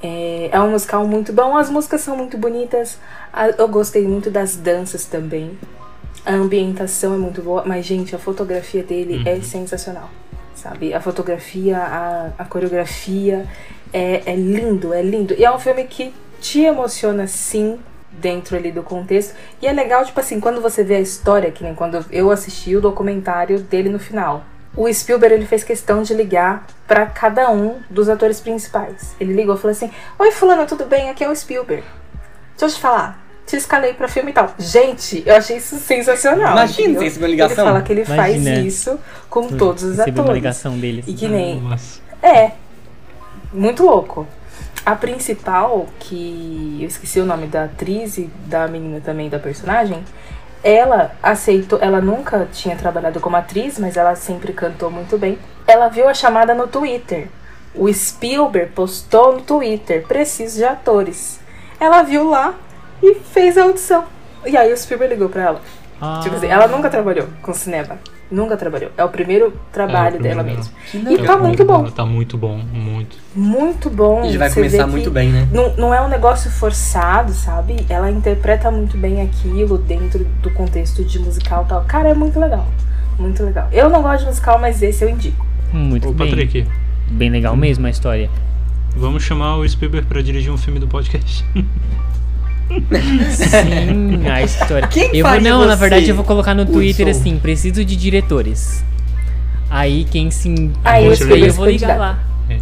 [0.01, 3.01] É, é um musical muito bom, as músicas são muito bonitas.
[3.59, 5.59] Eu gostei muito das danças também.
[6.25, 10.09] A ambientação é muito boa, mas, gente, a fotografia dele é sensacional.
[10.55, 10.95] Sabe?
[10.95, 13.45] A fotografia, a, a coreografia
[13.93, 15.35] é, é lindo, é lindo.
[15.37, 17.81] E é um filme que te emociona sim
[18.13, 19.35] dentro ali do contexto.
[19.61, 22.77] E é legal, tipo assim, quando você vê a história, que nem quando eu assisti
[22.77, 24.45] o documentário dele no final.
[24.79, 29.13] O Spielberg ele fez questão de ligar pra cada um dos atores principais.
[29.19, 31.11] Ele ligou e falou assim: Oi, Fulano, tudo bem?
[31.11, 31.83] Aqui é o Spielberg.
[32.57, 33.21] Deixa eu te falar.
[33.45, 34.55] Te escalei pra filme e tal.
[34.57, 36.53] Gente, eu achei isso sensacional.
[36.53, 37.65] Imagina se uma ligação.
[37.65, 38.61] Ele fala que ele faz Imagina.
[38.61, 40.43] isso com todos os Receber uma atores.
[40.43, 41.05] ligação deles.
[41.09, 41.61] E que nem.
[41.61, 42.01] Nossa.
[42.23, 42.53] É.
[43.53, 44.29] Muito louco.
[44.87, 50.05] A principal, que eu esqueci o nome da atriz e da menina também da personagem,
[50.63, 55.39] ela aceitou, ela nunca tinha trabalhado como atriz, mas ela sempre cantou muito bem.
[55.67, 57.29] Ela viu a chamada no Twitter.
[57.75, 61.39] O Spielberg postou no Twitter, preciso de atores.
[61.79, 62.55] Ela viu lá
[63.03, 64.05] e fez a audição.
[64.45, 65.61] E aí o Spielberg ligou pra ela.
[66.01, 67.99] Ah, Tipo assim, ela nunca trabalhou com cinema.
[68.31, 68.91] Nunca trabalhou.
[68.97, 70.71] É o primeiro trabalho É o dela mesmo.
[70.95, 71.85] E tá muito bom.
[71.91, 73.17] Tá muito bom, muito.
[73.35, 74.25] Muito bom.
[74.25, 75.49] E vai começar muito bem, né?
[75.51, 77.77] Não, não é um negócio forçado, sabe?
[77.89, 81.85] Ela interpreta muito bem aquilo dentro do contexto de musical e tal.
[81.85, 82.67] Cara, é muito legal.
[83.19, 83.69] Muito legal.
[83.73, 85.45] Eu não gosto de musical, mas esse eu indico.
[85.73, 86.29] Muito Ô, bem.
[86.29, 86.67] Patrick,
[87.11, 88.29] Bem legal mesmo a história.
[88.95, 91.45] vamos chamar o Spielberg pra dirigir um filme do podcast.
[93.31, 94.89] Sim, a história.
[94.89, 97.21] Quem eu vou, não, na verdade eu vou colocar no Twitter Hudson?
[97.21, 98.85] assim, preciso de diretores.
[99.71, 102.19] Aí quem se Aí eu eu, escolho eu vou ligar lá.
[102.51, 102.59] É.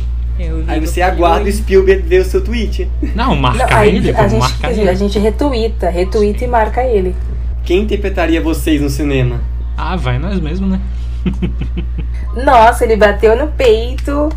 [0.67, 1.53] Aí você aguarda o.
[1.53, 2.89] Spielberg ver o seu tweet.
[3.15, 4.97] Não, Não, marca aí ele, a vamos gente, marcar a ele.
[4.97, 7.15] gente retuita, retuita e marca ele.
[7.65, 9.41] Quem interpretaria vocês no cinema?
[9.77, 10.81] Ah, vai nós mesmo, né?
[12.45, 14.29] Nossa, ele bateu no peito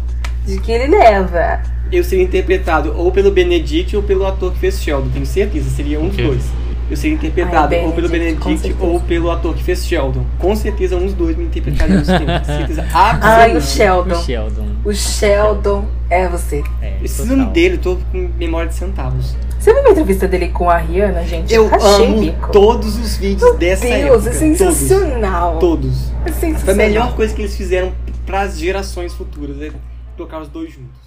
[0.46, 1.62] de que ele leva.
[1.92, 6.00] Eu seria interpretado ou pelo Benedict ou pelo ator que fez Sheldon, tenho certeza, seria
[6.00, 6.26] um dos Ok.
[6.26, 6.44] dois.
[6.90, 10.26] Eu seria interpretado Ai, ou pelo Benedict, ou pelo ator que fez Sheldon.
[10.40, 13.58] Com certeza um dos dois me interpretariam certeza Ai, o absoluta.
[13.58, 14.24] O Sheldon.
[14.24, 14.66] Sheldon.
[14.86, 16.64] O Sheldon é você.
[16.82, 17.52] É, Preciso total.
[17.52, 19.36] dele, tô com memória de centavos.
[19.60, 21.54] Você viu a entrevista dele com a Rihanna, gente?
[21.54, 22.52] Eu Rachei amo bico.
[22.52, 24.30] todos os vídeos Meu dessa Deus, época.
[24.30, 25.58] é sensacional.
[25.60, 25.86] Todos.
[25.86, 26.12] todos.
[26.26, 26.76] É Foi a sensacional.
[26.76, 27.92] melhor coisa que eles fizeram
[28.26, 29.70] para as gerações futuras, é
[30.18, 30.99] tocar os dois juntos.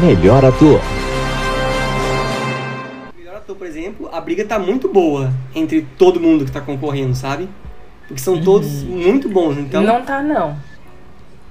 [0.00, 0.80] Melhor ator.
[3.16, 7.14] Melhor ator, por exemplo, a briga tá muito boa entre todo mundo que tá concorrendo,
[7.14, 7.48] sabe?
[8.06, 9.82] Porque são todos muito bons, então.
[9.82, 10.56] Não tá, não.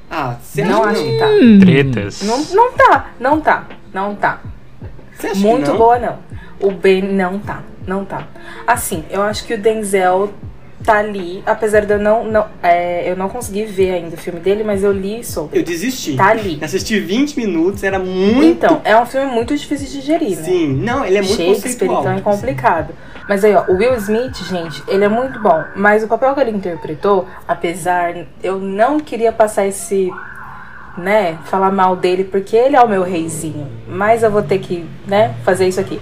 [0.10, 1.26] Ah, você Não acha que tá.
[1.60, 2.22] Tretas.
[2.22, 4.40] Não, não tá, não tá, não tá.
[5.14, 5.78] Você acha Muito que não?
[5.78, 6.20] boa, não.
[6.62, 8.28] O Ben não tá, não tá.
[8.66, 10.32] Assim, eu acho que o Denzel
[10.88, 14.40] tá ali, apesar de eu não, não é, eu não consegui ver ainda o filme
[14.40, 15.60] dele, mas eu li sobre.
[15.60, 16.16] Eu desisti.
[16.16, 16.58] Tá ali.
[16.62, 18.46] Assisti 20 minutos, era muito.
[18.46, 20.44] Então, é um filme muito difícil de digerir, né?
[20.44, 22.94] Sim, não, ele é muito Shakespeare, então é complicado.
[23.28, 25.62] Mas aí, ó, o Will Smith, gente, ele é muito bom.
[25.76, 30.10] Mas o papel que ele interpretou, apesar, eu não queria passar esse,
[30.98, 33.68] né, falar mal dele, porque ele é o meu reizinho.
[33.90, 36.00] Mas eu vou ter que, né, fazer isso aqui.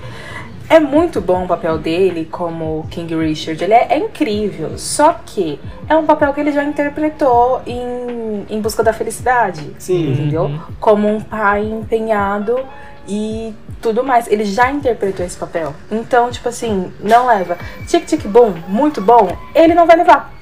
[0.68, 4.78] É muito bom o papel dele como King Richard, ele é, é incrível.
[4.78, 10.12] Só que é um papel que ele já interpretou em, em Busca da Felicidade Sim.
[10.12, 10.60] entendeu?
[10.80, 12.60] Como um pai empenhado
[13.08, 14.28] e tudo mais.
[14.28, 15.74] Ele já interpretou esse papel.
[15.92, 17.58] Então, tipo assim, não leva.
[17.88, 20.34] Tic Tic Boom, muito bom, ele não vai levar.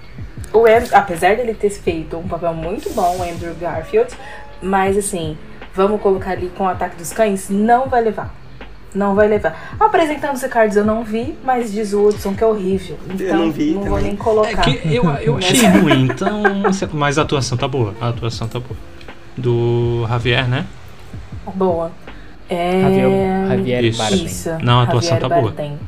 [0.53, 4.15] O Andrew, apesar dele ter feito um papel muito bom, o Andrew Garfield,
[4.61, 5.37] mas assim,
[5.73, 8.42] vamos colocar ali com o ataque dos cães, não vai levar.
[8.93, 9.75] Não vai levar.
[9.79, 12.97] Apresentando os Ricardos eu não vi, mas diz o Hudson que é horrível.
[13.09, 14.03] Então, não vi vou também.
[14.03, 14.61] nem É colocar.
[14.61, 16.43] que eu, eu achei ruim, então.
[16.93, 17.93] Mas a atuação tá boa.
[17.99, 18.77] A atuação tá boa.
[19.35, 20.65] Do Javier, né?
[21.55, 21.91] Boa.
[22.49, 22.81] É...
[22.81, 23.97] Javier, Javier Isso.
[24.49, 24.65] Bardem.
[24.65, 25.51] Não, a atuação Javier tá boa.
[25.51, 25.79] Bardem.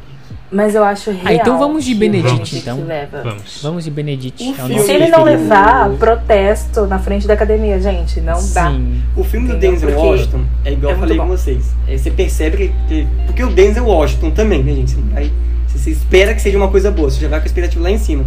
[0.55, 1.21] Mas eu acho real.
[1.25, 2.83] Ah, então vamos de Benedict, então.
[2.85, 3.21] leva.
[3.21, 3.59] Vamos.
[3.61, 4.55] Vamos de Benedict.
[4.57, 8.21] É Se ele não levar, protesto na frente da academia, gente.
[8.21, 8.71] Não dá.
[8.71, 9.01] Sim.
[9.17, 9.71] O filme do Entendeu?
[9.73, 11.23] Denzel Porque Washington é igual é eu falei bom.
[11.23, 11.75] com vocês.
[11.87, 14.91] É, você percebe que, que- Porque o Denzel Washington também, né, gente?
[14.91, 15.31] Você, não vai-
[15.67, 17.91] você- você espera que seja uma coisa boa, você já vai com a expectativa lá
[17.91, 18.23] em cima.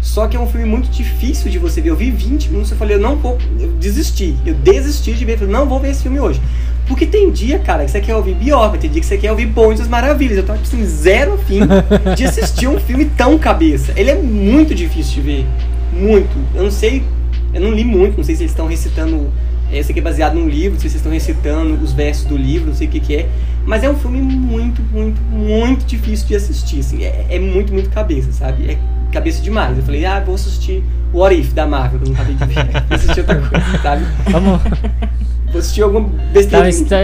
[0.00, 1.90] Só que é um filme muito difícil de você ver.
[1.90, 3.36] Eu vi 20 minutos e falei, eu não vou.
[3.60, 4.36] Eu desisti.
[4.46, 5.32] Eu desisti de ver.
[5.32, 6.40] Eu falei, não vou ver esse filme hoje.
[6.86, 9.46] Porque tem dia, cara, que você quer ouvir Bjork, tem dia que você quer ouvir
[9.46, 10.38] Bons das Maravilhas.
[10.38, 11.60] Eu tava, tipo assim, zero afim
[12.14, 13.92] de assistir um filme tão cabeça.
[13.96, 15.46] Ele é muito difícil de ver.
[15.92, 16.36] Muito.
[16.54, 17.02] Eu não sei.
[17.52, 19.32] Eu não li muito, não sei se eles estão recitando.
[19.72, 22.36] Esse aqui é baseado num livro, não sei se eles estão recitando os versos do
[22.36, 23.28] livro, não sei o que, que é.
[23.64, 26.80] Mas é um filme muito, muito, muito difícil de assistir.
[26.80, 27.02] Assim.
[27.04, 28.70] É, é muito, muito cabeça, sabe?
[28.70, 28.78] É
[29.12, 29.76] cabeça demais.
[29.76, 32.64] Eu falei, ah, vou assistir What If da Marvel, que eu não acabei de ver.
[32.88, 34.04] Vou assistir outra coisa, sabe?
[34.30, 34.60] Vamos.
[35.50, 36.68] Vou assistir alguma Tá, besteira.
[36.68, 36.96] isso tá,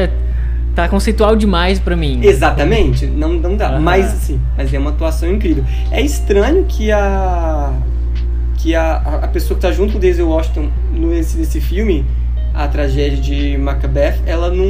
[0.74, 2.20] tá conceitual demais pra mim.
[2.22, 3.78] Exatamente, não, não dá.
[3.80, 5.64] Mas assim, mas é uma atuação incrível.
[5.90, 7.72] É estranho que a
[8.58, 12.04] que a, a pessoa que tá junto com o Denzel Washington nesse, nesse filme,
[12.54, 14.64] a tragédia de Macbeth, ela não,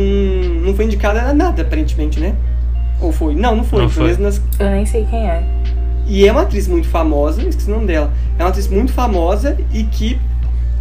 [0.64, 2.34] não foi indicada a nada, aparentemente, né?
[3.00, 3.34] Ou foi?
[3.34, 3.82] Não, não foi.
[3.82, 4.16] Não foi.
[4.16, 5.42] nas- Eu nem sei quem é.
[6.06, 8.12] E é uma atriz muito famosa, esqueci o nome dela.
[8.38, 10.18] É uma atriz muito famosa e que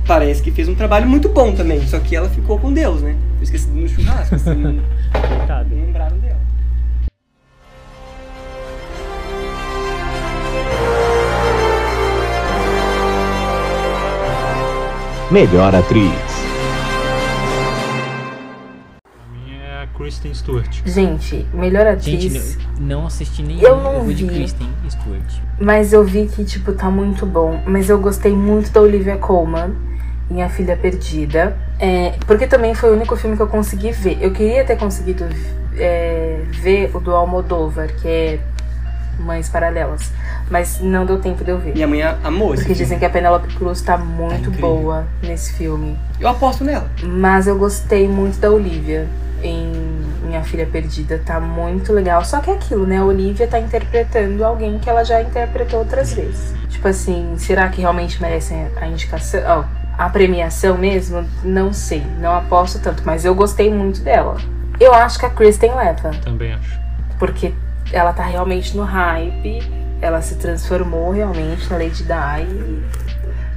[0.05, 1.81] parece que fez um trabalho muito bom também.
[1.87, 3.15] Só que ela ficou com Deus, né?
[3.37, 6.39] Eu esqueci no churrasco, assim, não lembraram dela.
[15.31, 16.30] Melhor atriz.
[20.01, 20.81] Kristen Stewart.
[20.85, 22.23] Gente, melhor atriz.
[22.23, 23.61] Gente, não, não assisti nenhum.
[23.61, 24.33] Eu não vou de vi.
[24.35, 25.33] Kristen Stewart.
[25.59, 27.61] Mas eu vi que, tipo, tá muito bom.
[27.65, 29.75] Mas eu gostei muito da Olivia Colman
[30.29, 31.55] em A Filha Perdida.
[31.79, 34.17] É, porque também foi o único filme que eu consegui ver.
[34.21, 35.25] Eu queria ter conseguido
[35.77, 38.39] é, ver o do Almodóvar, que é
[39.19, 40.11] Mães Paralelas.
[40.49, 41.73] Mas não deu tempo de eu ver.
[41.73, 42.83] Minha mãe amou esse Porque filme.
[42.83, 44.61] dizem que a Penelope Cruz tá muito incrível.
[44.61, 45.97] boa nesse filme.
[46.19, 46.89] Eu aposto nela.
[47.03, 49.07] Mas eu gostei muito da Olivia
[49.43, 49.71] em
[50.23, 51.21] Minha Filha Perdida.
[51.25, 52.23] Tá muito legal.
[52.23, 52.97] Só que é aquilo, né?
[52.97, 56.53] A Olivia tá interpretando alguém que ela já interpretou outras vezes.
[56.69, 59.41] Tipo assim, será que realmente merece a indicação?
[59.45, 59.63] Ó,
[59.97, 64.37] a premiação mesmo, não sei, não aposto tanto, mas eu gostei muito dela.
[64.79, 66.79] Eu acho que a Kristen leva, Também acho.
[67.19, 67.53] porque
[67.91, 69.59] ela tá realmente no hype,
[70.01, 72.83] ela se transformou realmente na Lady Di e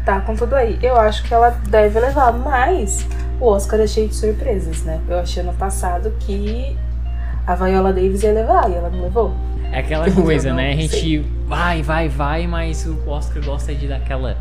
[0.05, 0.79] tá com tudo aí.
[0.83, 3.07] Eu acho que ela deve levar, mas
[3.41, 5.01] o Oscar é cheio de surpresas, né?
[5.09, 6.77] Eu achei ano passado que
[7.47, 9.35] a Viola Davis ia levar e ela não levou.
[9.73, 10.73] É aquela coisa, né?
[10.73, 14.37] A gente vai, vai, vai, mas o Oscar gosta de dar aquela.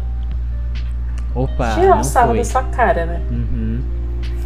[1.35, 3.21] Opa, Tirar não um sarro da sua cara, né?
[3.31, 3.81] Uhum.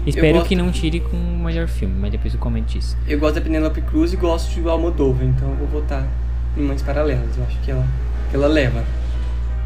[0.06, 2.98] Espero gosto- que não tire com o melhor filme, mas depois eu comento isso.
[3.06, 6.08] Eu gosto da Penelope Cruz e gosto de Almodóvar, então eu vou votar
[6.56, 7.38] em Mães Paralelas.
[7.38, 7.86] Eu acho que ela,
[8.30, 8.84] que ela leva.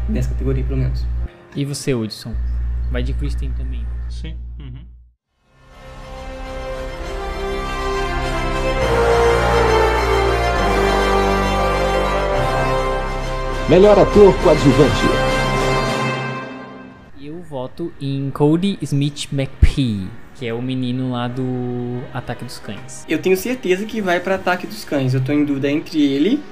[0.08, 1.06] Nessa categoria, pelo menos.
[1.54, 2.34] E você, Hudson?
[2.90, 3.86] Vai de Kristen também.
[4.08, 4.34] Sim.
[13.68, 15.02] Melhor ator coadjuvante.
[17.20, 23.04] Eu voto em Cody Smith McPhee, que é o menino lá do Ataque dos Cães.
[23.08, 25.14] Eu tenho certeza que vai pra Ataque dos Cães.
[25.14, 26.42] Eu tô em dúvida entre ele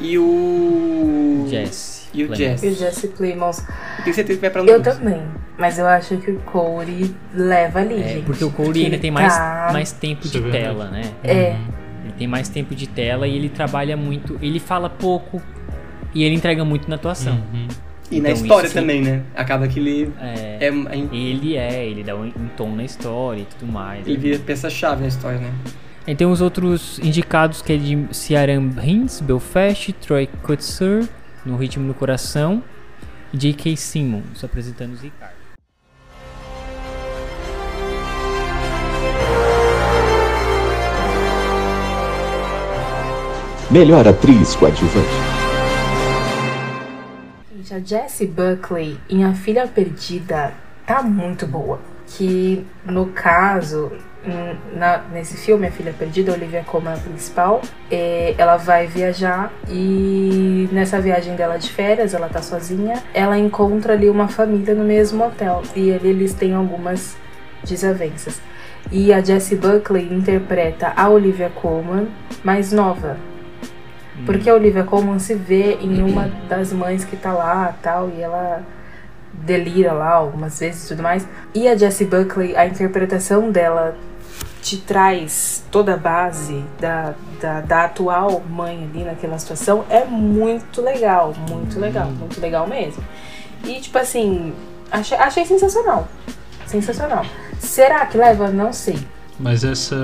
[0.00, 1.46] e o.
[1.48, 2.08] Jesse.
[2.14, 2.34] E o.
[2.34, 2.66] Jesse.
[2.66, 3.58] E o Jesse Plemons.
[3.98, 5.20] Eu tenho certeza que vai pra um Eu também.
[5.58, 8.24] Mas eu acho que o Corey leva ali, É, gente.
[8.24, 11.02] porque o Cody ainda tem mais, tá- mais tempo Isso de é tela, né?
[11.22, 11.56] É.
[12.02, 14.38] Ele tem mais tempo de tela e ele trabalha muito.
[14.40, 15.42] Ele fala pouco
[16.14, 17.34] e ele entrega muito na atuação.
[17.52, 17.68] Uhum.
[18.10, 19.22] E na Então, história isso- também, né?
[19.36, 20.68] Acaba que ele É, é.
[20.68, 24.06] é- Ele é, ele dá um, um tom na história e tudo mais.
[24.06, 25.52] Ele vira peça-chave na história, né?
[26.06, 31.06] Aí tem os outros indicados que é de Ciaran Hinds, Belfast, Troy Kutzer,
[31.46, 32.62] No Ritmo do Coração,
[33.32, 33.76] e J.K.
[33.76, 35.34] Simmons, apresentando os Ricardo.
[43.70, 45.29] Melhor atriz coadjuvante.
[47.70, 50.52] Gente, a Jessie Buckley em A Filha Perdida
[50.84, 51.78] tá muito boa.
[52.06, 53.92] Que no caso,
[54.74, 57.62] na- nesse filme, A Filha Perdida, Olivia Colman é a principal.
[57.90, 63.92] é, ela vai viajar e nessa viagem dela de férias, ela tá sozinha, ela encontra
[63.92, 65.62] ali uma família no mesmo hotel.
[65.76, 67.16] E ali eles têm algumas
[67.64, 68.40] desavenças.
[68.90, 72.08] E a Jessie Buckley interpreta a Olivia Colman
[72.42, 73.16] mais nova.
[74.26, 78.20] Porque a Olivia Colman se vê em uma das mães que tá lá tal, e
[78.20, 78.62] ela
[79.32, 81.26] delira lá algumas vezes e tudo mais.
[81.54, 83.96] E a Jessie Buckley, a interpretação dela
[84.62, 90.82] te traz toda a base da, da, da atual mãe ali naquela situação é muito
[90.82, 93.02] legal, muito legal, muito legal mesmo.
[93.64, 94.52] E tipo assim,
[94.90, 96.08] achei, achei sensacional.
[96.66, 97.24] Sensacional.
[97.58, 98.48] Será que leva?
[98.48, 98.98] Não sei.
[99.38, 99.96] Mas essa,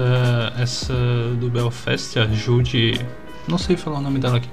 [0.58, 0.94] essa
[1.38, 3.04] do Belfast, a Jude.
[3.48, 4.48] Não sei falar o nome dela aqui.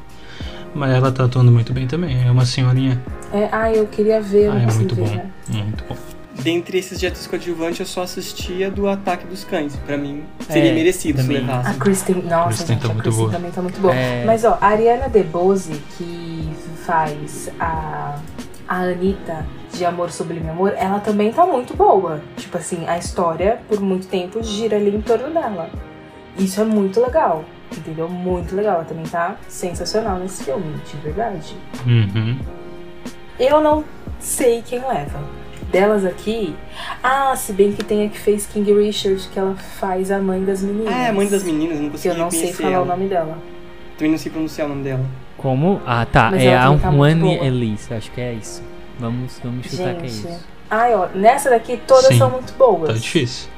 [0.76, 2.26] Mas ela tá atuando muito bem também.
[2.28, 3.00] É uma senhorinha.
[3.32, 5.16] É, ah, eu queria ver, Ah, é consegui muito ver, bom.
[5.16, 5.30] né?
[5.50, 5.96] Muito bom.
[6.42, 9.76] Dentre esses jetos coadjuvantes, eu só assistia do Ataque dos Cães.
[9.86, 11.42] Pra mim, seria É, merecido se também.
[11.42, 11.70] levasse.
[11.70, 13.32] A Kristen, nossa, Kristen gente, tá a muito Kristen boa.
[13.32, 13.94] também tá muito boa.
[13.94, 14.26] É.
[14.26, 16.50] Mas ó, a Ariana DeBose, que
[16.86, 18.16] faz a,
[18.68, 22.20] a Anitta de Amor Sublime Amor, ela também tá muito boa.
[22.36, 25.70] Tipo assim, a história, por muito tempo, gira ali em torno dela.
[26.38, 27.46] Isso é muito legal,
[27.80, 28.08] entendeu?
[28.10, 28.76] Muito legal.
[28.76, 31.56] Ela também tá sensacional nesse filme, de verdade.
[31.86, 32.38] Uhum.
[33.40, 33.84] Eu não
[34.20, 35.20] sei quem leva.
[35.72, 36.56] Delas aqui.
[37.02, 40.44] Ah, se bem que tem a que fez King Richard, que ela faz a mãe
[40.44, 40.94] das meninas.
[40.94, 42.84] Ah, é a mãe das meninas, não Que consegui eu não sei falar ela.
[42.84, 43.38] o nome dela.
[43.98, 45.04] Também não sei pronunciar o nome dela.
[45.38, 45.82] Como?
[45.86, 46.30] Ah, tá.
[46.32, 47.46] Mas é a tá Juane boa.
[47.48, 48.62] Elise, acho que é isso.
[49.00, 50.28] Vamos, vamos chutar que é Gente.
[50.28, 50.40] isso.
[50.70, 52.88] Ai, ó, nessa daqui todas Sim, são muito boas.
[52.88, 53.50] Tá difícil.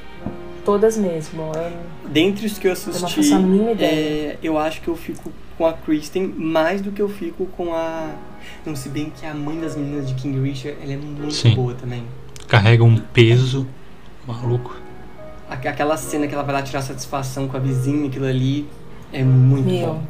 [0.63, 1.51] Todas mesmo.
[1.53, 3.90] Eu- Dentre os que eu não assisti, faço a mínima ideia.
[4.34, 7.73] é, eu acho que eu fico com a Kristen mais do que eu fico com
[7.73, 8.10] a.
[8.65, 11.56] Não, se bem que a mãe das meninas de King Richard, ela é muito Sim.
[11.56, 12.03] boa também.
[12.48, 13.68] Carrega um peso
[14.27, 14.76] maluco.
[15.49, 18.68] Aqu- Aquela cena que ela vai lá tirar satisfação com a vizinha, aquilo ali
[19.14, 19.88] é muito Meu.
[19.88, 20.03] bom.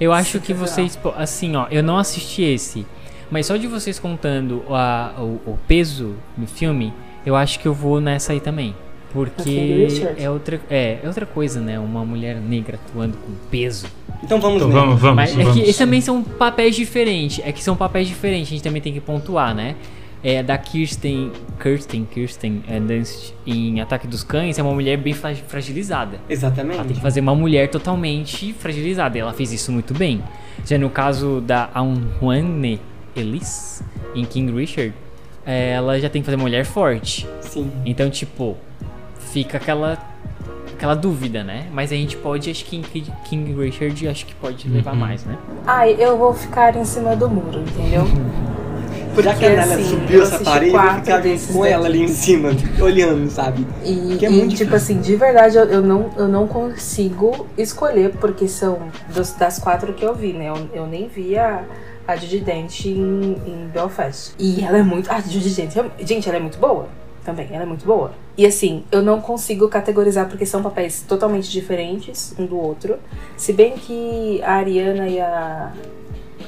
[0.00, 2.86] Eu acho que vocês, assim, ó, eu não assisti esse,
[3.30, 6.92] mas só de vocês contando a- o, o peso do filme,
[7.26, 8.74] eu acho que eu vou nessa aí também.
[9.12, 10.22] Porque Richard?
[10.22, 11.78] é outra, é, é outra coisa, né?
[11.78, 13.86] Uma mulher negra atuando com peso.
[14.22, 15.52] Então vamos Então vamos, vamos, Mas é vamos.
[15.54, 17.40] que esses também são papéis diferentes.
[17.44, 19.76] É que são papéis diferentes, a gente também tem que pontuar, né?
[20.22, 21.30] É, da Kirsten,
[21.62, 26.16] Kirsten, Kirsten é, Dunst em Ataque dos Cães é uma mulher bem fra- fragilizada.
[26.16, 26.94] Ela tem Exatamente.
[26.94, 29.16] que fazer uma mulher totalmente fragilizada.
[29.16, 30.20] E ela fez isso muito bem.
[30.66, 32.80] Já no caso da Anjuane
[33.14, 33.82] Elise,
[34.14, 34.92] em King Richard,
[35.46, 37.24] é, ela já tem que fazer uma mulher forte.
[37.40, 37.70] Sim.
[37.86, 38.56] Então, tipo,
[39.38, 39.96] fica aquela
[40.74, 41.66] aquela dúvida, né?
[41.72, 44.98] Mas a gente pode, acho que em King- King Richard, acho que pode levar Uhum.
[45.00, 45.36] mais, né?
[45.66, 48.02] Ai, eu vou ficar em cima do muro, entendeu?
[49.14, 52.02] Porque, Já que a Nala assim, subiu eu essa parede, eu ficava com ela ali
[52.02, 52.50] em cima,
[52.80, 53.66] olhando, sabe?
[53.84, 54.76] E, Que é e, muito tipo difícil.
[54.76, 58.78] assim, de verdade eu, eu não, eu não consigo escolher, porque são
[59.12, 60.48] dos- das quatro que eu vi, né?
[60.50, 61.64] Eu, eu nem vi a,
[62.06, 64.34] a Judy Dent em, em Belfast.
[64.38, 65.10] E ela é muito.
[65.10, 65.72] A Judy Dent,
[66.06, 66.86] gente, ela é muito boa
[67.24, 68.12] também, ela é muito boa.
[68.38, 72.96] E assim, eu não consigo categorizar porque são papéis totalmente diferentes um do outro.
[73.36, 75.72] Se bem que a Ariana e a,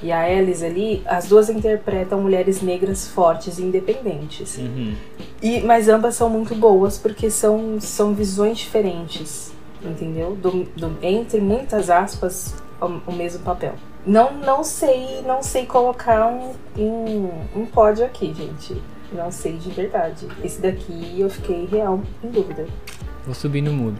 [0.00, 4.56] e a Alice ali, as duas interpretam mulheres negras fortes e independentes.
[4.56, 4.94] Uhum.
[5.42, 9.52] E, mas ambas são muito boas porque são, são visões diferentes,
[9.82, 10.36] entendeu?
[10.40, 13.74] Do, do- entre muitas aspas, o, o mesmo papel.
[14.06, 18.80] Não, não sei, não sei colocar um, um, um pódio aqui, gente.
[19.12, 20.26] Não sei de verdade.
[20.44, 22.66] Esse daqui eu fiquei real em dúvida.
[23.24, 23.98] Vou subir no mudo.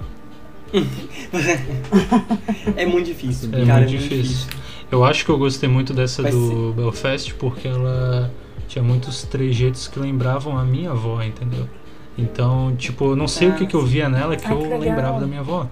[2.76, 3.80] É muito difícil, É cara.
[3.86, 4.48] muito difícil.
[4.90, 8.30] Eu acho que eu gostei muito dessa Vai do Belfast porque ela
[8.68, 11.68] tinha muitos trejeitos que lembravam a minha avó, entendeu?
[12.18, 14.76] Então, tipo, eu não sei o que, que eu via nela que Ah, eu que
[14.76, 15.66] lembrava da minha avó.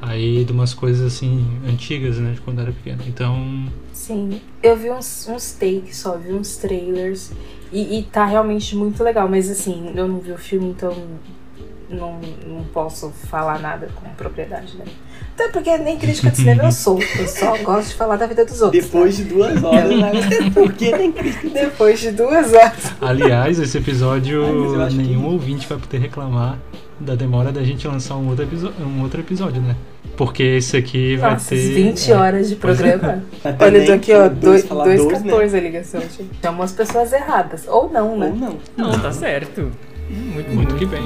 [0.00, 3.02] Aí, de umas coisas assim, antigas, né, de quando eu era pequeno.
[3.06, 7.32] Então, Sim, eu vi uns, uns takes só, vi uns trailers
[7.72, 10.94] e, e tá realmente muito legal, mas assim, eu não vi o filme, então
[11.88, 14.84] não, não posso falar nada com propriedade, né?
[15.34, 18.44] Até porque nem crítica de cinema eu sou, eu só gosto de falar da vida
[18.44, 18.84] dos outros.
[18.84, 20.10] Depois de duas horas, né?
[20.54, 21.48] por que nem crítica?
[21.50, 22.92] Depois de duas horas.
[23.00, 26.58] aliás, esse episódio Ai, mas eu acho nenhum que- ouvinte vai poder reclamar
[26.98, 28.46] da demora da gente lançar um outro,
[28.80, 29.76] um outro episódio, né?
[30.16, 32.56] Porque esse aqui vai Nossa, ter 20 é, horas de é.
[32.56, 33.22] programa.
[33.44, 35.58] Até Olha, eu tô aqui, ó, dois 2,14 faladores, né?
[35.58, 36.02] a ligação.
[36.42, 37.66] Chamam as pessoas erradas.
[37.68, 38.28] Ou não, né?
[38.28, 38.58] Ou não.
[38.76, 39.70] Não, tá certo.
[40.08, 41.02] Muito, Muito que bem.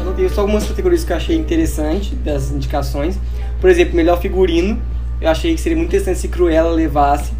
[0.00, 3.18] Anotei só algumas categorias que eu achei interessante das indicações.
[3.60, 4.80] Por exemplo, melhor figurino.
[5.20, 7.32] Eu achei que seria muito interessante se Cruella levasse,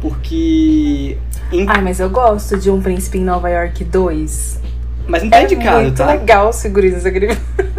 [0.00, 1.16] porque.
[1.66, 4.60] Ai, mas eu gosto de Um Príncipe em Nova York 2.
[5.08, 6.06] Mas não tá É indicado, muito tá?
[6.06, 7.36] legal os figurinos daquele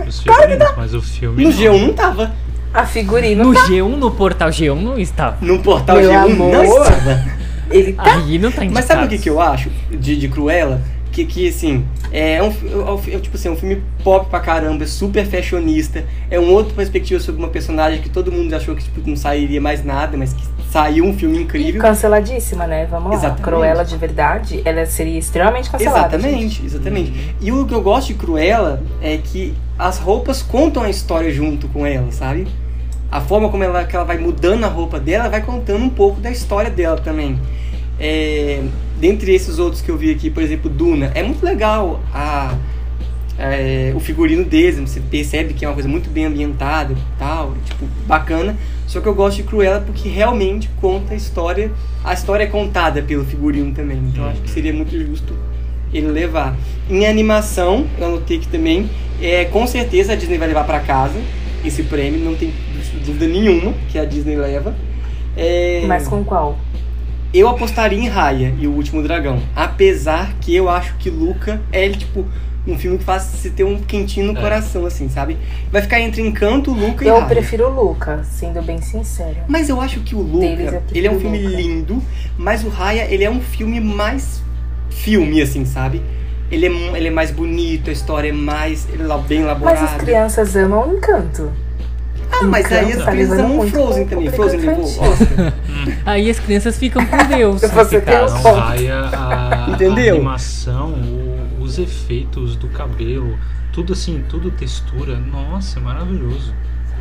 [0.08, 1.44] Os figurinos, mas o filme.
[1.44, 1.58] No não.
[1.58, 2.32] G1 não tava.
[2.74, 5.38] A figurino No G1, no portal G1 não estava.
[5.42, 6.52] No portal Meu G1 amor.
[6.54, 7.24] não estava.
[7.70, 8.16] Ele tá.
[8.16, 8.74] Aí não tá indicado.
[8.74, 10.82] Mas sabe o que, que eu acho de, de Cruella?
[11.12, 14.40] Que, que assim, é um, é um- é, tipo assim, é um filme pop pra
[14.40, 16.06] caramba, é super fashionista.
[16.30, 19.60] É uma outra perspectiva sobre uma personagem que todo mundo achou que tipo, não sairia
[19.60, 21.82] mais nada, mas que saiu um filme incrível.
[21.82, 22.88] Canceladíssima, né?
[22.90, 23.16] Vamos lá.
[23.16, 23.42] Exatamente.
[23.44, 26.18] Cruella de verdade, ela seria extremamente cancelada.
[26.18, 26.26] gente.
[26.30, 27.36] Exatamente, exatamente.
[27.42, 31.68] E o que eu gosto de Cruella é que as roupas contam a história junto
[31.68, 32.48] com ela, sabe?
[33.12, 36.22] A forma como ela, que ela vai mudando a roupa dela vai contando um pouco
[36.22, 37.38] da história dela também.
[38.00, 38.62] É,
[39.02, 42.56] dentre esses outros que eu vi aqui, por exemplo, Duna, é muito legal a,
[43.40, 47.56] é, o figurino deles, você percebe que é uma coisa muito bem ambientada e tal,
[47.66, 48.56] tipo, bacana.
[48.86, 51.72] Só que eu gosto de Cruella porque realmente conta a história,
[52.04, 55.36] a história é contada pelo figurino também, então acho que seria muito justo
[55.92, 56.56] ele levar.
[56.88, 58.88] Em animação, eu anotei que também,
[59.20, 61.20] é, com certeza a Disney vai levar para casa
[61.66, 62.54] esse prêmio, não tem
[63.04, 64.76] dúvida nenhuma que a Disney leva.
[65.36, 66.60] É, Mas com qual?
[67.34, 69.40] Eu apostaria em Raya e o Último Dragão.
[69.56, 72.26] Apesar que eu acho que Luca é, tipo,
[72.68, 74.42] um filme que faz você ter um quentinho no É.
[74.42, 75.38] coração, assim, sabe?
[75.72, 77.26] Vai ficar entre Encanto, Luca e Eu Raya.
[77.28, 79.46] prefiro o Luca, sendo bem sincera.
[79.48, 81.56] Mas eu acho que o eu Luca, prefiro ele é um filme Luca.
[81.58, 82.04] lindo,
[82.38, 84.42] mas o Raya, ele é um filme mais
[84.90, 86.02] filme, assim, sabe?
[86.52, 89.80] Ele é, ele é mais bonito, a história é mais ele é bem elaborada.
[89.82, 91.50] Mas as crianças amam o encanto.
[92.32, 94.32] Ah, mas aí as crianças levando amam muito Frozen também.
[94.32, 94.84] Frozen levou.
[94.86, 95.54] Oscar.
[96.06, 97.62] Aí as crianças ficam com Deus.
[97.62, 98.26] Você tem um
[98.58, 100.14] a, Entendeu?
[100.14, 103.38] a animação, o- os efeitos do cabelo,
[103.72, 105.18] tudo assim, tudo textura.
[105.18, 106.54] Nossa, é maravilhoso.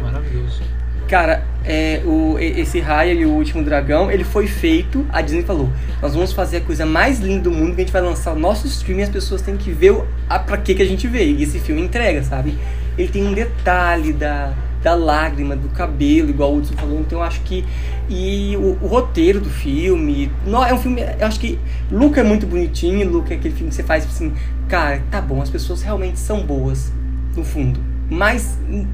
[0.03, 0.63] Maravilhoso.
[1.09, 5.69] Cara, é, o, esse Raya e o Último Dragão, ele foi feito, a Disney falou,
[6.01, 8.39] nós vamos fazer a coisa mais linda do mundo, que a gente vai lançar o
[8.39, 11.09] nosso stream e as pessoas têm que ver o, a, pra que, que a gente
[11.09, 11.37] veio.
[11.37, 12.57] E esse filme entrega, sabe?
[12.97, 14.53] Ele tem um detalhe da,
[14.83, 17.65] da lágrima, do cabelo, igual o Hudson falou, então eu acho que...
[18.09, 21.59] E o, o roteiro do filme, não, é um filme, eu acho que
[21.91, 24.33] Luca é muito bonitinho, Luca é aquele filme que você faz assim,
[24.69, 26.93] cara, tá bom, as pessoas realmente são boas,
[27.37, 27.81] no fundo.
[28.09, 28.87] Mas hum,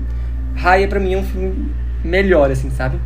[0.55, 1.71] Raya pra mim é um filme
[2.05, 2.99] melhor, assim, sabe?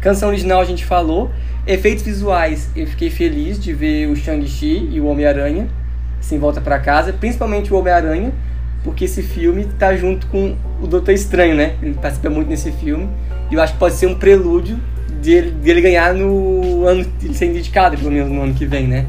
[0.00, 1.30] Canção original a gente falou.
[1.66, 5.68] Efeitos visuais, eu fiquei feliz de ver o Shang-Chi e o Homem-Aranha
[6.22, 8.32] sem volta pra casa, principalmente o Homem-Aranha,
[8.84, 11.76] porque esse filme tá junto com o Doutor Estranho, né?
[11.80, 13.08] Ele participa muito nesse filme.
[13.50, 14.78] E eu acho que pode ser um prelúdio
[15.22, 19.06] dele, dele ganhar no ano, ele ser indicado, pelo menos no ano que vem, né?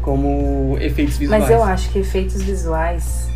[0.00, 1.42] Como efeitos visuais.
[1.42, 3.28] Mas eu acho que efeitos visuais,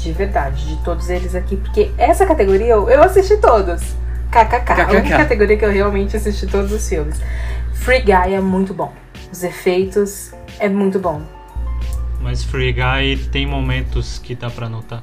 [0.00, 3.82] de verdade, de todos eles aqui, porque essa categoria eu, eu assisti todos.
[4.30, 4.72] KKK.
[4.72, 5.16] A única KKK.
[5.16, 7.20] categoria que eu realmente assisti todos os filmes.
[7.72, 8.92] Free Guy é muito bom.
[9.32, 11.22] Os efeitos é muito bom.
[12.20, 15.02] Mas Free Guy tem momentos que dá pra notar.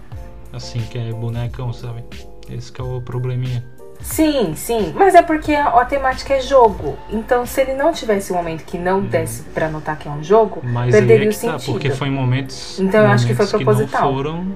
[0.54, 2.04] Assim, que é bonecão, sabe?
[2.50, 3.64] Esse que é o probleminha.
[4.02, 4.92] Sim, sim.
[4.96, 6.98] Mas é porque a, a temática é jogo.
[7.10, 10.24] Então, se ele não tivesse um momento que não desse pra notar que é um
[10.24, 11.72] jogo, Mas aí perderia é o que tá, sentido.
[11.72, 12.80] porque foi em momentos.
[12.80, 14.06] Então, eu acho que foi momentos proposital.
[14.08, 14.48] não foram,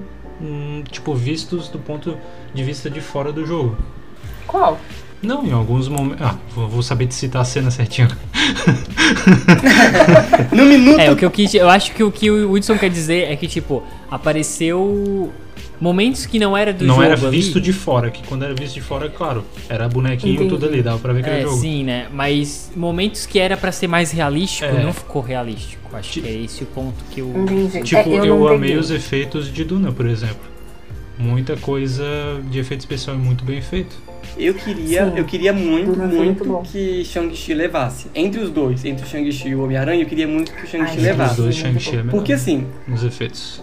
[0.42, 2.18] hum, tipo, vistos do ponto
[2.52, 3.76] de vista de fora do jogo.
[4.48, 4.78] Qual?
[5.22, 6.26] Não, em alguns momentos.
[6.26, 8.08] Ah, vou vou saber te citar a cena certinho.
[10.52, 11.00] No minuto.
[11.00, 11.54] É, o que eu quis.
[11.54, 15.32] Eu acho que o que o Hudson quer dizer é que, tipo, apareceu
[15.80, 17.06] momentos que não era do não jogo.
[17.06, 17.30] era ali.
[17.36, 20.48] visto de fora, que quando era visto de fora, claro, era bonequinho Entendi.
[20.50, 21.56] tudo ali, dava pra ver que era É, jogo.
[21.56, 22.06] sim, né?
[22.12, 24.82] Mas momentos que era pra ser mais realístico, É.
[24.82, 25.94] não ficou realístico.
[25.96, 27.28] Acho Ti- que é esse o ponto que eu.
[27.28, 27.82] Entendi.
[27.84, 30.56] Tipo, É, eu, eu, não amei os efeitos de Duna, por exemplo.
[31.18, 32.04] Muita coisa
[32.50, 33.96] de efeito especial e muito bem feito.
[34.36, 35.12] Eu queria, Sim.
[35.16, 38.08] eu queria muito, Duna foi muito muito que Shang-Chi levasse.
[38.14, 40.90] Entre os dois, entre o Shang-Chi e o Homem-Aranha, eu queria muito que o Shang-Chi
[40.90, 41.36] Ai, Os levasse.
[41.40, 43.62] dois Sim, Shang-Chi é muito melhor Porque assim, nos efeitos.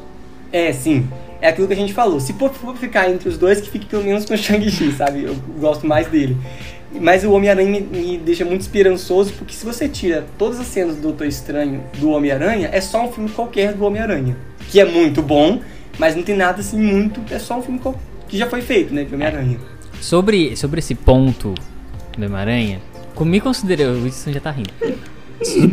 [0.51, 1.07] é sim,
[1.43, 2.21] é aquilo que a gente falou.
[2.21, 5.23] Se for, ficar entre os dois, que fique pelo menos com o Shang-Chi, sabe?
[5.23, 6.37] Eu gosto mais dele.
[7.01, 10.95] Mas o Homem-Aranha me, me deixa muito esperançoso, porque se você tira todas as cenas
[10.95, 14.37] do Doutor Estranho do Homem-Aranha, é só um filme qualquer do Homem-Aranha.
[14.69, 15.59] Que é muito bom,
[15.99, 17.19] mas não tem nada assim muito.
[17.29, 17.81] É só um filme
[18.29, 19.03] que já foi feito, né?
[19.03, 19.57] De Homem-Aranha.
[19.99, 21.53] Sobre, sobre esse ponto
[22.17, 22.79] do Homem-Aranha,
[23.13, 23.95] como me considerou.
[23.95, 24.71] O Wilson já tá rindo.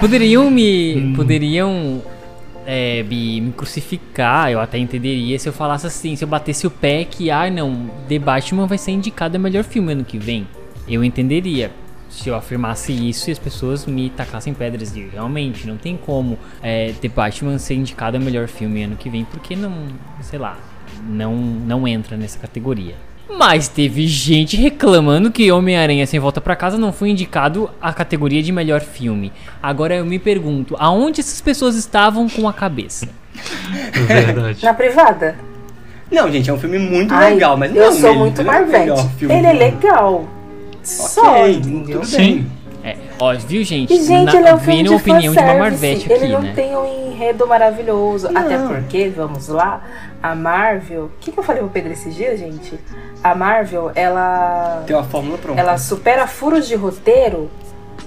[0.00, 1.14] Poderiam me.
[1.14, 2.02] Poderiam.
[2.66, 7.04] É, me, crucificar, eu até entenderia se eu falasse assim, se eu batesse o pé
[7.04, 10.46] que, ah não, The Batman vai ser indicado a melhor filme ano que vem.
[10.88, 11.70] Eu entenderia
[12.08, 16.38] se eu afirmasse isso e as pessoas me tacassem pedras de realmente, não tem como
[16.62, 19.86] é, The Batman ser indicado a melhor filme ano que vem, porque não,
[20.20, 20.58] sei lá,
[21.08, 22.94] não, não entra nessa categoria.
[23.38, 28.42] Mas teve gente reclamando que Homem-Aranha Sem Volta Pra Casa não foi indicado à categoria
[28.42, 29.32] de melhor filme.
[29.62, 33.08] Agora eu me pergunto, aonde essas pessoas estavam com a cabeça?
[34.08, 34.64] É verdade.
[34.64, 35.36] Na privada.
[36.10, 38.44] Não, gente, é um filme muito Ai, legal, mas não eu é sou muito é
[38.44, 39.00] Marvete.
[39.22, 39.58] Ele é mundo.
[39.58, 40.28] legal.
[40.82, 42.00] Só, Ok, entendeu?
[42.00, 42.16] tudo Sim.
[42.16, 42.46] bem.
[42.82, 43.92] É, ó, viu gente?
[43.92, 45.54] E, gente, Na- ele é um filme de a opinião de uma.
[45.54, 46.52] Marvete Ele aqui, não né?
[46.54, 48.28] tem um enredo maravilhoso.
[48.34, 48.68] Até Não.
[48.68, 49.84] porque, vamos lá,
[50.22, 51.04] a Marvel...
[51.04, 52.74] O que, que eu falei pro Pedro esses dias, gente?
[53.22, 54.82] A Marvel, ela...
[54.86, 55.60] Tem uma fórmula pronta.
[55.60, 57.50] Ela supera furos de roteiro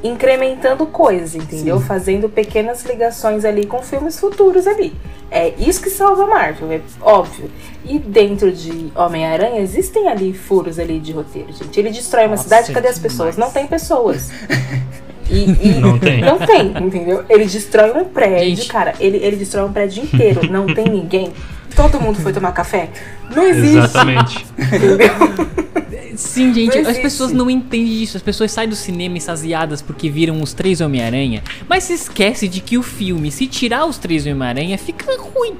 [0.03, 1.79] incrementando coisas, entendeu?
[1.79, 1.85] Sim.
[1.85, 4.93] Fazendo pequenas ligações ali com filmes futuros ali.
[5.31, 7.49] É isso que salva a Marvel, é óbvio.
[7.85, 11.79] E dentro de Homem-Aranha existem ali furos ali de roteiro, gente.
[11.79, 13.13] Ele destrói uma Nossa, cidade, cadê as demais.
[13.13, 13.37] pessoas?
[13.37, 14.29] Não tem pessoas.
[15.29, 16.21] E, e- Não tem.
[16.21, 17.23] Não tem, entendeu?
[17.29, 18.67] Ele destrói um prédio, Gente.
[18.67, 18.93] cara.
[18.99, 20.51] Ele, ele destrói um prédio inteiro.
[20.51, 21.31] Não tem ninguém.
[21.75, 22.89] Todo mundo foi tomar café?
[23.35, 23.77] Não existe.
[23.77, 24.45] Exatamente.
[26.15, 28.17] Sim, gente, as pessoas não entendem isso.
[28.17, 32.61] As pessoas saem do cinema extasiadas porque viram os três Homem-Aranha, mas se esquece de
[32.61, 35.57] que o filme, se tirar os três Homem-Aranha, fica ruim.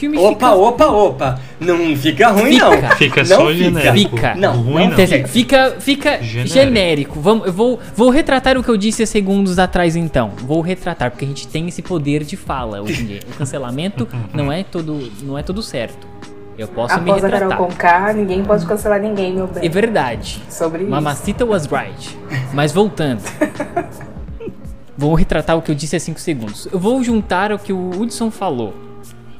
[0.00, 1.38] Filme Opa, fica opa, opa.
[1.60, 2.64] Não fica ruim, Fica.
[2.70, 2.90] não.
[2.96, 3.54] Fica Não só fica.
[3.54, 4.16] genérico.
[4.16, 4.34] Fica.
[4.34, 4.96] Não, Ruim não não.
[4.96, 6.54] Fica, fica, fica Genérico.
[6.54, 7.20] genérico.
[7.20, 10.30] Vamos, eu vou, vou retratar o que eu disse há segundos atrás, então.
[10.38, 13.20] Vou retratar, porque a gente tem esse poder de fala hoje em dia.
[13.30, 16.08] O cancelamento não é todo, não é tudo certo.
[16.56, 17.68] Eu posso me Após a Carol retratar.
[17.68, 19.66] Conká, ninguém pode cancelar ninguém, meu bem.
[19.66, 20.40] É verdade.
[20.48, 20.90] Sobre isso.
[20.90, 22.16] Mamacita was right.
[22.54, 23.20] Mas voltando.
[24.96, 26.68] Vou retratar o que eu disse há 5 segundos.
[26.70, 28.74] Eu vou juntar o que o Hudson falou.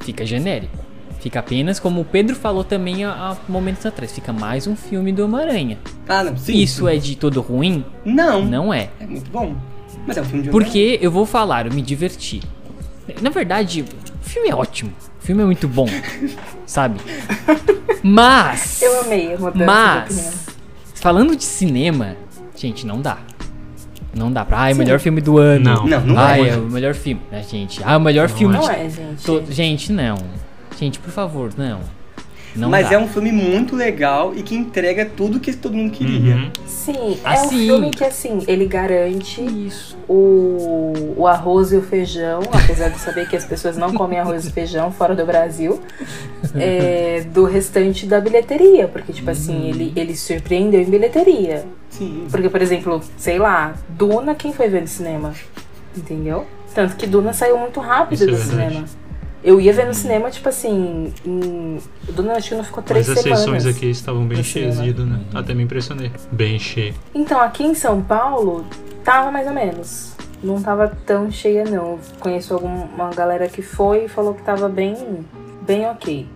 [0.03, 0.77] Fica genérico.
[1.19, 4.11] Fica apenas como o Pedro falou também há, há momentos atrás.
[4.11, 5.77] Fica mais um filme do Homem-Aranha.
[6.09, 6.35] Ah, não.
[6.35, 6.57] Sim.
[6.57, 7.85] Isso é de todo ruim?
[8.03, 8.43] Não.
[8.43, 8.89] Não é.
[8.99, 9.55] É muito bom.
[10.07, 12.41] Mas é um filme de Porque eu vou falar, eu me diverti.
[13.21, 14.91] Na verdade, o filme é ótimo.
[15.21, 15.87] O filme é muito bom.
[16.65, 16.99] sabe?
[18.01, 18.81] Mas.
[18.81, 19.65] Eu amei a mudança.
[19.65, 20.45] Mas,
[20.95, 22.15] falando de cinema,
[22.55, 23.19] gente, não dá.
[24.13, 24.57] Não dá pra.
[24.59, 25.63] Ai, o melhor filme do ano.
[25.63, 25.87] Não.
[25.87, 26.53] Não, não Ai, é.
[26.53, 27.21] é o melhor filme.
[27.31, 27.81] né, gente?
[27.83, 28.53] Ah, o melhor filme.
[28.55, 29.23] Não de é, gente.
[29.25, 30.17] to- Gente, não.
[30.77, 31.79] Gente, por favor, não.
[32.55, 32.95] Não Mas dá.
[32.95, 36.35] é um filme muito legal e que entrega tudo que todo mundo queria.
[36.35, 36.51] Uhum.
[36.67, 37.49] Sim, é um Assim.
[37.65, 39.97] filme que, assim, ele garante Isso.
[40.09, 44.45] o, o arroz e o feijão, apesar de saber que as pessoas não comem arroz
[44.45, 45.79] e feijão fora do Brasil,
[46.55, 48.87] é, do restante da bilheteria.
[48.87, 51.65] Porque, tipo assim, ele, ele surpreendeu em bilheteria.
[51.89, 52.25] Sim.
[52.29, 55.33] Porque, por exemplo, sei lá, Duna, quem foi ver no cinema?
[55.95, 56.45] Entendeu?
[56.73, 58.49] Tanto que Duna saiu muito rápido Isso é do verdade.
[58.69, 58.85] cinema.
[59.43, 61.77] Eu ia ver no cinema, tipo assim, em...
[62.35, 63.43] Acho que não ficou três Mas as semanas.
[63.43, 65.21] sessões aqui estavam bem cheias de Duna.
[65.33, 66.11] Até me impressionei.
[66.31, 66.93] Bem cheio.
[67.13, 68.65] Então, aqui em São Paulo,
[69.03, 70.15] tava mais ou menos.
[70.43, 71.99] Não tava tão cheia, não.
[72.19, 74.95] Conheço alguma galera que foi e falou que tava bem,
[75.65, 76.27] bem ok.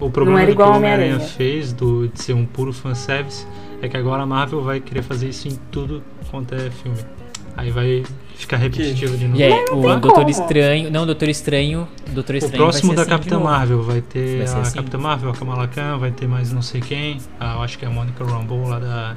[0.00, 1.20] O problema era do que o igual Homem-Aranha.
[1.20, 3.46] fez do, de ser um puro fanservice
[3.80, 6.98] é que agora a Marvel vai querer fazer isso em tudo quanto é filme.
[7.56, 8.02] Aí vai
[8.36, 9.40] ficar repetitivo de novo.
[9.40, 10.30] E é, o Doutor como.
[10.30, 10.90] Estranho.
[10.90, 11.88] Não, Doutor Estranho.
[12.10, 13.38] Doutor O Estranho próximo vai da assim Capitã.
[13.38, 14.74] Marvel vai ter Vai a assim.
[14.76, 17.18] Capitã Marvel, a Kamala Khan, vai ter mais não sei quem.
[17.38, 19.16] Ah, eu acho que é a Monica Rambeau lá da,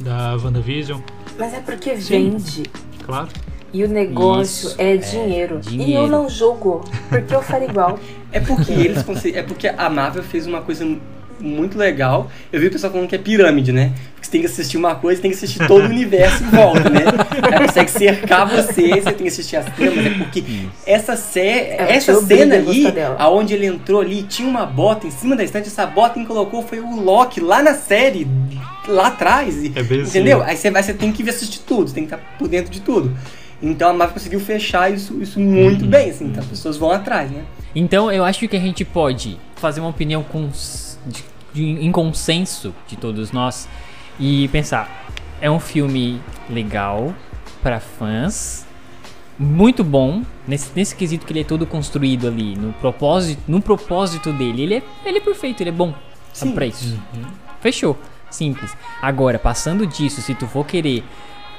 [0.00, 1.00] da WandaVision,
[1.38, 2.30] Mas é porque Sim.
[2.30, 2.62] vende.
[3.04, 3.28] claro.
[3.72, 5.56] E o negócio Isso, é, é, dinheiro.
[5.66, 6.02] E dinheiro.
[6.02, 7.98] eu não julgo, porque eu faria igual.
[8.30, 9.02] É porque eles
[9.34, 10.84] É porque a Marvel fez uma coisa
[11.40, 12.30] muito legal.
[12.52, 13.94] Eu vi o pessoal falando que é pirâmide, né?
[14.32, 17.00] Tem que assistir uma coisa, tem que assistir todo o universo em volta, né?
[17.36, 20.42] Ela consegue cercar você, você tem que assistir as tramas, é porque
[20.86, 23.16] essa, sé Ela essa cena a gostar aí, dela.
[23.18, 26.62] aonde ele entrou ali, tinha uma bota em cima da estante, essa bota quem colocou
[26.66, 28.26] foi o Loki lá na série,
[28.88, 29.54] lá atrás.
[29.62, 30.00] É assim.
[30.08, 30.42] entendeu?
[30.42, 32.80] Aí você, vai, você tem que assistir tudo, você tem que estar por dentro de
[32.80, 33.14] tudo.
[33.62, 37.30] Então a Marvel conseguiu fechar isso, isso muito bem, assim, então as pessoas vão atrás,
[37.30, 37.42] né?
[37.74, 42.74] Então eu acho que a gente pode fazer uma opinião cons- de- de- em consenso
[42.88, 43.68] de todos nós
[44.22, 45.04] e pensar:
[45.40, 47.12] é um filme legal
[47.60, 48.64] para fãs,
[49.36, 54.32] muito bom nesse, nesse quesito que ele é todo construído ali no propósito, no propósito
[54.32, 54.62] dele.
[54.62, 55.92] Ele é, ele é perfeito, ele é bom
[56.32, 56.52] Sim.
[56.52, 56.96] pra isso.
[57.60, 57.98] Fechou,
[58.30, 58.76] simples.
[59.00, 61.02] Agora passando disso, se tu for querer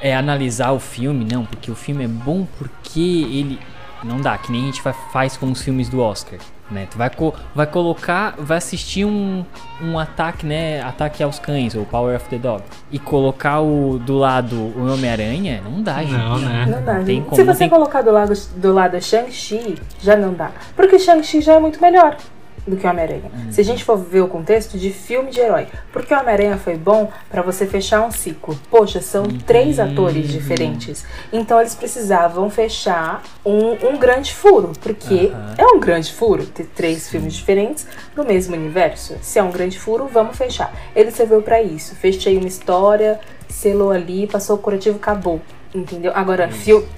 [0.01, 3.59] é, analisar o filme, não, porque o filme é bom porque ele.
[4.03, 6.37] Não dá, que nem a gente fa- faz com os filmes do Oscar.
[6.73, 6.87] Né?
[6.89, 9.45] Tu vai, co- vai colocar, vai assistir um,
[9.81, 10.81] um ataque, né?
[10.81, 12.63] Ataque aos cães, ou Power of the Dog.
[12.91, 16.11] E colocar o do lado o Homem-Aranha, não dá, gente.
[16.13, 16.65] Não, né?
[16.69, 17.21] Não dá, gente.
[17.25, 20.51] como, Se você tem- colocar do lado, do lado Shang-Chi, já não dá.
[20.75, 22.17] Porque Shang-Chi já é muito melhor
[22.65, 23.31] do que o Homem-Aranha.
[23.51, 25.67] Se a gente for ver o contexto de filme de herói.
[25.91, 28.57] Porque o Homem-Aranha foi bom pra você fechar um ciclo.
[28.69, 31.05] Poxa, são três atores diferentes.
[31.31, 34.71] Então eles precisavam fechar um, um grande furo.
[34.81, 35.55] Porque Aham.
[35.57, 39.17] é um grande furo ter três filmes diferentes no mesmo universo.
[39.21, 40.73] Se é um grande furo, vamos fechar.
[40.95, 41.95] Ele serviu pra isso.
[41.95, 43.19] Fechei uma história,
[43.49, 45.41] selou ali, passou o curativo, acabou.
[45.73, 46.11] Entendeu?
[46.13, 46.47] Agora,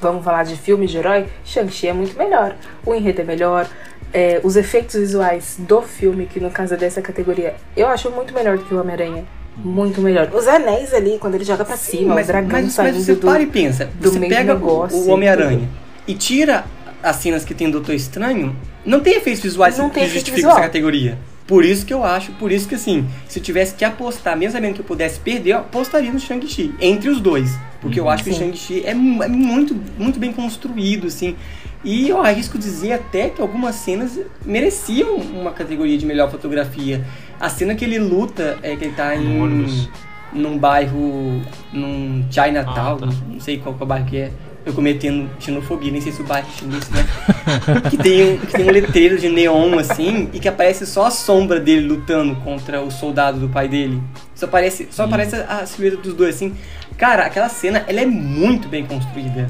[0.01, 1.27] vamos falar de filme de herói?
[1.45, 2.55] Shang-Chi é muito melhor.
[2.85, 3.69] O enredo é melhor.
[4.15, 8.33] É, os efeitos visuais do filme, que no caso é dessa categoria, eu acho muito
[8.33, 9.25] melhor do que o Homem-Aranha.
[9.57, 10.29] Muito melhor.
[10.33, 13.15] Os anéis ali, quando ele joga pra cima, o mas, dragão mas, saindo mas você
[13.15, 13.27] do...
[13.27, 13.89] para e pensa.
[13.99, 15.67] do Você pega o- negócio o Homem-Aranha
[16.07, 16.63] e tira
[17.03, 18.55] as cenas que tem o Doutor Estranho,
[18.85, 21.17] não tem efeitos visuais Não que justificam essa categoria.
[21.47, 24.53] Por isso que eu acho, por isso que assim, se eu tivesse que apostar, mesmo
[24.53, 27.55] sabendo que eu pudesse perder, eu apostaria no Shang-Chi, entre os dois.
[27.79, 28.39] Porque eu acho que o Sim.
[28.39, 31.35] Shang-Chi é, é muito, muito bem construído, assim.
[31.83, 37.05] E eu arrisco dizer até que algumas cenas mereciam uma categoria de melhor fotografia.
[37.39, 39.87] A cena que ele luta, é que ele tá em ônibus.
[40.33, 41.41] num bairro,
[41.71, 43.05] num Chinatown, Ah, tá.
[43.29, 44.31] não sei qual, qual bairro que é.
[44.65, 47.05] Eu cometendo xenofobia, nem sei se o bairro é chinês, né?
[47.89, 51.11] que, tem um, que tem um letreiro de neon assim e que aparece só a
[51.11, 54.01] sombra dele lutando contra o soldado do pai dele.
[54.33, 56.55] Só aparece, só aparece a, silhueta dos dois assim.
[56.97, 59.49] Cara, aquela cena, ela é muito bem construída.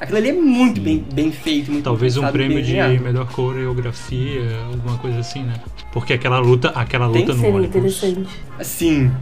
[0.00, 4.40] Aquilo ali é muito bem, bem feito, muito Talvez um prêmio de melhor coreografia,
[4.72, 5.54] alguma coisa assim, né?
[5.92, 7.76] Porque aquela luta, aquela Tem luta no Seria ônibus.
[7.76, 8.40] interessante.
[8.58, 9.12] Assim,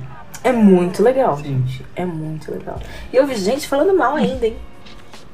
[0.42, 1.44] É muito legal, Sim.
[1.66, 1.84] gente.
[1.94, 2.80] É muito legal.
[3.12, 4.56] E eu vi gente falando mal ainda, hein?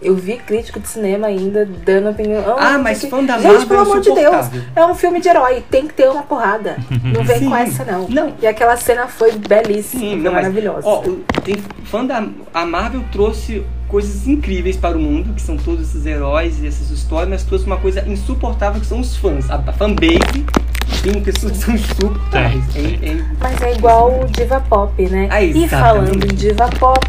[0.02, 2.44] Eu vi crítico de cinema ainda dando opinião.
[2.58, 4.46] Ah, mas que- fã da Gente, Marvel pelo é amor de Deus,
[4.76, 6.76] é um filme de herói, tem que ter uma porrada.
[7.02, 7.48] Não vem Sim.
[7.48, 8.06] com essa, não.
[8.08, 8.34] Não.
[8.40, 10.86] E aquela cena foi belíssima, Sim, foi não, mas, maravilhosa.
[10.86, 15.56] Ó, o- tem fã da a Marvel trouxe coisas incríveis para o mundo, que são
[15.56, 19.48] todos esses heróis e essas histórias, mas trouxe uma coisa insuportável que são os fãs.
[19.50, 20.44] A, a fanbase
[21.02, 22.64] tem pessoas que são insuportáveis.
[22.74, 25.28] Tem, É- é- Mas é igual o Diva Pop, né?
[25.30, 27.00] Ah, e falando em Diva Pop,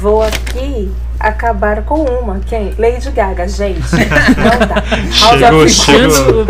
[0.00, 0.90] vou aqui
[1.28, 2.38] acabar com uma.
[2.40, 2.74] Quem?
[2.78, 3.80] Lady Gaga, gente.
[4.36, 4.74] Não dá.
[4.74, 6.44] House Chegou, of chegou.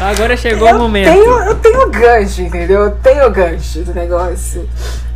[0.00, 1.10] Agora chegou o eu momento.
[1.12, 2.82] Tenho, eu tenho gancho, entendeu?
[2.82, 4.68] Eu tenho gancho do negócio.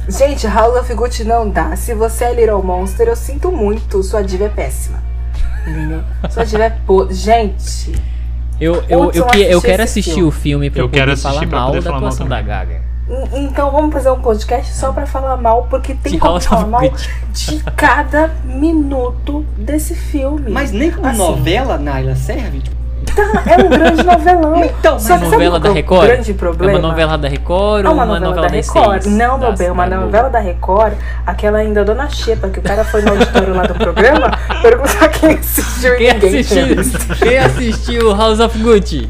[0.08, 1.76] Gente, House of Gucci não dá.
[1.76, 4.02] Se você é Little Monster, eu sinto muito.
[4.02, 5.00] Sua diva é péssima.
[5.66, 6.02] Entendeu?
[6.28, 7.06] Sua diva é po...
[7.12, 7.92] Gente,
[8.60, 10.28] Eu, eu, Hudson eu, que- eu quero assistir filme.
[10.28, 12.28] o filme pra Eu poder quero assistir falar pra mal poder da falar mal atuação
[12.28, 12.42] da.
[12.42, 12.80] Gaga.
[13.12, 16.70] En- então vamos fazer um podcast só pra falar mal, porque tem como falar of
[16.70, 16.82] mal
[17.32, 20.50] de cada minuto desse filme.
[20.50, 21.18] Mas nem como Assim.
[21.18, 22.60] novela, Naila, serve?
[22.60, 24.62] Tipo, Tá, é um grande novelão.
[24.64, 26.06] Então, Só mas que novela da é o Record?
[26.06, 26.78] grande É problema?
[26.78, 29.04] uma novela da Record É ou uma uma novela, da Record.
[29.06, 30.06] Não, meu bem, uma da Globo?
[30.06, 30.94] novela da Record,
[31.26, 34.30] aquela ainda Dona Xepa, que o cara foi no auditório lá do programa,
[34.62, 39.08] perguntar quem assistiu Quem ninguém assistiu, quem assistiu House of Gucci?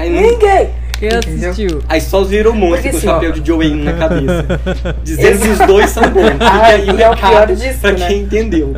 [0.00, 0.70] Ninguém!
[0.98, 1.50] Quem Entendeu?
[1.50, 1.82] assistiu?
[1.88, 3.12] aí só os Little Monsters Porque com o assim, ó.
[3.14, 4.44] chapéu de Joanne na cabeça.
[5.04, 6.36] Dizendo que os dois são bons.
[6.40, 8.08] Ah, aí e é o pior disso, pra né?
[8.08, 8.74] quem entendeu.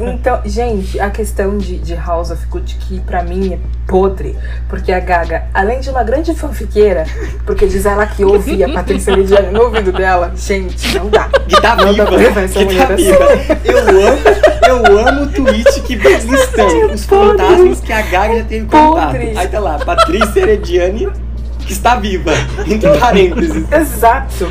[0.00, 4.36] Então, gente, a questão de, de House of Good, que pra mim é podre,
[4.68, 7.04] porque a Gaga, além de uma grande fanfiqueira,
[7.44, 11.28] porque diz ela que ouvia a Patrícia Lidiane no ouvido dela, gente, não dá.
[11.46, 12.06] Que tá Não dá viva.
[12.06, 12.96] pra levar essa Que tá assim.
[13.04, 13.18] viva.
[13.64, 17.38] Eu amo, eu amo o tweet que diz listando os podre.
[17.38, 18.90] fantasmas que a Gaga já teve Podre.
[19.26, 19.38] contato.
[19.38, 21.08] Aí tá lá, Patrícia Herediane,
[21.60, 22.32] que está viva.
[22.66, 23.64] Entre parênteses.
[23.70, 24.50] Exato.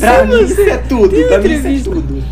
[0.00, 0.42] Pra mim Exato.
[0.44, 1.28] isso é tudo.
[1.28, 2.24] Pra mim isso é tudo.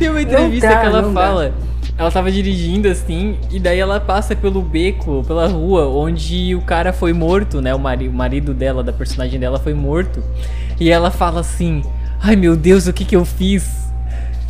[0.00, 1.20] Tem uma entrevista dá, que ela não dá.
[1.20, 1.54] fala.
[1.98, 6.90] Ela tava dirigindo assim, e daí ela passa pelo beco, pela rua, onde o cara
[6.90, 7.74] foi morto, né?
[7.74, 10.24] O, mari o marido dela, da personagem dela, foi morto.
[10.80, 11.82] E ela fala assim:
[12.22, 13.68] Ai meu Deus, o que que eu fiz?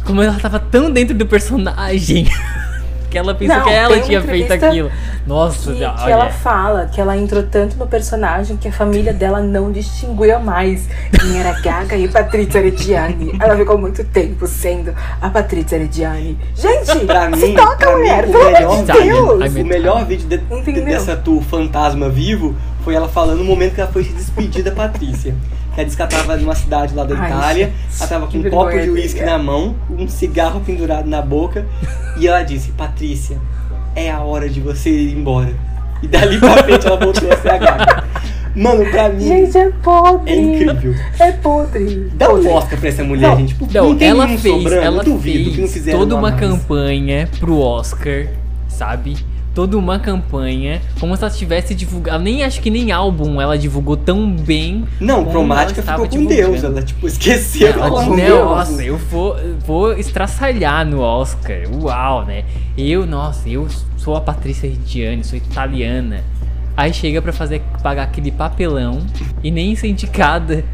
[0.04, 2.28] Como ela tava tão dentro do personagem.
[3.10, 4.90] que ela pensou Não, que ela tinha feito aquilo.
[5.26, 6.10] Nossa, Que, que olha.
[6.12, 10.88] ela fala que ela entrou tanto no personagem que a família dela não distinguia mais
[11.18, 13.36] quem era Gaga e Patrícia Herediani.
[13.40, 16.38] Ela ficou muito tempo sendo a Patrícia Herediani.
[16.54, 19.54] Gente, Pra se mim, toca, pra mim, mulher, o pelo amor melhor, de Deus.
[19.54, 22.54] o melhor vídeo de- dessa tour fantasma vivo
[22.84, 25.34] foi ela falando no momento que ela foi se despedir da Patrícia.
[25.74, 28.38] Que ela disse que ela tava numa cidade lá da Ai, Itália, ela tava com
[28.38, 31.64] um copo de uísque na mão, um cigarro pendurado na boca,
[32.18, 33.38] e ela disse, Patrícia,
[33.94, 35.54] é a hora de você ir embora.
[36.02, 38.04] E dali pra frente ela voltou a ser a Gaga.
[38.56, 40.32] Mano, pra mim Gente, é podre.
[40.32, 40.94] é incrível.
[41.20, 42.10] É podre.
[42.14, 42.48] Dá um.
[42.52, 43.54] Oscar pra essa mulher, Não, gente.
[43.54, 46.40] Tipo, Não, tem ela fez, sobrando, ela duvido que não fez fizeram toda uma mais.
[46.40, 48.26] campanha pro Oscar,
[48.66, 49.16] sabe?
[49.54, 52.22] Toda uma campanha, como se ela tivesse divulgado.
[52.22, 54.84] Nem acho que nem álbum ela divulgou tão bem.
[55.00, 56.46] Não, cromática ela ficou estava com Deus.
[56.46, 56.78] divulgando.
[56.78, 57.68] Ela, tipo, esqueceu.
[57.68, 58.44] Ela ela né, Deus.
[58.44, 59.36] nossa, eu vou,
[59.66, 61.62] vou estraçalhar no Oscar.
[61.82, 62.44] Uau, né?
[62.78, 63.66] Eu, nossa, eu
[63.96, 66.22] sou a Patrícia Reggiani, sou italiana.
[66.76, 69.04] Aí chega pra fazer pagar aquele papelão
[69.42, 70.64] e nem ser indicada.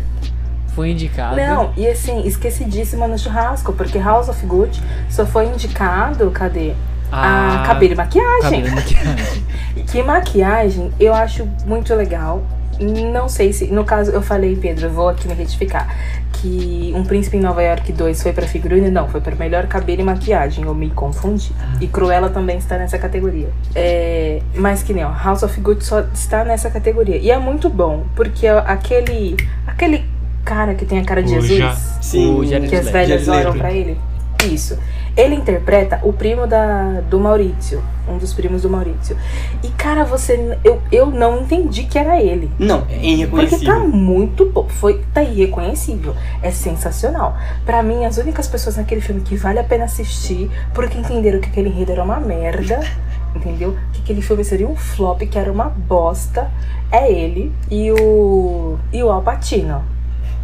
[0.68, 1.34] Foi indicada.
[1.34, 6.74] Não, e assim, esquecidíssima no churrasco, porque House of Good só foi indicado, cadê?
[7.12, 8.40] Ah, a cabelo e maquiagem.
[8.42, 9.46] Cabelo e maquiagem.
[9.92, 12.42] Que maquiagem eu acho muito legal.
[12.80, 13.66] Não sei se.
[13.68, 15.94] No caso, eu falei, Pedro, eu vou aqui me retificar.
[16.32, 18.90] Que Um Príncipe em Nova York 2 foi pra figurine.
[18.90, 20.64] Não, foi pra melhor cabelo e maquiagem.
[20.64, 21.52] Eu me confundi.
[21.80, 23.48] E Cruella também está nessa categoria.
[23.74, 27.16] É, mas que nem, ó, House of Good só está nessa categoria.
[27.16, 29.36] E é muito bom, porque aquele.
[29.66, 30.04] Aquele
[30.44, 31.58] cara que tem a cara de O Jesus.
[31.58, 33.54] Ja- Sim, O que as velhas Leto.
[33.56, 33.96] pra ele.
[34.44, 34.78] Isso.
[35.16, 37.82] Ele interpreta o primo da, do Maurício.
[38.06, 39.16] Um dos primos do Maurício.
[39.62, 40.58] E, cara, você.
[40.62, 42.50] Eu, eu não entendi que era ele.
[42.58, 43.88] Não, é Porque tá irreconhecível.
[43.88, 44.68] muito bom.
[44.68, 46.14] Foi, tá irreconhecível.
[46.42, 47.36] É sensacional.
[47.64, 51.48] Pra mim, as únicas pessoas naquele filme que vale a pena assistir, porque entenderam que
[51.48, 52.80] aquele enredo era uma merda,
[53.34, 53.76] entendeu?
[53.92, 56.50] Que aquele filme seria um flop, que era uma bosta,
[56.92, 58.78] é ele e o.
[58.92, 59.95] e o Al Pacino.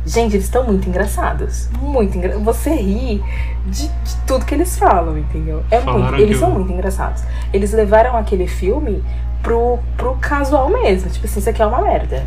[0.04, 1.68] Gente, eles estão muito engraçados.
[1.80, 2.36] Muito engra...
[2.38, 3.22] Você ri
[3.66, 5.62] de, de tudo que eles falam, entendeu?
[5.70, 7.22] É Falaram muito, eles que são muito engraçados.
[7.52, 9.02] Eles levaram aquele filme
[9.42, 11.08] pro, pro casual mesmo.
[11.08, 12.26] Tipo assim, isso aqui é uma merda.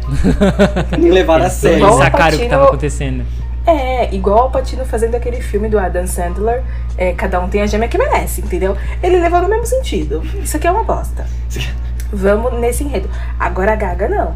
[0.97, 1.77] Me levaram a Eles sério.
[1.79, 3.25] Igual- sacaram o que tava acontecendo.
[3.67, 6.63] É, igual o Patino fazendo aquele filme do Adam Sandler,
[6.97, 8.77] é, Cada um tem a gêmea que merece, entendeu?
[9.01, 10.21] Ele levou no mesmo sentido.
[10.41, 11.25] Isso aqui é uma bosta.
[12.13, 13.09] Vamos nesse enredo.
[13.39, 14.35] Agora a Gaga não.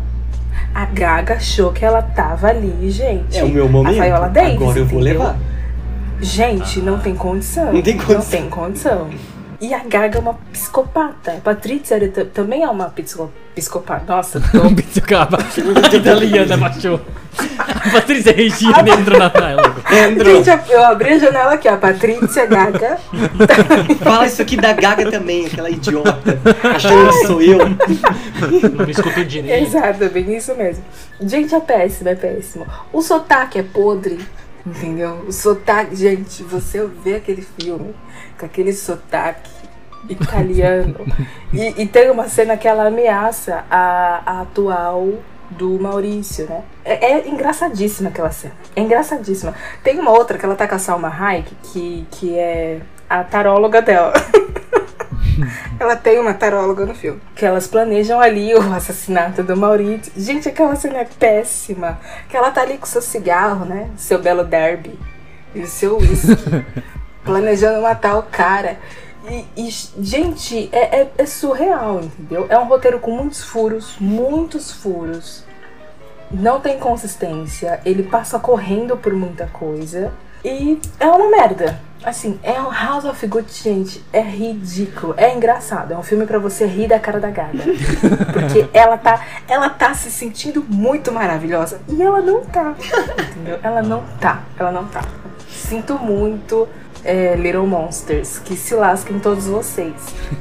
[0.74, 3.38] A Gaga achou que ela tava ali, gente.
[3.38, 4.00] É o meu momento.
[4.00, 5.20] A Viola Davis, Agora eu vou entendeu?
[5.20, 5.38] levar.
[6.22, 7.72] Gente, não tem condição.
[7.74, 8.16] Não tem condição.
[8.20, 9.10] Não tem condição.
[9.62, 11.34] E a Gaga é uma psicopata.
[11.34, 12.00] A Patrícia
[12.34, 14.06] também é uma psico- psicopata.
[14.08, 14.62] Nossa, tô.
[14.64, 17.02] A italiana baixou.
[17.58, 19.76] A Patrícia Regina entrou na tela.
[20.24, 21.76] Gente, eu abri a janela aqui, ó.
[21.76, 22.98] Patrícia Gaga.
[24.02, 26.40] Fala isso aqui da Gaga também, aquela idiota.
[26.76, 27.58] Achando que sou eu.
[27.60, 29.68] Não me escutou direito.
[29.68, 30.84] Exato, é bem isso mesmo.
[31.22, 32.66] Gente, é péssimo, é péssimo.
[32.94, 34.20] O sotaque é podre,
[34.70, 35.26] entendeu?
[35.28, 37.96] O sotaque, gente, você vê aquele filme
[38.38, 39.50] com aquele sotaque
[40.08, 40.96] italiano
[41.54, 45.14] e, e tem uma cena que ela ameaça a, a atual
[45.50, 46.64] do Maurício, né?
[46.86, 48.54] É, é engraçadíssima aquela cena.
[48.76, 49.54] É engraçadíssima.
[49.84, 53.82] Tem uma outra que ela tá com a Salma Hayek, que, que é a taróloga
[53.82, 54.14] dela.
[55.80, 57.22] Ela tem uma taróloga no filme.
[57.36, 60.12] Que elas planejam ali o assassinato do Maurício.
[60.16, 62.00] Gente, aquela cena é péssima.
[62.28, 63.90] Que ela tá ali com seu cigarro, né?
[63.96, 64.98] Seu belo derby.
[65.54, 66.36] E o seu uísque.
[67.24, 68.78] planejando matar o cara.
[69.30, 69.70] E, e,
[70.02, 72.48] gente, é, é- é surreal, entendeu?
[72.50, 75.44] É um roteiro com muitos furos, muitos furos.
[76.32, 77.80] Não tem consistência.
[77.86, 80.12] Ele passa correndo por muita coisa.
[80.44, 81.80] E é uma merda.
[82.04, 84.04] Assim, é um House of Good, gente.
[84.14, 85.14] É ridículo.
[85.18, 85.94] É engraçado.
[85.94, 87.64] É um filme pra você rir da cara da Gaga.
[88.32, 91.82] Porque ela tá, ela tá se sentindo muito maravilhosa.
[91.90, 92.74] E ela não tá.
[93.32, 93.60] Entendeu?
[93.62, 94.44] Ela não tá.
[94.58, 95.02] Ela não tá.
[95.50, 96.68] Sinto muito.
[97.04, 98.40] é, Little Monsters.
[98.40, 99.94] Que se lasquem todos vocês.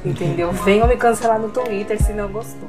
[0.04, 0.52] Entendeu?
[0.64, 2.68] Venham me cancelar no Twitter se não gostou.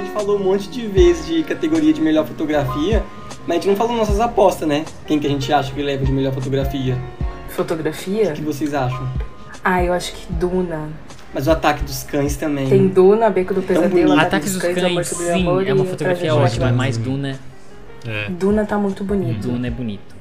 [0.00, 3.02] Gente falou um monte de vezes de categoria de melhor fotografia,
[3.46, 4.84] mas a gente não falou nossas apostas, né?
[5.06, 6.98] Quem que a gente acha que leva de melhor fotografia?
[7.48, 8.30] Fotografia?
[8.30, 9.06] O que vocês acham?
[9.62, 10.88] Ah, eu acho que Duna.
[11.32, 12.68] Mas o Ataque dos Cães também.
[12.68, 14.12] Tem Duna, Beco do Pesadelo, bonito.
[14.12, 16.76] Ataque, Ataque dos Amor Cães, Sobre sim, Amor é uma fotografia ótima, Macbeth.
[16.76, 17.38] mas Duna,
[18.06, 18.28] É.
[18.30, 19.46] Duna tá muito bonito.
[19.48, 20.16] Duna é bonito.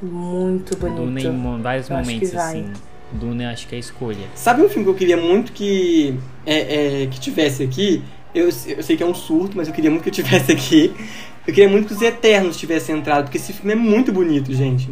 [0.00, 0.96] Muito bonito.
[0.96, 2.72] Duna em vários Eu momentos, assim.
[3.12, 4.26] Duna acho que é a escolha.
[4.34, 6.14] Sabe um filme que eu queria muito que,
[6.46, 8.02] é, é, que tivesse aqui?
[8.34, 10.92] Eu, eu sei que é um surto, mas eu queria muito que eu tivesse aqui.
[11.46, 14.90] Eu queria muito que os Eternos tivessem entrado, porque esse filme é muito bonito, gente.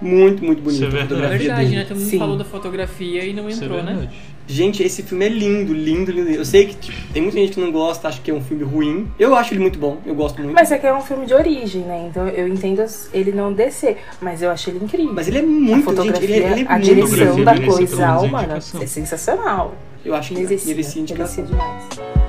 [0.00, 0.84] Muito, muito bonito.
[0.84, 1.34] Isso é a verdade.
[1.34, 1.84] É verdade, né?
[1.88, 2.18] Todo mundo Sim.
[2.18, 4.08] falou da fotografia e não é entrou, né?
[4.48, 6.28] Gente, esse filme é lindo, lindo, lindo.
[6.30, 8.62] Eu sei que tipo, tem muita gente que não gosta, acha que é um filme
[8.62, 9.10] ruim.
[9.18, 10.54] Eu acho ele muito bom, eu gosto muito.
[10.54, 12.06] Mas é que é um filme de origem, né?
[12.10, 13.96] Então eu entendo ele não descer.
[14.20, 15.14] Mas eu acho ele incrível.
[15.14, 17.60] Mas ele é a muito, fotografia, gente, ele, é- ele é a muito direção da
[17.60, 19.74] coisa, a mano, é sensacional.
[20.04, 21.44] Eu acho que Merecia, merecia indicação.
[21.44, 22.25] merecia demais.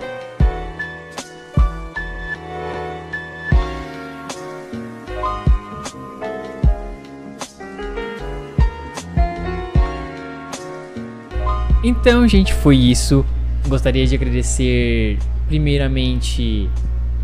[11.87, 13.25] Então, gente, foi isso.
[13.65, 16.69] Gostaria de agradecer primeiramente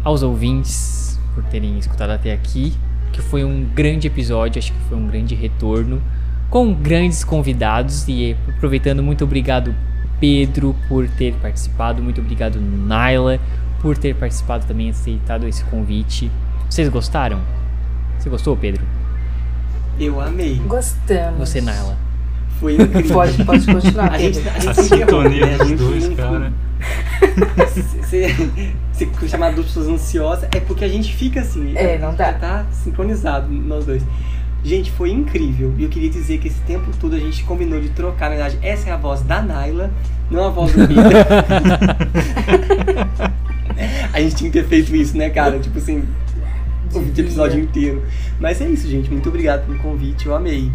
[0.06, 2.74] aos ouvintes por terem escutado até aqui,
[3.12, 6.02] que foi um grande episódio, acho que foi um grande retorno
[6.50, 9.76] com grandes convidados e aproveitando muito obrigado
[10.18, 13.42] Pedro por ter participado, muito obrigado Naila
[13.82, 16.32] por ter participado também, aceitado esse convite.
[16.70, 17.42] Vocês gostaram?
[18.18, 18.82] Você gostou, Pedro?
[20.00, 20.56] Eu amei.
[20.66, 21.50] Gostamos.
[21.50, 21.98] Você, Naila?
[22.64, 23.14] Foi incrível.
[23.14, 25.54] Pode, pode continuar, A gente, a gente A sintonia né?
[25.54, 26.54] A dos gente dois, não- cara.
[27.74, 27.82] Se,
[28.94, 31.74] se, se chamar duas pessoas ansiosas, é porque a gente fica assim.
[31.76, 32.26] É, não dá.
[32.26, 34.04] Já tá sincronizado nós dois.
[34.64, 35.74] Gente, foi incrível.
[35.78, 38.30] E eu queria dizer que esse tempo todo a gente combinou de trocar.
[38.30, 39.92] Na verdade, essa é a voz da Naila,
[40.32, 41.04] não a voz do Pedro.
[44.14, 45.60] a gente tinha que ter feito isso, né, cara?
[45.60, 46.04] Tipo assim,
[46.94, 48.04] o episódio inteiro.
[48.40, 49.10] Mas é isso, gente.
[49.10, 50.28] Muito obrigado pelo convite.
[50.28, 50.72] Eu amei.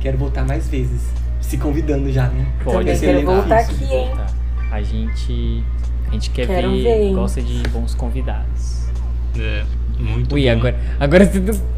[0.00, 1.12] Quero voltar mais vezes.
[1.40, 2.46] Se convidando já, né?
[2.62, 4.06] Pode Também ser quero voltar Isso, aqui, hein?
[4.08, 4.26] voltar.
[4.70, 5.64] A gente,
[6.08, 8.86] a gente quer ver, ver, gosta de bons convidados.
[9.38, 9.64] É,
[9.98, 10.50] muito Ui, bom.
[10.50, 11.77] agora, agora tudo.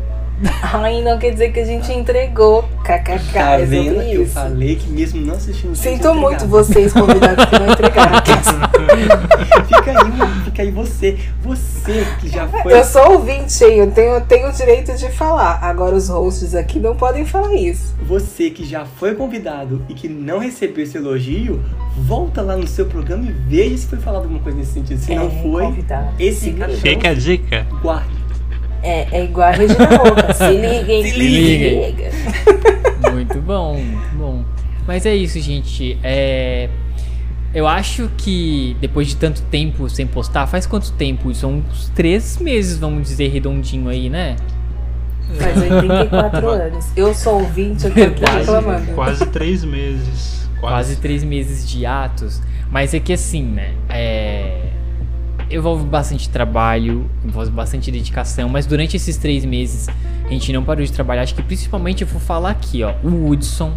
[0.63, 2.63] Ai, não quer dizer que a gente entregou.
[2.85, 4.01] KKK, Tá é vendo?
[4.01, 4.33] Eu isso.
[4.33, 5.75] falei que mesmo não assistindo.
[5.77, 8.21] Sinto muito vocês, convidados, que não entregaram.
[9.69, 11.19] Fica aí, fica aí você.
[11.43, 12.73] Você que já foi.
[12.73, 13.79] Eu sou ouvinte, hein?
[13.79, 15.59] eu tenho, eu tenho o direito de falar.
[15.63, 17.95] Agora os hosts aqui não podem falar isso.
[18.03, 21.63] Você que já foi convidado e que não recebeu esse elogio,
[21.97, 24.99] volta lá no seu programa e veja se foi falado alguma coisa nesse sentido.
[25.01, 26.09] Se não É, foi, convidado.
[26.19, 26.73] esse Se cara.
[26.73, 27.67] Fica a dica.
[27.83, 28.20] guarde.
[28.83, 30.33] É, é igual a Regina Roca.
[30.35, 31.05] Se liguem.
[31.05, 31.87] Se liguem.
[31.87, 32.11] liga.
[33.13, 34.45] Muito bom, muito bom.
[34.87, 35.99] Mas é isso, gente.
[36.03, 36.69] É.
[37.53, 41.35] Eu acho que depois de tanto tempo sem postar, faz quanto tempo?
[41.35, 44.37] São uns três meses, vamos dizer, redondinho aí, né?
[45.37, 46.87] Faz 84 anos.
[46.97, 48.39] Eu sou ouvinte, eu tô aqui Verdade.
[48.39, 48.93] reclamando.
[48.93, 50.49] Quase três meses.
[50.61, 52.41] Quase três meses de atos.
[52.71, 53.73] Mas é que assim, né?
[53.89, 54.61] É.
[55.51, 59.89] Envolve bastante trabalho, envolve bastante dedicação, mas durante esses três meses
[60.25, 61.23] a gente não parou de trabalhar.
[61.23, 62.95] Acho que principalmente eu vou falar aqui, ó.
[63.03, 63.73] O Woodson,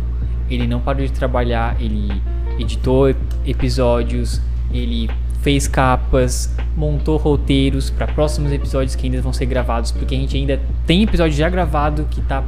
[0.49, 2.21] ele não parou de trabalhar, ele
[2.59, 4.39] editou ep- episódios,
[4.71, 5.09] ele
[5.41, 10.37] fez capas, montou roteiros para próximos episódios que ainda vão ser gravados, porque a gente
[10.37, 12.43] ainda tem episódio já gravado que tá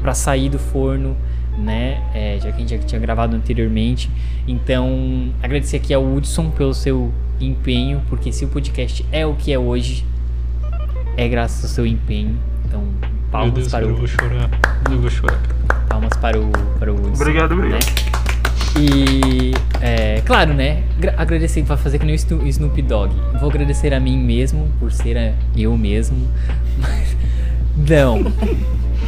[0.00, 1.14] para sair do forno,
[1.58, 2.00] né?
[2.14, 4.10] É, já que a gente já tinha gravado anteriormente.
[4.46, 9.52] Então, agradecer aqui ao Hudson pelo seu empenho, porque se o podcast é o que
[9.52, 10.04] é hoje,
[11.16, 12.36] é graças ao seu empenho.
[12.66, 12.82] Então,
[13.30, 14.50] palmas Deus, para cara, eu o vou chorar.
[14.90, 15.40] Eu vou chorar.
[15.88, 17.22] palmas para o para o Hudson.
[17.22, 17.80] Obrigado, obrigado.
[17.80, 18.12] né?
[18.80, 19.52] E,
[19.82, 20.82] é, claro, né?
[20.98, 23.12] gra- Agradecer, pra fazer que nem o Sno- Snoop Dogg.
[23.38, 26.16] Vou agradecer a mim mesmo, por ser a- eu mesmo.
[26.80, 27.14] Mas,
[27.76, 28.32] não.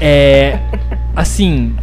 [0.01, 0.59] É.
[1.17, 1.75] Assim,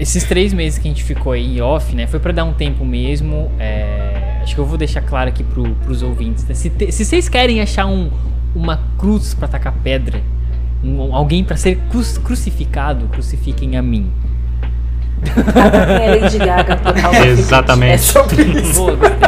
[0.00, 2.06] esses três meses que a gente ficou aí em off, né?
[2.06, 3.50] Foi pra dar um tempo mesmo.
[3.58, 6.44] é, acho que eu vou deixar claro aqui pro, pros ouvintes.
[6.46, 8.10] né, Se, te- se vocês querem achar um,
[8.54, 10.20] uma cruz pra tacar pedra,
[10.82, 14.10] um- alguém pra ser cru- crucificado, crucifiquem a mim.
[15.22, 16.80] A Lady Gaga
[17.26, 17.92] Exatamente.
[17.92, 18.72] É sobre isso.
[18.72, 19.18] Vou, gostei.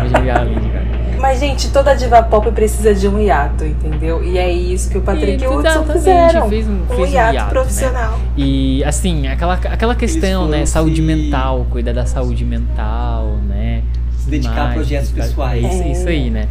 [0.00, 0.81] Vou jogar a Lady Gaga.
[1.22, 4.24] Mas, gente, toda diva pop precisa de um hiato, entendeu?
[4.24, 6.48] E é isso que o Patrick e o Hudson Exatamente, fizeram.
[6.48, 7.50] fez um- fez um hiato, hiato, né?
[7.50, 8.20] profissional.
[8.36, 10.66] E assim, aquela, aquela questão, né?
[10.66, 13.82] Saúde mental, cuidar da saúde mental, né?
[14.18, 15.64] Se dedicar a projetos dedicar- pessoais.
[15.64, 15.90] É Isso, É.
[15.92, 16.48] isso aí, né?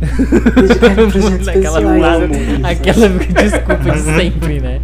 [0.00, 2.30] Dedicar a projetos Aquela pessoais.
[2.30, 2.66] isso.
[2.66, 3.08] aquela
[3.42, 4.80] desculpa de sempre, né?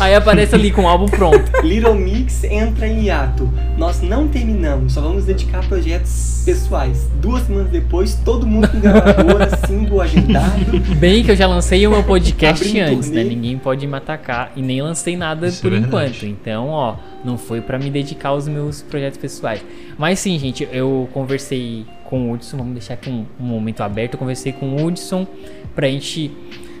[0.00, 1.50] Aí aparece ali com o álbum pronto.
[1.62, 3.48] Little Mix entra em hiato.
[3.76, 7.08] Nós não terminamos, só vamos dedicar a projetos pessoais.
[7.20, 10.80] Duas semanas depois, todo mundo com gravadora, single agendado.
[10.98, 13.22] Bem que eu já lancei o meu podcast Abrindo antes, né?
[13.22, 13.34] turnê.
[13.36, 15.88] Ninguém pode me atacar e nem lancei nada Isso é por verdade.
[15.88, 16.26] enquanto.
[16.26, 19.64] Então, ó, não foi pra me dedicar aos meus projetos pessoais.
[19.96, 24.14] Mas sim, gente, eu conversei com o Hudson, vamos deixar aqui um, um momento aberto.
[24.14, 25.26] Eu conversei com o Hudson
[25.74, 26.30] pra gente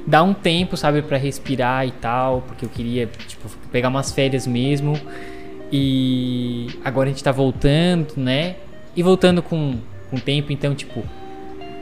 [0.06, 4.46] dar um tempo, sabe, pra respirar e tal, porque eu queria, tipo, pegar umas férias
[4.46, 4.98] mesmo.
[5.70, 8.56] E agora a gente tá voltando, né?
[8.94, 9.78] E voltando com,
[10.10, 11.02] com tempo, então, tipo,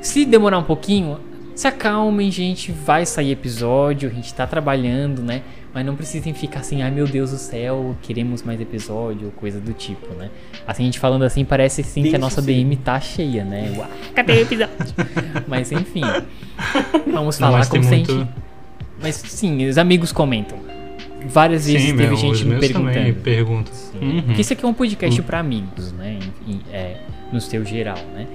[0.00, 1.18] se demorar um pouquinho,
[1.54, 2.72] se acalmem, gente.
[2.72, 5.42] Vai sair episódio, a gente tá trabalhando, né?
[5.72, 9.60] Mas não precisem ficar assim, ai meu Deus do céu, queremos mais episódio, ou coisa
[9.60, 10.28] do tipo, né?
[10.66, 12.52] Assim, a gente falando assim, parece sim que a nossa ser.
[12.52, 13.72] DM tá cheia, né?
[13.76, 14.74] Uau, cadê o episódio?
[15.46, 16.02] Mas enfim,
[17.06, 18.12] vamos Não, falar tem como se a muito.
[18.12, 18.28] gente.
[19.00, 20.58] Mas sim, os amigos comentam.
[21.26, 23.14] Várias vezes Sim, teve meu, gente me perguntando.
[23.22, 23.72] perguntam.
[24.00, 24.22] Uhum.
[24.22, 25.26] Porque isso aqui é um podcast Uhum.
[25.26, 26.18] pra amigos, né?
[26.48, 26.96] Em- é,
[27.30, 28.26] no seu geral, né?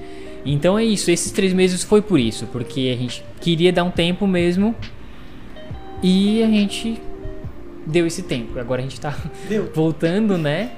[0.46, 1.10] Então é isso.
[1.10, 4.76] Esses três meses foi por isso, porque a gente queria dar um tempo mesmo
[6.04, 7.02] e a gente
[7.86, 8.60] deu esse tempo.
[8.60, 9.16] Agora a gente tá
[9.50, 9.70] Deu.
[9.74, 10.72] voltando, né?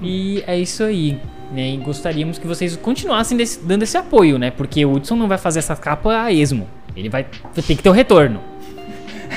[0.00, 1.18] E é isso aí.
[1.52, 1.74] Né?
[1.74, 4.50] E gostaríamos que vocês continuassem desse- dando esse apoio, né?
[4.50, 6.66] Porque o Hudson não vai fazer essa capa a esmo.
[6.96, 7.26] Ele vai
[7.66, 8.40] tem que ter o retorno.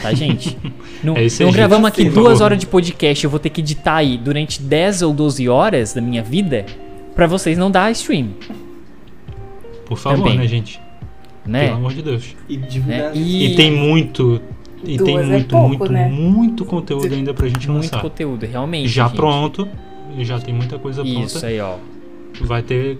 [0.01, 0.57] Tá, gente?
[1.03, 2.07] Não, É isso não gravamos gente.
[2.07, 3.23] aqui duas horas de podcast.
[3.23, 6.65] Eu vou ter que editar aí durante 10 ou 12 horas da minha vida
[7.13, 8.29] pra vocês não dar stream,
[9.85, 10.37] Por favor, Também.
[10.39, 10.81] né, gente?
[11.45, 11.65] né?
[11.67, 12.35] Pelo amor de Deus.
[12.49, 12.57] E.
[12.57, 13.11] Né?
[13.13, 14.41] E, E, tem muito.
[14.85, 16.07] E Duas tem é muito, pouco, muito, né?
[16.07, 18.01] muito conteúdo ainda pra gente muito lançar.
[18.01, 18.87] conteúdo, realmente.
[18.89, 19.15] Já gente.
[19.15, 19.67] pronto.
[20.19, 21.47] Já tem muita coisa Isso pronta.
[21.47, 21.75] aí, ó.
[22.41, 22.97] Vai ter.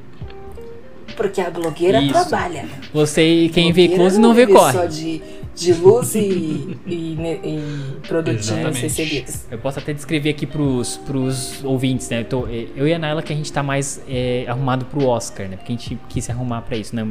[1.15, 2.11] Porque a blogueira Isso.
[2.11, 2.65] trabalha.
[2.93, 4.73] Você, quem vê close não vê vive corre.
[4.73, 5.21] Só de,
[5.55, 9.45] de luz e, e, e produtinhos recebidos.
[9.49, 12.21] Eu posso até descrever aqui pros, pros ouvintes, né?
[12.21, 15.47] Eu, tô- eu e a Naila que a gente tá mais é, arrumado pro Oscar,
[15.47, 15.55] né?
[15.57, 17.07] Porque a gente quis se arrumar pra isso, né?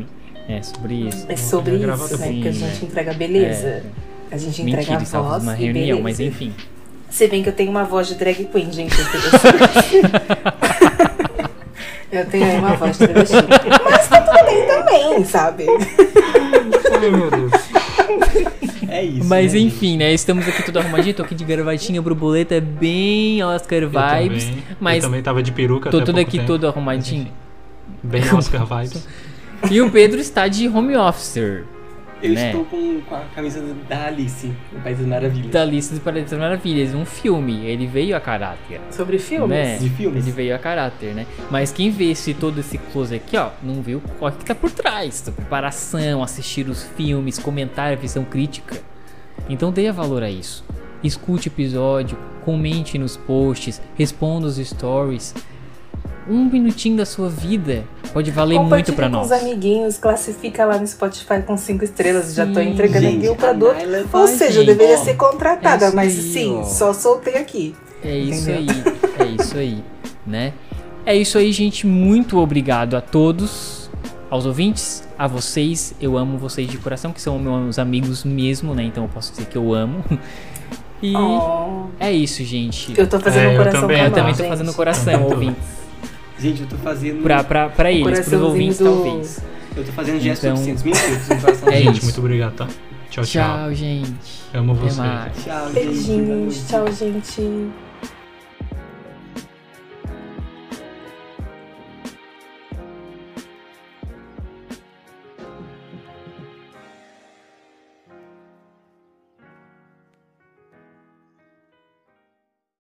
[0.49, 1.25] É sobre isso.
[1.29, 2.29] É sobre isso, né?
[2.43, 2.53] Que a né?
[2.53, 3.67] gente entrega beleza.
[3.67, 3.83] É.
[4.31, 6.03] A gente entrega Mentira, a voz numa e reunião, beleza.
[6.03, 6.53] mas enfim.
[7.11, 8.95] Se bem que eu tenho uma voz de drag queen, gente.
[8.99, 9.25] Eu, tenho-
[12.13, 13.35] eu tenho aí uma voz de travesti.
[13.85, 15.65] Mas tá tudo bem também, sabe?
[15.69, 17.53] Ai, meu Deus.
[18.89, 19.27] É isso.
[19.29, 20.13] Mas né, enfim, né?
[20.13, 21.15] Estamos aqui tudo arrumadinho.
[21.15, 24.45] Tô aqui de gravatinha, borboleta, bem Oscar Eu vibes.
[24.45, 26.47] também, Mas eu também tava de peruca tô até tudo pouco aqui tempo.
[26.49, 27.29] todo arrumadinho.
[28.03, 29.07] Bem Oscar vibes.
[29.71, 31.65] E o Pedro está de home officer.
[32.23, 32.47] Eu né?
[32.47, 35.51] estou com, com a camisa da Alice, no País das Maravilhas.
[35.51, 37.67] Da lista de Paredes Maravilhas, um filme.
[37.67, 38.81] Ele veio a caráter.
[38.91, 39.49] Sobre filmes.
[39.49, 39.77] Né?
[39.77, 40.25] De filmes?
[40.25, 41.27] Ele veio a caráter, né?
[41.51, 44.71] Mas quem vê esse, todo esse close aqui, ó, não vê o que tá por
[44.71, 45.23] trás.
[45.29, 48.81] A preparação, assistir os filmes, comentar a visão crítica.
[49.49, 50.65] Então dê valor a isso.
[51.03, 55.35] Escute o episódio, comente nos posts, responda os stories.
[56.29, 59.27] Um minutinho da sua vida pode valer muito Compartilha pra com nós.
[59.27, 62.35] os amiguinhos, classifica lá no Spotify com 5 estrelas.
[62.35, 63.77] Já tô Sim, entregando gente, aqui o produto.
[64.13, 66.65] Ou seja, eu deveria Ó, ser contratada, é mas aí, sim, ó.
[66.65, 67.75] só soltei aqui.
[68.03, 68.75] É isso Entendeu?
[69.19, 69.85] aí, é isso aí,
[70.27, 70.53] né?
[71.05, 71.87] É isso aí, gente.
[71.87, 73.91] Muito obrigado a todos,
[74.31, 75.95] aos ouvintes, a vocês.
[76.01, 78.85] Eu amo vocês de coração, que são meus amigos mesmo, né?
[78.85, 80.03] Então eu posso dizer que eu amo.
[81.03, 82.95] E Oh, é isso, gente.
[82.99, 84.51] eu tô fazendo É, um eu coração também, Eu também nós, tô gente.
[84.51, 85.84] fazendo coração, ouvintes.
[86.45, 87.23] Gente, eu tô fazendo.
[87.23, 89.41] Pra, pra, pra eles, pros ouvintes, do- talvez.
[89.77, 91.69] Eu tô fazendo gestos Então- no coração.
[91.71, 92.69] É gente, muito obrigado, tá?
[93.11, 93.57] Tchau, tchau.
[93.57, 94.13] Tchau, gente.
[94.53, 94.97] Amo vocês.
[95.43, 95.75] Tchau, gente.
[95.75, 97.71] Beijinhos, tchau, gente.